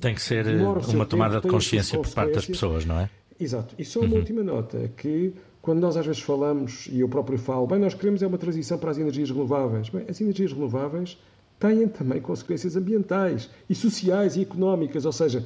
Tem 0.00 0.14
que 0.14 0.22
ser 0.22 0.46
uma 0.92 1.06
tomada 1.06 1.34
tempo, 1.34 1.46
de 1.46 1.52
consciência 1.52 1.98
por 1.98 2.08
parte 2.10 2.34
das 2.34 2.46
pessoas, 2.46 2.84
não 2.84 2.98
é? 2.98 3.08
Exato. 3.38 3.74
E 3.78 3.84
só 3.84 4.00
uma 4.00 4.10
uhum. 4.10 4.16
última 4.16 4.42
nota, 4.42 4.90
que 4.96 5.32
quando 5.62 5.80
nós 5.80 5.96
às 5.96 6.04
vezes 6.06 6.20
falamos, 6.20 6.88
e 6.90 7.00
eu 7.00 7.08
próprio 7.08 7.38
falo, 7.38 7.66
bem, 7.66 7.78
nós 7.78 7.94
queremos 7.94 8.22
é 8.22 8.26
uma 8.26 8.38
transição 8.38 8.78
para 8.78 8.90
as 8.90 8.98
energias 8.98 9.30
renováveis. 9.30 9.88
Bem, 9.88 10.04
as 10.08 10.20
energias 10.20 10.52
renováveis 10.52 11.16
têm 11.60 11.86
também 11.86 12.20
consequências 12.20 12.74
ambientais 12.74 13.50
e 13.68 13.74
sociais 13.74 14.34
e 14.34 14.40
económicas, 14.42 15.04
ou 15.04 15.12
seja, 15.12 15.44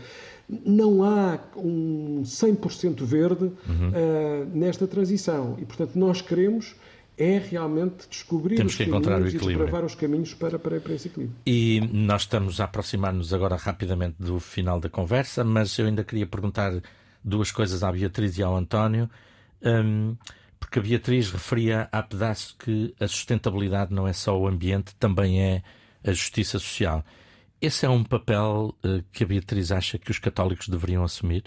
não 0.48 1.02
há 1.02 1.38
um 1.56 2.22
100% 2.22 3.02
verde 3.02 3.44
uhum. 3.44 3.88
uh, 3.88 4.46
nesta 4.54 4.86
transição 4.86 5.56
e, 5.60 5.64
portanto, 5.64 5.96
nós 5.96 6.22
queremos 6.22 6.76
é 7.16 7.38
realmente 7.38 8.08
descobrir 8.08 8.56
Temos 8.56 8.72
os 8.72 8.76
que 8.76 8.84
encontrar 8.84 9.14
caminhos 9.14 9.34
o 9.34 9.36
equilíbrio. 9.36 9.54
e 9.54 9.64
desbravar 9.64 9.86
os 9.86 9.94
caminhos 9.94 10.34
para, 10.34 10.58
para, 10.58 10.80
para 10.80 10.94
esse 10.94 11.08
equilíbrio. 11.08 11.36
E 11.46 11.80
nós 11.92 12.22
estamos 12.22 12.60
a 12.60 12.64
aproximar-nos 12.64 13.32
agora 13.32 13.56
rapidamente 13.56 14.16
do 14.18 14.40
final 14.40 14.80
da 14.80 14.88
conversa, 14.88 15.44
mas 15.44 15.78
eu 15.78 15.86
ainda 15.86 16.02
queria 16.02 16.26
perguntar 16.26 16.72
duas 17.22 17.52
coisas 17.52 17.84
à 17.84 17.92
Beatriz 17.92 18.36
e 18.36 18.42
ao 18.42 18.56
António, 18.56 19.08
um, 19.62 20.16
porque 20.58 20.80
a 20.80 20.82
Beatriz 20.82 21.30
referia 21.30 21.88
a 21.92 22.02
pedaço 22.02 22.56
que 22.58 22.92
a 22.98 23.06
sustentabilidade 23.06 23.94
não 23.94 24.08
é 24.08 24.12
só 24.12 24.36
o 24.36 24.48
ambiente, 24.48 24.94
também 24.96 25.40
é 25.40 25.62
a 26.04 26.12
justiça 26.12 26.58
social. 26.58 27.04
Esse 27.60 27.86
é 27.86 27.88
um 27.88 28.04
papel 28.04 28.74
uh, 28.84 29.02
que 29.10 29.24
a 29.24 29.26
Beatriz 29.26 29.72
acha 29.72 29.98
que 29.98 30.10
os 30.10 30.18
católicos 30.18 30.68
deveriam 30.68 31.02
assumir? 31.02 31.44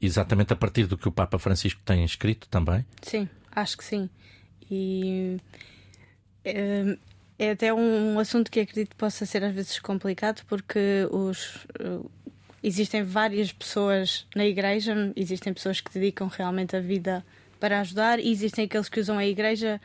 Exatamente 0.00 0.52
a 0.52 0.56
partir 0.56 0.86
do 0.86 0.96
que 0.96 1.08
o 1.08 1.12
Papa 1.12 1.38
Francisco 1.38 1.80
tem 1.84 2.04
escrito 2.04 2.48
também? 2.48 2.84
Sim, 3.02 3.28
acho 3.50 3.76
que 3.76 3.84
sim. 3.84 4.08
E 4.70 5.36
uh, 6.46 6.98
é 7.38 7.50
até 7.50 7.74
um, 7.74 8.18
assunto 8.18 8.50
que 8.50 8.60
acredito 8.60 8.94
possa 8.94 9.26
ser 9.26 9.42
às 9.42 9.54
vezes 9.54 9.78
complicado, 9.80 10.42
porque 10.46 11.08
os, 11.10 11.66
uh, 11.80 12.08
existem 12.62 13.02
várias 13.02 13.50
pessoas 13.50 14.26
na 14.34 14.46
igreja, 14.46 15.12
existem 15.16 15.52
pessoas 15.52 15.80
que 15.80 15.92
dedicam 15.92 16.28
realmente 16.28 16.76
a 16.76 16.80
vida 16.80 17.24
para 17.58 17.80
ajudar, 17.80 18.20
e 18.20 18.30
existem 18.30 18.66
aqueles 18.66 18.88
que 18.88 19.00
usam 19.00 19.18
a 19.18 19.26
igreja 19.26 19.80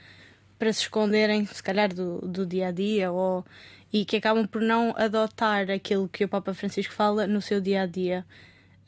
para 0.60 0.72
se 0.72 0.82
esconderem, 0.82 1.46
se 1.46 1.62
calhar, 1.62 1.94
do, 1.94 2.20
do 2.20 2.46
dia 2.46 2.68
a 2.68 2.72
dia, 2.72 3.12
ou, 3.12 3.44
e 3.92 4.06
que 4.06 4.18
acabam 4.18 4.46
por 4.46 4.62
não 4.62 4.94
adotar 4.98 5.70
aquilo 5.70 6.10
que 6.10 6.26
o 6.26 6.28
Papa 6.28 6.54
Francisco 6.54 6.94
fala 6.94 7.26
no 7.26 7.42
seu 7.42 7.62
dia 7.62 7.84
a 7.84 7.86
dia. 7.86 8.26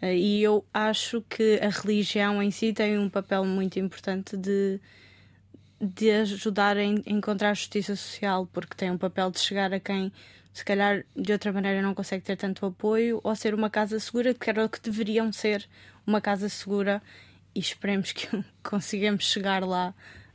Uh, 0.01 0.05
e 0.07 0.41
eu 0.41 0.65
acho 0.73 1.21
que 1.29 1.59
a 1.61 1.69
religião 1.69 2.41
em 2.41 2.51
si 2.51 2.73
tem 2.73 2.97
um 2.97 3.09
papel 3.09 3.43
muito 3.45 3.79
importante 3.79 4.37
de 4.37 4.79
de 5.81 6.11
ajudar 6.11 6.77
a 6.77 6.83
encontrar 6.83 7.53
justiça 7.53 7.95
social, 7.95 8.47
porque 8.51 8.75
tem 8.75 8.91
um 8.91 8.97
papel 8.97 9.31
de 9.31 9.39
chegar 9.39 9.73
a 9.73 9.79
quem, 9.79 10.11
se 10.51 10.65
calhar, 10.65 11.05
de 11.15 11.31
outra 11.31 11.53
maneira 11.53 11.81
não 11.81 11.93
consegue 11.93 12.23
ter 12.23 12.35
tanto 12.35 12.65
apoio, 12.65 13.21
ou 13.23 13.35
ser 13.35 13.53
uma 13.53 13.69
casa 13.69 13.99
segura, 13.99 14.33
que 14.33 14.49
era 14.49 14.65
o 14.65 14.69
que 14.69 14.81
deveriam 14.81 15.31
ser 15.31 15.65
uma 16.05 16.19
casa 16.19 16.49
segura, 16.49 17.01
e 17.55 17.59
esperemos 17.59 18.11
que 18.11 18.27
consigamos 18.61 19.23
chegar 19.23 19.63
lá 19.63 19.93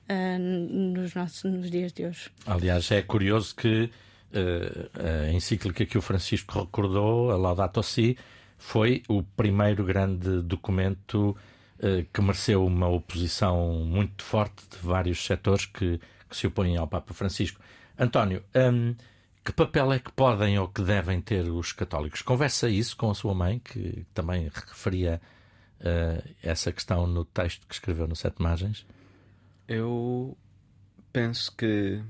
uh, 0.08 0.38
nos, 0.38 1.14
nossos, 1.14 1.44
nos 1.44 1.70
dias 1.70 1.92
de 1.92 2.06
hoje. 2.06 2.30
Aliás, 2.46 2.90
é 2.90 3.02
curioso 3.02 3.54
que 3.54 3.90
a 4.36 5.32
encíclica 5.32 5.86
que 5.86 5.98
o 5.98 6.02
Francisco 6.02 6.60
recordou, 6.60 7.30
a 7.30 7.36
Laudato 7.36 7.82
Si, 7.82 8.16
foi 8.58 9.02
o 9.08 9.22
primeiro 9.22 9.84
grande 9.84 10.42
documento 10.42 11.36
eh, 11.78 12.06
que 12.12 12.22
mereceu 12.22 12.64
uma 12.64 12.88
oposição 12.88 13.84
muito 13.84 14.22
forte 14.22 14.64
de 14.70 14.78
vários 14.78 15.24
setores 15.24 15.66
que, 15.66 16.00
que 16.30 16.36
se 16.36 16.46
opõem 16.46 16.76
ao 16.76 16.86
Papa 16.86 17.12
Francisco. 17.12 17.60
António, 17.98 18.42
um, 18.54 18.94
que 19.44 19.52
papel 19.52 19.92
é 19.92 19.98
que 19.98 20.10
podem 20.12 20.58
ou 20.58 20.68
que 20.68 20.82
devem 20.82 21.20
ter 21.20 21.42
os 21.50 21.72
católicos? 21.72 22.22
Conversa 22.22 22.68
isso 22.70 22.96
com 22.96 23.10
a 23.10 23.14
sua 23.14 23.34
mãe, 23.34 23.58
que 23.58 24.06
também 24.14 24.50
referia 24.54 25.20
uh, 25.80 26.34
essa 26.42 26.72
questão 26.72 27.06
no 27.06 27.24
texto 27.24 27.66
que 27.66 27.74
escreveu 27.74 28.08
no 28.08 28.16
Sete 28.16 28.40
Margens? 28.40 28.86
Eu 29.68 30.36
penso 31.12 31.54
que 31.54 32.02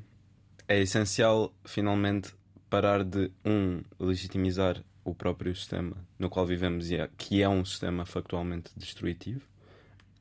é 0.67 0.81
essencial, 0.81 1.53
finalmente, 1.65 2.35
parar 2.71 3.05
de, 3.05 3.31
um, 3.45 3.83
legitimizar 4.01 4.83
o 5.05 5.15
próprio 5.15 5.55
sistema 5.55 5.97
no 6.19 6.31
qual 6.31 6.47
vivemos, 6.47 6.91
é, 6.91 7.09
que 7.19 7.43
é 7.43 7.49
um 7.49 7.65
sistema 7.65 8.07
factualmente 8.07 8.71
destrutivo, 8.77 9.43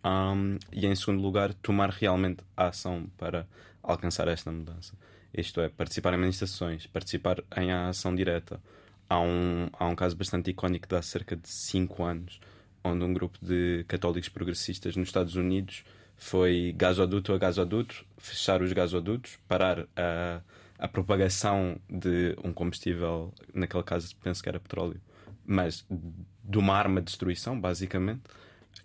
um, 0.06 0.58
e 0.72 0.86
em 0.86 0.96
segundo 0.96 1.22
lugar, 1.22 1.54
tomar 1.54 1.90
realmente 1.90 2.44
a 2.58 2.68
ação 2.68 3.08
para 3.18 3.48
alcançar 3.82 4.28
esta 4.28 4.52
mudança. 4.52 4.94
Isto 5.34 5.62
é, 5.62 5.70
participar 5.70 6.14
em 6.14 6.18
manifestações, 6.18 6.86
participar 6.86 7.42
em 7.58 7.72
ação 7.72 8.14
direta. 8.14 8.62
Há 9.10 9.20
um, 9.20 9.70
há 9.74 9.88
um 9.88 9.96
caso 9.96 10.16
bastante 10.16 10.52
icónico 10.52 10.88
de 10.88 10.96
há 10.96 11.02
cerca 11.02 11.36
de 11.36 11.48
5 11.48 12.04
anos, 12.04 12.40
onde 12.84 13.04
um 13.04 13.14
grupo 13.14 13.38
de 13.42 13.86
católicos 13.88 14.30
progressistas 14.30 14.96
nos 14.96 15.08
Estados 15.08 15.36
Unidos 15.36 15.84
foi 16.24 16.74
gasoduto 16.78 17.34
a 17.34 17.38
gasoduto, 17.38 18.06
fechar 18.18 18.62
os 18.62 18.72
gasodutos, 18.72 19.38
parar 19.46 19.86
a, 19.94 20.42
a 20.80 20.88
propagação 20.88 21.78
de 21.90 22.34
um 22.42 22.54
combustível, 22.54 23.34
naquele 23.54 23.84
caso 23.84 24.16
penso 24.24 24.42
que 24.42 24.48
era 24.48 24.58
petróleo, 24.58 25.02
mas 25.46 25.86
de 26.42 26.58
uma 26.58 26.76
arma 26.76 27.02
de 27.02 27.08
destruição, 27.08 27.60
basicamente. 27.60 28.22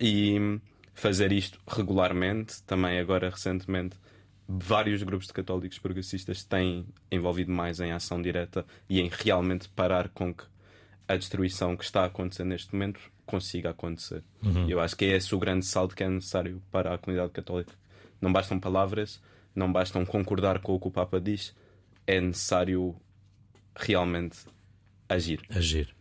E 0.00 0.60
fazer 0.92 1.30
isto 1.30 1.60
regularmente. 1.66 2.60
Também, 2.64 2.98
agora, 2.98 3.30
recentemente, 3.30 3.96
vários 4.48 5.02
grupos 5.04 5.28
de 5.28 5.32
católicos 5.32 5.78
progressistas 5.78 6.42
têm 6.42 6.86
envolvido 7.10 7.52
mais 7.52 7.78
em 7.78 7.92
ação 7.92 8.20
direta 8.20 8.66
e 8.88 9.00
em 9.00 9.08
realmente 9.12 9.68
parar 9.68 10.08
com 10.08 10.34
que 10.34 10.44
a 11.08 11.16
destruição 11.16 11.76
que 11.76 11.84
está 11.84 12.02
a 12.02 12.06
acontecer 12.06 12.44
neste 12.44 12.72
momento 12.72 13.00
consiga 13.24 13.70
acontecer. 13.70 14.22
Uhum. 14.42 14.68
Eu 14.68 14.80
acho 14.80 14.94
que 14.94 15.06
é 15.06 15.16
esse 15.16 15.34
o 15.34 15.38
grande 15.38 15.64
salto 15.64 15.96
que 15.96 16.04
é 16.04 16.08
necessário 16.08 16.62
para 16.70 16.94
a 16.94 16.98
comunidade 16.98 17.32
católica. 17.32 17.72
Não 18.20 18.32
bastam 18.32 18.60
palavras, 18.60 19.20
não 19.54 19.72
bastam 19.72 20.04
concordar 20.04 20.60
com 20.60 20.74
o 20.74 20.80
que 20.80 20.88
o 20.88 20.90
Papa 20.90 21.20
diz, 21.20 21.54
é 22.06 22.20
necessário 22.20 22.94
realmente 23.74 24.38
agir. 25.08 25.40
Agir. 25.50 25.94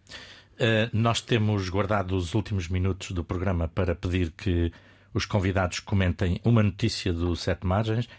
Uh, 0.55 0.89
nós 0.91 1.21
temos 1.21 1.69
guardado 1.69 2.15
os 2.15 2.33
últimos 2.33 2.67
minutos 2.67 3.11
do 3.11 3.23
programa 3.23 3.67
para 3.67 3.93
pedir 3.93 4.31
que 4.31 4.71
os 5.13 5.25
convidados 5.25 5.79
comentem 5.79 6.39
uma 6.43 6.63
notícia 6.63 7.13
do 7.13 7.35
Sete 7.35 7.65
Margens. 7.65 8.09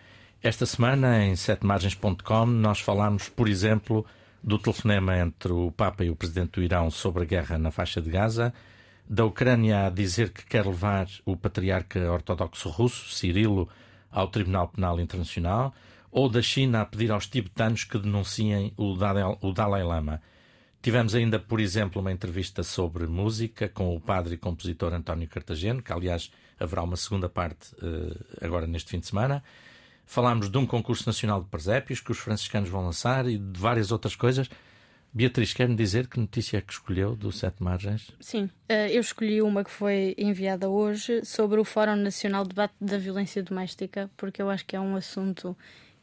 Esta 0.43 0.65
semana, 0.65 1.25
em 1.25 1.35
setemargens.com, 1.35 2.47
nós 2.47 2.81
falámos, 2.81 3.29
por 3.29 3.49
exemplo, 3.49 4.07
do 4.43 4.59
telefonema 4.59 5.17
entre 5.19 5.53
o 5.53 5.71
Papa 5.73 6.05
e 6.05 6.11
o 6.11 6.17
Presidente 6.17 6.53
do 6.53 6.63
Irão 6.63 6.91
sobre 6.91 7.23
a 7.23 7.27
guerra 7.27 7.59
na 7.59 7.71
faixa 7.71 8.01
de 8.01 8.11
Gaza, 8.11 8.53
da 9.09 9.25
Ucrânia 9.25 9.87
a 9.87 9.91
dizer 9.91 10.31
que 10.31 10.45
quer 10.45 10.67
levar 10.67 11.09
o 11.25 11.37
patriarca 11.37 12.13
ortodoxo 12.13 12.69
russo, 12.69 13.15
Cirilo, 13.15 13.69
ao 14.11 14.29
Tribunal 14.29 14.69
Penal 14.69 15.01
Internacional, 15.01 15.75
ou 16.11 16.29
da 16.29 16.43
China 16.43 16.81
a 16.81 16.87
pedir 16.87 17.11
aos 17.11 17.27
tibetanos 17.27 17.85
que 17.85 17.99
denunciem 17.99 18.73
o 18.77 18.97
Dalai 19.53 19.83
Lama. 19.83 20.21
Tivemos 20.81 21.15
ainda, 21.15 21.39
por 21.39 21.61
exemplo, 21.61 22.01
uma 22.01 22.13
entrevista 22.13 22.63
sobre 22.63 23.07
música 23.07 23.69
com 23.69 23.95
o 23.95 24.01
padre 24.01 24.35
e 24.35 24.39
compositor 24.39 24.93
António 24.95 25.29
Cartageno, 25.29 25.83
que 25.83 25.93
aliás 25.93 26.31
haverá 26.59 26.83
uma 26.83 26.97
segunda 26.97 27.29
parte 27.29 27.75
uh, 27.77 28.45
agora 28.45 28.67
neste 28.67 28.91
fim 28.91 29.01
de 29.01 29.07
semana. 29.07 29.43
Falámos 30.09 30.49
de 30.49 30.57
um 30.57 30.65
concurso 30.65 31.07
nacional 31.07 31.43
de 31.43 31.51
presépios 31.51 32.01
que 32.01 32.11
os 32.11 32.19
franciscanos 32.19 32.71
vão 32.71 32.83
lançar 32.83 33.29
e 33.29 33.37
de 33.37 33.61
várias 33.61 33.93
outras 33.93 34.17
coisas. 34.17 34.49
Beatriz, 35.13 35.53
quer-me 35.53 35.77
dizer 35.77 36.07
que 36.07 36.19
notícia 36.19 36.57
é 36.57 36.61
que 36.63 36.73
escolheu 36.73 37.15
do 37.15 37.31
Sete 37.31 37.63
Margens? 37.63 38.11
Sim, 38.19 38.49
eh, 38.71 38.91
eu 38.91 39.03
escolhi 39.03 39.43
uma 39.43 39.63
que 39.63 39.71
foi 39.71 40.15
enviada 40.17 40.71
hoje 40.71 41.23
sobre 41.27 41.61
o 41.61 41.65
Fórum 41.65 41.95
Nacional 41.97 42.45
de 42.45 42.49
Debate 42.49 42.75
da 42.81 42.97
Violência 42.97 43.43
Doméstica, 43.43 44.11
porque 44.17 44.41
eu 44.41 44.49
acho 44.49 44.65
que 44.65 44.75
é 44.75 44.81
um 44.81 44.97
assunto 44.97 45.55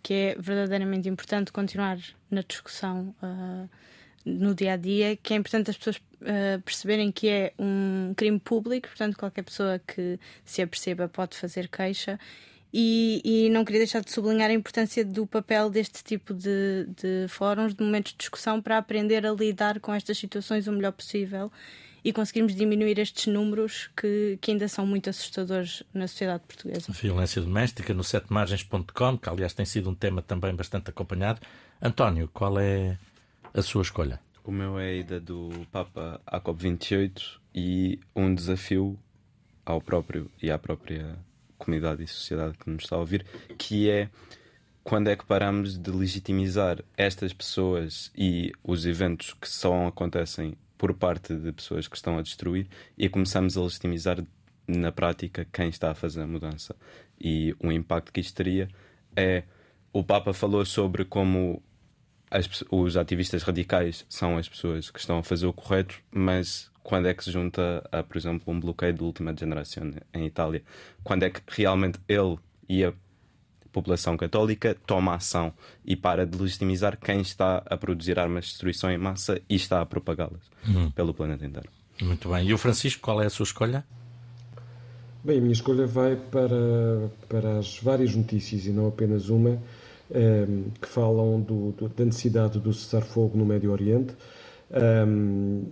que 0.04 0.14
é 0.14 0.36
verdadeiramente 0.38 1.10
importante 1.10 1.52
continuar 1.52 1.98
na 2.30 2.44
discussão. 2.44 3.16
Uh, 3.24 3.68
no 4.24 4.56
dia 4.56 4.74
a 4.74 4.78
dia, 4.78 5.16
que 5.16 5.34
é 5.34 5.38
importante 5.38 5.70
as 5.70 5.78
pessoas 5.78 5.98
uh, 5.98 6.62
perceberem 6.64 7.12
que 7.12 7.28
é 7.28 7.54
um 7.60 8.14
crime 8.16 8.40
público, 8.40 8.88
portanto, 8.88 9.18
qualquer 9.18 9.44
pessoa 9.44 9.80
que 9.80 10.20
se 10.44 10.62
aperceba 10.64 11.08
pode 11.08 11.38
fazer 11.38 11.70
queixa. 11.70 12.20
E, 12.78 13.22
e, 13.24 13.50
não 13.52 13.64
queria 13.64 13.80
deixar 13.80 14.02
de 14.02 14.12
sublinhar 14.12 14.50
a 14.50 14.54
importância 14.54 15.06
do 15.06 15.26
papel 15.26 15.70
deste 15.70 16.04
tipo 16.04 16.34
de, 16.34 16.86
de 16.88 17.26
fóruns, 17.30 17.74
de 17.74 17.82
momentos 17.82 18.12
de 18.12 18.18
discussão, 18.18 18.62
para 18.62 18.78
aprender 18.78 19.26
a 19.26 19.32
lidar 19.32 19.80
com 19.80 19.94
estas 19.94 20.18
situações 20.18 20.68
o 20.68 20.74
melhor 20.74 20.92
possível 20.92 21.50
e 22.04 22.12
conseguirmos 22.12 22.54
diminuir 22.54 23.00
estes 23.00 23.28
números 23.28 23.90
que, 23.96 24.38
que 24.42 24.52
ainda 24.52 24.68
são 24.68 24.86
muito 24.86 25.10
assustadores 25.10 25.84
na 25.94 26.06
sociedade 26.06 26.44
portuguesa. 26.46 26.92
Violência 26.92 27.42
doméstica 27.42 27.94
no 27.94 28.04
setemargens.com, 28.04 29.18
que 29.20 29.30
aliás 29.30 29.54
tem 29.54 29.66
sido 29.66 29.90
um 29.90 29.96
tema 29.96 30.22
também 30.22 30.54
bastante 30.54 30.90
acompanhado. 30.90 31.40
António, 31.82 32.30
qual 32.34 32.60
é 32.60 32.98
a 33.54 33.62
sua 33.62 33.84
escolha? 33.84 34.20
O 34.44 34.52
meu 34.52 34.78
é 34.78 34.90
a 34.90 34.94
ida 34.94 35.22
do 35.22 35.50
Papa 35.72 36.20
à 36.28 36.42
COP28 36.42 37.38
e 37.56 38.00
um 38.14 38.36
desafio 38.36 39.00
ao 39.66 39.80
próprio 39.80 40.30
e 40.44 40.52
à 40.52 40.60
própria 40.60 41.18
comunidade 41.58 42.04
e 42.04 42.08
sociedade 42.08 42.58
que 42.58 42.70
nos 42.70 42.84
está 42.84 42.96
a 42.96 43.00
ouvir, 43.00 43.26
que 43.58 43.90
é 43.90 44.10
quando 44.84 45.08
é 45.08 45.16
que 45.16 45.26
paramos 45.26 45.78
de 45.78 45.90
legitimizar 45.90 46.84
estas 46.96 47.34
pessoas 47.34 48.12
e 48.16 48.52
os 48.64 48.86
eventos 48.86 49.34
que 49.34 49.50
só 49.50 49.88
acontecem 49.88 50.56
por 50.78 50.94
parte 50.94 51.36
de 51.36 51.52
pessoas 51.52 51.88
que 51.88 51.96
estão 51.96 52.18
a 52.18 52.22
destruir 52.22 52.68
e 52.98 53.10
começamos 53.10 53.58
a 53.58 53.62
legitimizar 53.62 54.24
na 54.68 54.92
prática 54.92 55.48
quem 55.52 55.70
está 55.70 55.92
a 55.92 55.96
fazer 55.96 56.22
a 56.22 56.28
mudança. 56.28 56.76
E 57.20 57.56
o 57.60 57.72
impacto 57.72 58.12
que 58.12 58.20
isto 58.20 58.36
teria 58.36 58.68
é. 59.16 59.44
O 59.92 60.04
Papa 60.04 60.34
falou 60.34 60.66
sobre 60.66 61.06
como 61.06 61.64
as, 62.30 62.50
os 62.70 62.98
ativistas 62.98 63.44
radicais 63.44 64.06
são 64.10 64.38
as 64.38 64.50
pessoas 64.50 64.92
que 64.92 65.00
estão 65.00 65.20
a 65.20 65.24
fazer 65.24 65.46
o 65.46 65.54
correto, 65.54 65.96
mas 66.12 66.70
quando 66.86 67.08
é 67.08 67.14
que 67.16 67.24
se 67.24 67.32
junta 67.32 67.84
a, 67.92 68.04
por 68.04 68.16
exemplo, 68.16 68.54
um 68.54 68.60
bloqueio 68.60 68.94
de 68.94 69.04
última 69.04 69.36
geração 69.36 69.92
em 70.14 70.26
Itália? 70.28 70.62
Quando 71.04 71.24
é 71.24 71.32
que 71.32 71.42
realmente 71.48 72.00
ele 72.08 72.38
e 72.70 72.84
a 72.84 72.94
população 73.72 74.16
católica 74.16 74.78
toma 74.86 75.16
ação 75.16 75.52
e 75.84 75.96
para 75.96 76.28
de 76.28 76.38
legitimizar 76.38 76.98
quem 76.98 77.22
está 77.22 77.64
a 77.66 77.76
produzir 77.76 78.20
armas 78.20 78.46
de 78.46 78.52
destruição 78.52 78.92
em 78.92 79.00
massa 79.00 79.42
e 79.50 79.56
está 79.56 79.82
a 79.82 79.86
propagá-las 79.86 80.44
uhum. 80.68 80.92
pelo 80.92 81.12
planeta 81.12 81.44
inteiro? 81.44 81.70
Muito 82.00 82.30
bem. 82.30 82.48
E 82.48 82.54
o 82.54 82.58
Francisco, 82.58 83.02
qual 83.02 83.20
é 83.20 83.26
a 83.26 83.32
sua 83.32 83.46
escolha? 83.46 83.84
Bem, 85.24 85.40
a 85.40 85.42
minha 85.42 85.54
escolha 85.54 85.88
vai 85.88 86.16
para, 86.16 87.10
para 87.28 87.58
as 87.58 87.80
várias 87.80 88.16
notícias 88.16 88.68
e 88.68 88.70
não 88.70 88.88
apenas 88.88 89.30
uma 89.30 89.60
um, 90.12 90.70
que 90.80 90.88
falam 90.88 91.42
do, 91.42 91.72
do, 91.72 91.90
da 91.90 92.06
necessidade 92.06 92.60
do 92.60 92.72
cessar-fogo 92.72 93.36
no 93.36 93.44
Médio 93.44 93.72
Oriente. 93.72 94.14
Um, 94.72 95.66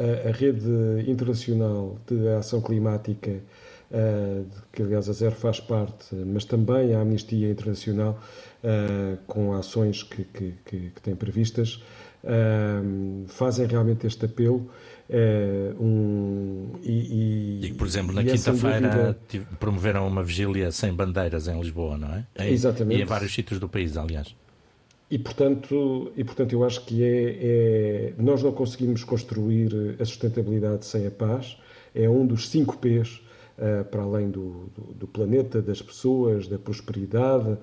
a, 0.00 0.28
a, 0.28 0.32
rede 0.32 1.04
internacional 1.06 1.98
de 2.06 2.28
ação 2.28 2.60
climática, 2.60 3.30
uh, 3.90 4.46
que 4.72 4.82
aliás 4.82 5.08
a 5.08 5.12
Zero 5.12 5.34
faz 5.34 5.60
parte, 5.60 6.14
mas 6.14 6.44
também 6.44 6.94
a 6.94 7.00
Amnistia 7.00 7.50
Internacional, 7.50 8.18
uh, 8.64 9.18
com 9.26 9.52
ações 9.52 10.02
que, 10.02 10.24
que, 10.24 10.54
que, 10.64 10.90
que 10.90 11.02
têm 11.02 11.14
previstas, 11.14 11.82
uh, 12.24 13.26
fazem 13.28 13.66
realmente 13.66 14.06
este 14.06 14.24
apelo. 14.24 14.70
Uh, 15.10 15.82
um, 15.82 16.70
e, 16.84 17.66
e, 17.66 17.74
por 17.74 17.86
exemplo, 17.86 18.14
na 18.14 18.22
é 18.22 18.26
quinta-feira 18.26 19.16
dúvida... 19.28 19.56
promoveram 19.58 20.06
uma 20.06 20.22
vigília 20.22 20.70
sem 20.70 20.92
bandeiras 20.92 21.48
em 21.48 21.60
Lisboa, 21.60 21.98
não 21.98 22.14
é? 22.14 22.24
Em, 22.38 22.52
Exatamente. 22.52 23.00
E 23.00 23.02
em 23.02 23.04
vários 23.04 23.34
sítios 23.34 23.58
do 23.58 23.68
país, 23.68 23.96
aliás. 23.96 24.34
E 25.10 25.18
portanto, 25.18 26.12
e 26.16 26.22
portanto 26.22 26.52
eu 26.52 26.64
acho 26.64 26.84
que 26.84 27.02
é, 27.02 27.38
é, 27.40 28.14
nós 28.16 28.42
não 28.44 28.52
conseguimos 28.52 29.02
construir 29.02 29.96
a 29.98 30.04
sustentabilidade 30.04 30.86
sem 30.86 31.04
a 31.06 31.10
paz. 31.10 31.58
É 31.92 32.08
um 32.08 32.24
dos 32.24 32.48
cinco 32.48 32.78
P's 32.78 33.20
uh, 33.58 33.84
para 33.86 34.02
além 34.02 34.30
do, 34.30 34.70
do, 34.74 34.94
do, 34.94 35.06
planeta, 35.08 35.60
das 35.60 35.82
pessoas, 35.82 36.46
da 36.46 36.60
prosperidade 36.60 37.48
um, 37.48 37.56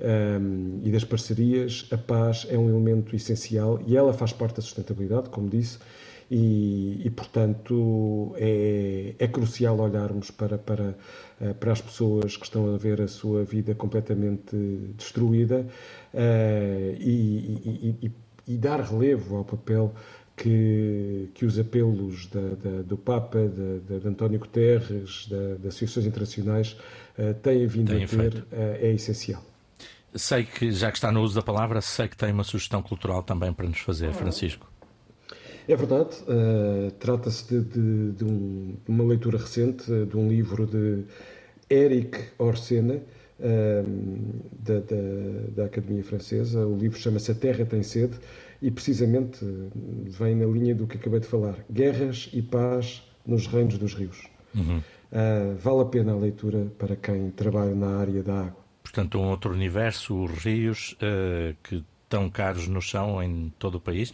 ehm, 0.00 0.80
e 0.84 0.90
das 0.92 1.02
parcerias. 1.02 1.88
A 1.90 1.98
paz 1.98 2.46
é 2.48 2.56
um 2.56 2.68
elemento 2.68 3.16
essencial 3.16 3.82
e 3.84 3.96
ela 3.96 4.12
faz 4.12 4.32
parte 4.32 4.56
da 4.56 4.62
sustentabilidade, 4.62 5.28
como 5.28 5.48
disse. 5.48 5.78
E, 6.34 7.02
e, 7.04 7.10
portanto 7.10 8.34
é, 8.38 9.14
é, 9.18 9.28
crucial 9.28 9.78
olharmos 9.78 10.30
para, 10.30 10.56
para, 10.56 10.96
eh, 11.38 11.52
para 11.52 11.72
as 11.72 11.82
pessoas 11.82 12.38
que 12.38 12.46
estão 12.46 12.74
a 12.74 12.78
ver 12.78 13.02
a 13.02 13.06
sua 13.06 13.44
vida 13.44 13.74
completamente 13.74 14.56
destruída 14.96 15.66
uh, 16.14 16.96
e, 16.98 17.98
e, 18.00 18.12
e, 18.48 18.56
dar 18.56 18.80
relevo 18.80 19.36
ao 19.36 19.44
papel 19.44 19.92
que, 20.34 21.28
que 21.34 21.44
os 21.44 21.58
apelos 21.58 22.28
da, 22.28 22.40
da, 22.40 22.82
do 22.82 22.96
Papa, 22.96 23.38
de, 23.40 24.00
de, 24.00 24.08
António 24.08 24.38
Guterres, 24.38 25.28
das 25.28 25.66
associações 25.66 26.06
internacionais 26.06 26.78
uh, 27.18 27.34
têm 27.42 27.66
vindo 27.66 27.88
Tem 27.88 28.04
a 28.04 28.08
ter 28.08 28.36
uh, 28.36 28.46
é 28.50 28.90
essencial. 28.94 29.44
Sei 30.14 30.44
que, 30.44 30.72
já 30.72 30.90
que 30.90 30.96
está 30.96 31.12
no 31.12 31.20
uso 31.20 31.34
da 31.34 31.42
palavra, 31.42 31.82
sei 31.82 32.08
que 32.08 32.16
tem 32.16 32.32
uma 32.32 32.44
sugestão 32.44 32.80
cultural 32.80 33.22
também 33.22 33.52
para 33.52 33.68
nos 33.68 33.80
fazer, 33.80 34.14
Francisco. 34.14 34.71
É 35.68 35.76
verdade, 35.76 36.16
uh, 36.22 36.90
trata-se 36.92 37.48
de, 37.48 37.60
de, 37.64 38.12
de, 38.12 38.24
um, 38.24 38.76
de, 38.84 38.90
uma 38.90 39.04
leitura 39.04 39.38
recente 39.38 39.84
de 40.06 40.16
um 40.16 40.28
livro 40.28 40.66
de 40.66 41.04
Eric 41.70 42.18
Orsena, 42.38 43.00
da, 44.58 44.74
da, 44.74 45.54
da, 45.56 45.64
Academia 45.64 46.04
Francesa. 46.04 46.64
O 46.64 46.76
livro 46.76 46.96
chama-se 46.96 47.32
A 47.32 47.34
Terra 47.34 47.64
Tem 47.64 47.82
Sede 47.82 48.16
e, 48.60 48.70
precisamente, 48.70 49.44
vem 50.06 50.36
na 50.36 50.46
linha 50.46 50.76
do 50.76 50.86
que 50.86 50.96
acabei 50.96 51.18
de 51.18 51.26
falar: 51.26 51.56
Guerras 51.68 52.30
e 52.32 52.40
Paz 52.40 53.02
nos 53.26 53.48
Reinos 53.48 53.78
dos 53.78 53.94
Rios. 53.94 54.28
Uhum. 54.54 54.78
Uh, 54.78 55.56
vale 55.56 55.80
a 55.80 55.84
pena 55.84 56.12
a 56.12 56.16
leitura 56.16 56.72
para 56.78 56.96
quem 56.96 57.30
trabalha 57.30 57.74
na 57.74 57.98
área 57.98 58.22
da 58.22 58.46
água. 58.46 58.62
Portanto, 58.82 59.18
um 59.18 59.28
outro 59.28 59.52
universo, 59.52 60.24
os 60.24 60.42
rios, 60.42 60.96
uh, 61.02 61.54
que 61.62 61.84
tão 62.08 62.30
caros 62.30 62.66
nos 62.66 62.88
são 62.90 63.22
em 63.22 63.52
todo 63.58 63.76
o 63.76 63.80
país. 63.80 64.12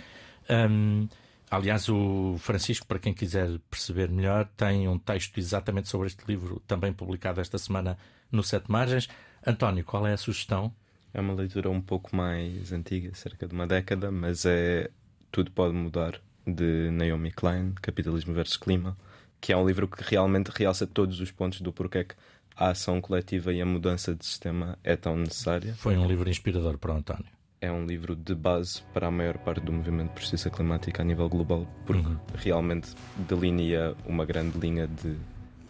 Um, 0.51 1.09
aliás, 1.51 1.89
o 1.89 2.37
Francisco, 2.39 2.87
para 2.87 2.99
quem 2.99 3.15
quiser 3.15 3.59
perceber 3.71 4.09
melhor, 4.11 4.49
tem 4.57 4.89
um 4.89 4.99
texto 4.99 5.39
exatamente 5.39 5.89
sobre 5.89 6.07
este 6.07 6.25
livro, 6.27 6.63
também 6.67 6.93
publicado 6.93 7.41
esta 7.41 7.59
semana 7.59 7.99
no 8.31 8.43
Sete 8.43 8.71
Margens. 8.71 9.09
António, 9.47 9.85
qual 9.85 10.07
é 10.07 10.13
a 10.13 10.17
sugestão? 10.17 10.73
É 11.13 11.21
uma 11.21 11.35
leitura 11.35 11.71
um 11.71 11.81
pouco 11.81 12.15
mais 12.15 12.73
antiga, 12.73 13.15
cerca 13.15 13.47
de 13.47 13.55
uma 13.55 13.67
década, 13.67 14.11
mas 14.11 14.45
é 14.45 14.91
Tudo 15.31 15.51
Pode 15.51 15.75
Mudar, 15.75 16.21
de 16.47 16.91
Naomi 16.91 17.31
Klein, 17.31 17.73
Capitalismo 17.81 18.35
versus 18.35 18.57
Clima, 18.57 18.97
que 19.41 19.53
é 19.53 19.57
um 19.57 19.67
livro 19.67 19.89
que 19.89 20.03
realmente 20.03 20.49
realça 20.49 20.87
todos 20.87 21.21
os 21.21 21.31
pontos 21.31 21.61
do 21.61 21.73
porquê 21.73 22.05
que 22.05 22.15
a 22.57 22.71
ação 22.71 23.01
coletiva 23.01 23.53
e 23.53 23.63
a 23.63 23.67
mudança 23.67 24.15
de 24.15 24.27
sistema 24.27 24.77
é 24.83 24.97
tão 24.97 25.17
necessária. 25.17 25.75
Foi 25.75 25.97
um 25.97 26.07
livro 26.07 26.29
inspirador 26.29 26.77
para 26.77 26.93
o 26.93 26.97
António. 26.97 27.38
É 27.61 27.73
um 27.73 27.85
livro 27.85 28.15
de 28.15 28.37
base 28.37 28.83
para 28.95 29.09
a 29.09 29.11
maior 29.11 29.37
parte 29.39 29.61
do 29.61 29.73
movimento 29.73 30.15
de 30.15 30.21
justiça 30.21 30.49
climática 30.49 31.03
a 31.03 31.05
nível 31.05 31.29
global, 31.29 31.67
porque 31.85 32.07
uhum. 32.07 32.17
realmente 32.37 32.91
delinea 33.17 33.97
uma 34.07 34.25
grande 34.25 34.57
linha 34.57 34.87
de 34.87 35.17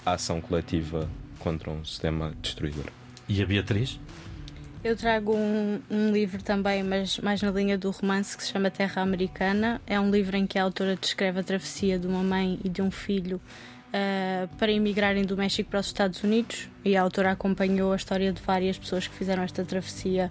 ação 0.04 0.38
coletiva 0.38 1.08
contra 1.38 1.70
um 1.70 1.82
sistema 1.82 2.34
destruidor. 2.42 2.84
E 3.26 3.42
a 3.42 3.46
Beatriz? 3.46 3.98
Eu 4.84 4.96
trago 4.96 5.34
um, 5.34 5.80
um, 5.90 6.12
livro 6.12 6.42
também, 6.42 6.82
mas 6.82 7.18
mais 7.20 7.40
na 7.40 7.50
linha 7.50 7.78
do 7.78 7.90
romance, 7.90 8.36
que 8.36 8.44
se 8.44 8.52
chama 8.52 8.70
Terra 8.70 9.00
Americana. 9.00 9.80
É 9.86 9.98
um 9.98 10.10
livro 10.10 10.36
em 10.36 10.46
que 10.46 10.58
a 10.58 10.64
autora 10.64 10.94
descreve 10.94 11.40
a 11.40 11.42
travessia 11.42 11.98
de 11.98 12.06
uma 12.06 12.22
mãe 12.22 12.60
e 12.62 12.68
de 12.68 12.82
um 12.82 12.90
filho 12.90 13.40
uh, 13.88 14.48
para 14.56 14.70
emigrarem 14.70 15.24
do 15.24 15.36
México 15.36 15.70
para 15.70 15.80
os 15.80 15.86
Estados 15.86 16.22
Unidos. 16.22 16.68
E 16.84 16.96
a 16.96 17.02
autora 17.02 17.32
acompanhou 17.32 17.92
a 17.92 17.96
história 17.96 18.32
de 18.32 18.40
várias 18.42 18.78
pessoas 18.78 19.08
que 19.08 19.14
fizeram 19.14 19.42
esta 19.42 19.64
travessia 19.64 20.30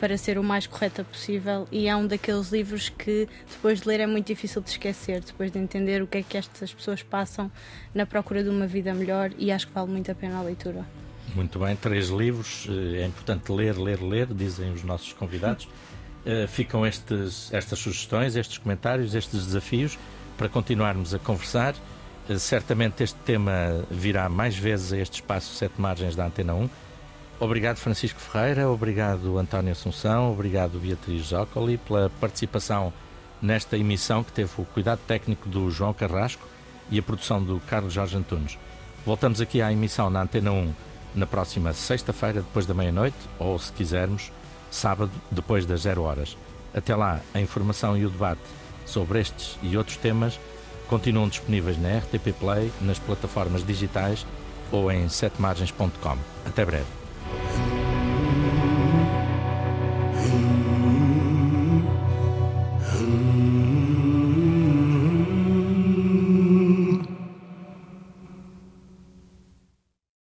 para 0.00 0.16
ser 0.18 0.38
o 0.38 0.44
mais 0.44 0.66
correta 0.66 1.04
possível. 1.04 1.66
E 1.70 1.88
é 1.88 1.96
um 1.96 2.06
daqueles 2.06 2.50
livros 2.50 2.88
que, 2.88 3.28
depois 3.50 3.80
de 3.80 3.88
ler, 3.88 4.00
é 4.00 4.06
muito 4.06 4.26
difícil 4.26 4.62
de 4.62 4.70
esquecer, 4.70 5.22
depois 5.22 5.50
de 5.50 5.58
entender 5.58 6.02
o 6.02 6.06
que 6.06 6.18
é 6.18 6.22
que 6.22 6.36
estas 6.36 6.72
pessoas 6.72 7.02
passam 7.02 7.50
na 7.94 8.06
procura 8.06 8.42
de 8.42 8.50
uma 8.50 8.66
vida 8.66 8.92
melhor. 8.94 9.30
E 9.38 9.50
acho 9.50 9.66
que 9.66 9.72
vale 9.72 9.90
muito 9.90 10.10
a 10.10 10.14
pena 10.14 10.38
a 10.38 10.42
leitura. 10.42 10.84
Muito 11.34 11.58
bem, 11.58 11.76
três 11.76 12.08
livros. 12.08 12.66
Eh, 12.68 13.02
é 13.02 13.06
importante 13.06 13.50
ler, 13.52 13.76
ler, 13.76 14.02
ler, 14.02 14.26
dizem 14.26 14.72
os 14.72 14.82
nossos 14.82 15.12
convidados. 15.12 15.64
Uh, 16.24 16.46
ficam 16.48 16.86
estes, 16.86 17.52
estas 17.52 17.78
sugestões, 17.78 18.36
estes 18.36 18.58
comentários, 18.58 19.14
estes 19.14 19.44
desafios 19.44 19.98
para 20.36 20.48
continuarmos 20.48 21.14
a 21.14 21.18
conversar. 21.18 21.74
Uh, 22.28 22.38
certamente 22.38 23.02
este 23.02 23.18
tema 23.20 23.84
virá 23.90 24.28
mais 24.28 24.56
vezes 24.56 24.92
a 24.92 24.98
este 24.98 25.16
espaço 25.16 25.54
Sete 25.54 25.80
Margens 25.80 26.16
da 26.16 26.26
Antena 26.26 26.54
1. 26.54 26.70
Obrigado, 27.38 27.76
Francisco 27.76 28.18
Ferreira. 28.18 28.68
Obrigado, 28.68 29.38
António 29.38 29.72
Assunção. 29.72 30.32
Obrigado, 30.32 30.78
Beatriz 30.78 31.26
Zócoli, 31.26 31.76
pela 31.76 32.10
participação 32.18 32.92
nesta 33.42 33.76
emissão 33.76 34.24
que 34.24 34.32
teve 34.32 34.50
o 34.56 34.64
cuidado 34.64 35.00
técnico 35.06 35.48
do 35.48 35.70
João 35.70 35.92
Carrasco 35.92 36.46
e 36.90 36.98
a 36.98 37.02
produção 37.02 37.42
do 37.42 37.60
Carlos 37.60 37.92
Jorge 37.92 38.16
Antunes. 38.16 38.58
Voltamos 39.04 39.40
aqui 39.40 39.60
à 39.60 39.70
emissão 39.70 40.08
na 40.08 40.22
Antena 40.22 40.50
1 40.50 40.74
na 41.14 41.26
próxima 41.26 41.72
sexta-feira, 41.72 42.40
depois 42.40 42.66
da 42.66 42.74
meia-noite, 42.74 43.16
ou, 43.38 43.58
se 43.58 43.72
quisermos, 43.72 44.30
sábado, 44.70 45.10
depois 45.30 45.64
das 45.64 45.82
zero 45.82 46.02
horas. 46.02 46.36
Até 46.74 46.94
lá, 46.94 47.20
a 47.32 47.40
informação 47.40 47.96
e 47.96 48.04
o 48.04 48.10
debate 48.10 48.40
sobre 48.84 49.20
estes 49.20 49.58
e 49.62 49.76
outros 49.76 49.96
temas 49.96 50.38
continuam 50.88 51.28
disponíveis 51.28 51.78
na 51.78 51.98
RTP 51.98 52.32
Play, 52.38 52.72
nas 52.80 52.98
plataformas 52.98 53.64
digitais 53.64 54.26
ou 54.70 54.90
em 54.90 55.08
setemargens.com. 55.08 56.18
Até 56.44 56.64
breve. 56.64 57.05
Thank. 57.28 57.75